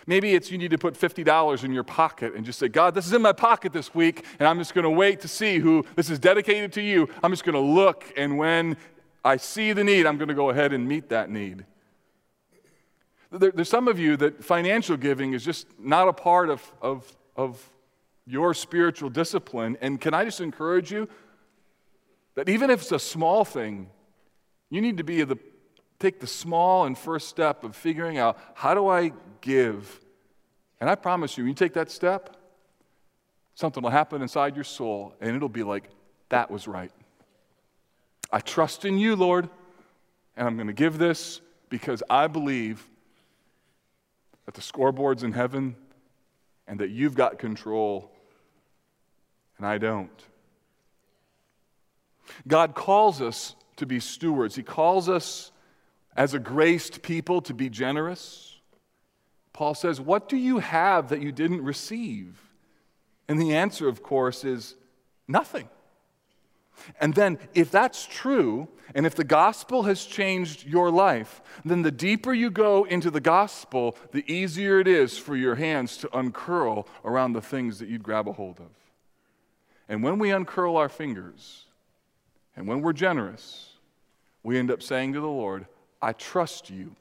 Maybe 0.09 0.35
it's 0.35 0.51
you 0.51 0.59
need 0.59 0.73
to 0.73 0.79
put 0.79 0.95
$50 0.95 1.63
in 1.63 1.73
your 1.73 1.85
pocket 1.85 2.35
and 2.35 2.45
just 2.45 2.59
say, 2.59 2.67
God, 2.67 2.97
this 2.97 3.07
is 3.07 3.13
in 3.13 3.23
my 3.23 3.33
pocket 3.33 3.73
this 3.73 3.95
week, 3.95 4.25
and 4.41 4.49
I'm 4.49 4.59
just 4.59 4.75
going 4.75 4.83
to 4.83 4.91
wait 4.91 5.21
to 5.21 5.29
see 5.29 5.61
who 5.61 5.87
this 5.95 6.11
is 6.11 6.19
dedicated 6.19 6.73
to 6.73 6.83
you. 6.83 7.09
I'm 7.23 7.31
just 7.31 7.45
going 7.45 7.55
to 7.55 7.61
look, 7.61 8.13
and 8.17 8.37
when 8.37 8.77
I 9.25 9.37
see 9.37 9.73
the 9.73 9.85
need, 9.85 10.05
I'm 10.05 10.19
going 10.19 10.27
to 10.27 10.35
go 10.35 10.51
ahead 10.51 10.73
and 10.73 10.89
meet 10.89 11.11
that 11.11 11.31
need. 11.31 11.65
There, 13.31 13.53
there's 13.53 13.69
some 13.69 13.87
of 13.87 14.01
you 14.01 14.17
that 14.17 14.43
financial 14.43 14.97
giving 14.97 15.33
is 15.33 15.45
just 15.45 15.69
not 15.79 16.09
a 16.09 16.13
part 16.13 16.51
of, 16.51 16.73
of, 16.83 17.17
of 17.37 17.71
your 18.27 18.53
spiritual 18.53 19.11
discipline. 19.11 19.79
And 19.81 20.01
can 20.01 20.13
I 20.13 20.25
just 20.25 20.41
encourage 20.41 20.91
you 20.91 21.09
that 22.35 22.49
even 22.49 22.71
if 22.71 22.83
it's 22.83 22.93
a 22.93 22.99
small 22.99 23.45
thing, 23.45 23.89
you 24.71 24.81
need 24.81 24.99
to 24.99 25.05
be 25.05 25.23
the, 25.23 25.37
take 25.99 26.21
the 26.21 26.27
small 26.27 26.87
and 26.87 26.97
first 26.97 27.29
step 27.29 27.65
of 27.65 27.75
figuring 27.75 28.19
out 28.19 28.39
how 28.55 28.75
do 28.75 28.89
I 28.89 29.13
give? 29.41 30.01
And 30.81 30.89
I 30.89 30.95
promise 30.95 31.37
you, 31.37 31.45
when 31.45 31.49
you 31.49 31.55
take 31.55 31.75
that 31.75 31.91
step, 31.91 32.37
something 33.55 33.83
will 33.83 33.91
happen 33.91 34.23
inside 34.23 34.55
your 34.55 34.65
soul, 34.65 35.15
and 35.21 35.37
it'll 35.37 35.49
be 35.49 35.63
like, 35.63 35.91
that 36.31 36.51
was 36.51 36.67
right. 36.67 36.93
I 38.33 38.41
trust 38.41 38.85
in 38.85 38.99
you, 38.99 39.17
Lord, 39.17 39.49
and 40.37 40.47
I'm 40.47 40.57
going 40.57 40.69
to 40.69 40.73
give 40.73 40.99
this 40.99 41.41
because 41.69 42.03
I 42.09 42.29
believe 42.29 42.89
that 44.47 44.55
the 44.55 44.63
scoreboard's 44.63 45.23
in 45.23 45.33
heaven 45.33 45.77
and 46.67 46.81
that 46.81 46.91
you've 46.91 47.15
got 47.15 47.39
control 47.39 48.11
and 49.59 49.67
I 49.67 49.77
don't. 49.79 50.11
God 52.47 52.75
calls 52.75 53.21
us 53.21 53.55
to 53.77 53.87
be 53.87 54.01
stewards. 54.01 54.55
He 54.55 54.63
calls 54.63 55.09
us 55.09 55.53
as 56.17 56.35
a 56.35 56.39
graced 56.39 57.03
people 57.03 57.41
to 57.43 57.55
be 57.55 57.69
generous. 57.69 58.59
Paul 59.53 59.75
says, 59.75 60.01
What 60.01 60.29
do 60.29 60.37
you 60.37 60.59
have 60.59 61.09
that 61.09 61.23
you 61.23 61.33
didn't 61.33 61.63
receive? 61.63 62.41
And 63.29 63.41
the 63.41 63.55
answer, 63.55 63.89
of 63.89 64.03
course, 64.03 64.45
is 64.45 64.75
nothing. 65.29 65.69
And 66.99 67.15
then, 67.15 67.39
if 67.55 67.71
that's 67.71 68.07
true, 68.07 68.69
and 68.95 69.07
if 69.07 69.15
the 69.15 69.25
gospel 69.25 69.85
has 69.85 70.05
changed 70.05 70.67
your 70.67 70.91
life, 70.91 71.43
then 71.65 71.83
the 71.83 71.91
deeper 71.91 72.33
you 72.33 72.51
go 72.51 72.85
into 72.85 73.11
the 73.11 73.21
gospel, 73.21 73.97
the 74.13 74.31
easier 74.33 74.81
it 74.81 74.89
is 74.89 75.19
for 75.19 75.37
your 75.37 75.57
hands 75.57 75.97
to 75.99 76.17
uncurl 76.17 76.89
around 77.05 77.33
the 77.33 77.43
things 77.43 77.79
that 77.79 77.89
you'd 77.89 78.03
grab 78.03 78.29
a 78.29 78.33
hold 78.33 78.59
of. 78.61 78.71
And 79.89 80.03
when 80.03 80.19
we 80.19 80.31
uncurl 80.31 80.77
our 80.77 80.89
fingers, 80.89 81.67
and 82.61 82.69
when 82.69 82.83
we're 82.83 82.93
generous, 82.93 83.71
we 84.43 84.59
end 84.59 84.71
up 84.71 84.83
saying 84.83 85.15
to 85.15 85.21
the 85.21 85.27
Lord, 85.27 85.67
I 86.03 86.13
trust 86.13 86.69
you. 86.69 86.95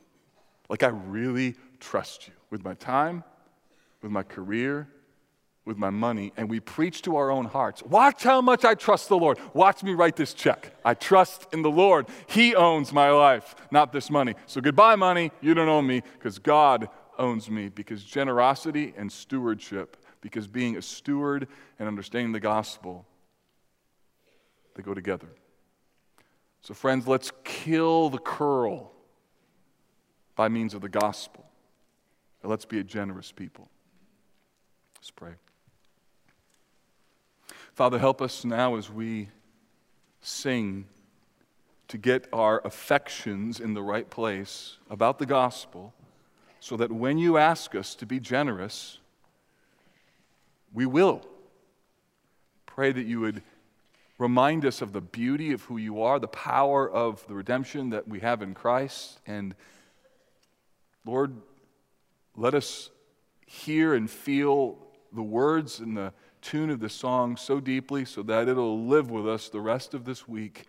Like 0.69 0.83
I 0.83 0.87
really 0.87 1.55
trust 1.81 2.29
you 2.29 2.33
with 2.49 2.63
my 2.63 2.75
time, 2.75 3.25
with 4.01 4.09
my 4.09 4.23
career, 4.23 4.87
with 5.65 5.75
my 5.75 5.89
money, 5.89 6.31
and 6.37 6.49
we 6.49 6.61
preach 6.61 7.01
to 7.01 7.17
our 7.17 7.29
own 7.29 7.43
hearts. 7.43 7.83
Watch 7.83 8.23
how 8.23 8.39
much 8.39 8.63
I 8.63 8.73
trust 8.73 9.09
the 9.09 9.17
Lord. 9.17 9.37
Watch 9.53 9.83
me 9.83 9.95
write 9.95 10.15
this 10.15 10.33
check. 10.33 10.73
I 10.85 10.93
trust 10.93 11.47
in 11.51 11.61
the 11.61 11.69
Lord. 11.69 12.07
He 12.27 12.55
owns 12.55 12.93
my 12.93 13.11
life, 13.11 13.53
not 13.69 13.91
this 13.91 14.09
money. 14.09 14.35
So 14.45 14.61
goodbye, 14.61 14.95
money. 14.95 15.29
You 15.41 15.55
don't 15.55 15.67
own 15.67 15.85
me 15.85 16.03
because 16.13 16.39
God 16.39 16.87
owns 17.17 17.49
me. 17.49 17.67
Because 17.67 18.01
generosity 18.01 18.93
and 18.95 19.11
stewardship, 19.11 19.97
because 20.21 20.47
being 20.47 20.77
a 20.77 20.81
steward 20.81 21.49
and 21.79 21.89
understanding 21.89 22.31
the 22.31 22.39
gospel, 22.39 23.05
they 24.73 24.83
go 24.83 24.93
together. 24.93 25.27
So, 26.61 26.73
friends, 26.73 27.07
let's 27.07 27.31
kill 27.43 28.09
the 28.09 28.17
curl 28.17 28.91
by 30.35 30.49
means 30.49 30.73
of 30.73 30.81
the 30.81 30.89
gospel. 30.89 31.45
And 32.41 32.49
let's 32.49 32.65
be 32.65 32.79
a 32.79 32.83
generous 32.83 33.31
people. 33.31 33.69
Let's 34.97 35.11
pray. 35.11 35.33
Father, 37.73 37.99
help 37.99 38.21
us 38.21 38.43
now 38.43 38.75
as 38.75 38.89
we 38.89 39.29
sing 40.21 40.85
to 41.87 41.97
get 41.97 42.27
our 42.31 42.61
affections 42.65 43.59
in 43.59 43.73
the 43.73 43.81
right 43.81 44.09
place 44.09 44.77
about 44.89 45.17
the 45.17 45.25
gospel 45.25 45.93
so 46.59 46.77
that 46.77 46.91
when 46.91 47.17
you 47.17 47.37
ask 47.37 47.73
us 47.73 47.95
to 47.95 48.05
be 48.05 48.19
generous, 48.19 48.99
we 50.73 50.85
will. 50.85 51.21
Pray 52.65 52.91
that 52.91 53.05
you 53.05 53.19
would 53.21 53.41
remind 54.19 54.65
us 54.65 54.81
of 54.81 54.93
the 54.93 55.01
beauty 55.01 55.51
of 55.53 55.63
who 55.63 55.77
you 55.77 56.03
are, 56.03 56.19
the 56.19 56.27
power 56.27 56.87
of 56.87 57.25
the 57.27 57.33
redemption 57.33 57.89
that 57.89 58.07
we 58.07 58.19
have 58.19 58.43
in 58.43 58.53
Christ. 58.53 59.19
And 59.25 59.55
Lord, 61.05 61.35
let 62.35 62.53
us 62.53 62.91
hear 63.47 63.95
and 63.95 64.09
feel 64.09 64.77
the 65.11 65.23
words 65.23 65.79
and 65.79 65.97
the 65.97 66.13
tune 66.41 66.69
of 66.69 66.79
the 66.79 66.89
song 66.89 67.35
so 67.35 67.59
deeply 67.59 68.05
so 68.05 68.21
that 68.23 68.47
it'll 68.47 68.85
live 68.85 69.09
with 69.09 69.27
us 69.27 69.49
the 69.49 69.59
rest 69.59 69.93
of 69.93 70.05
this 70.05 70.27
week 70.27 70.65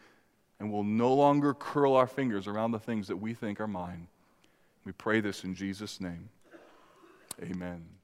and 0.59 0.73
we'll 0.73 0.85
no 0.85 1.13
longer 1.13 1.55
curl 1.55 1.95
our 1.95 2.07
fingers 2.07 2.47
around 2.47 2.71
the 2.71 2.79
things 2.79 3.09
that 3.09 3.17
we 3.17 3.35
think 3.35 3.61
are 3.61 3.67
mine. 3.67 4.07
We 4.85 4.93
pray 4.93 5.21
this 5.21 5.43
in 5.43 5.55
Jesus' 5.55 6.01
name. 6.01 6.29
Amen. 7.43 8.00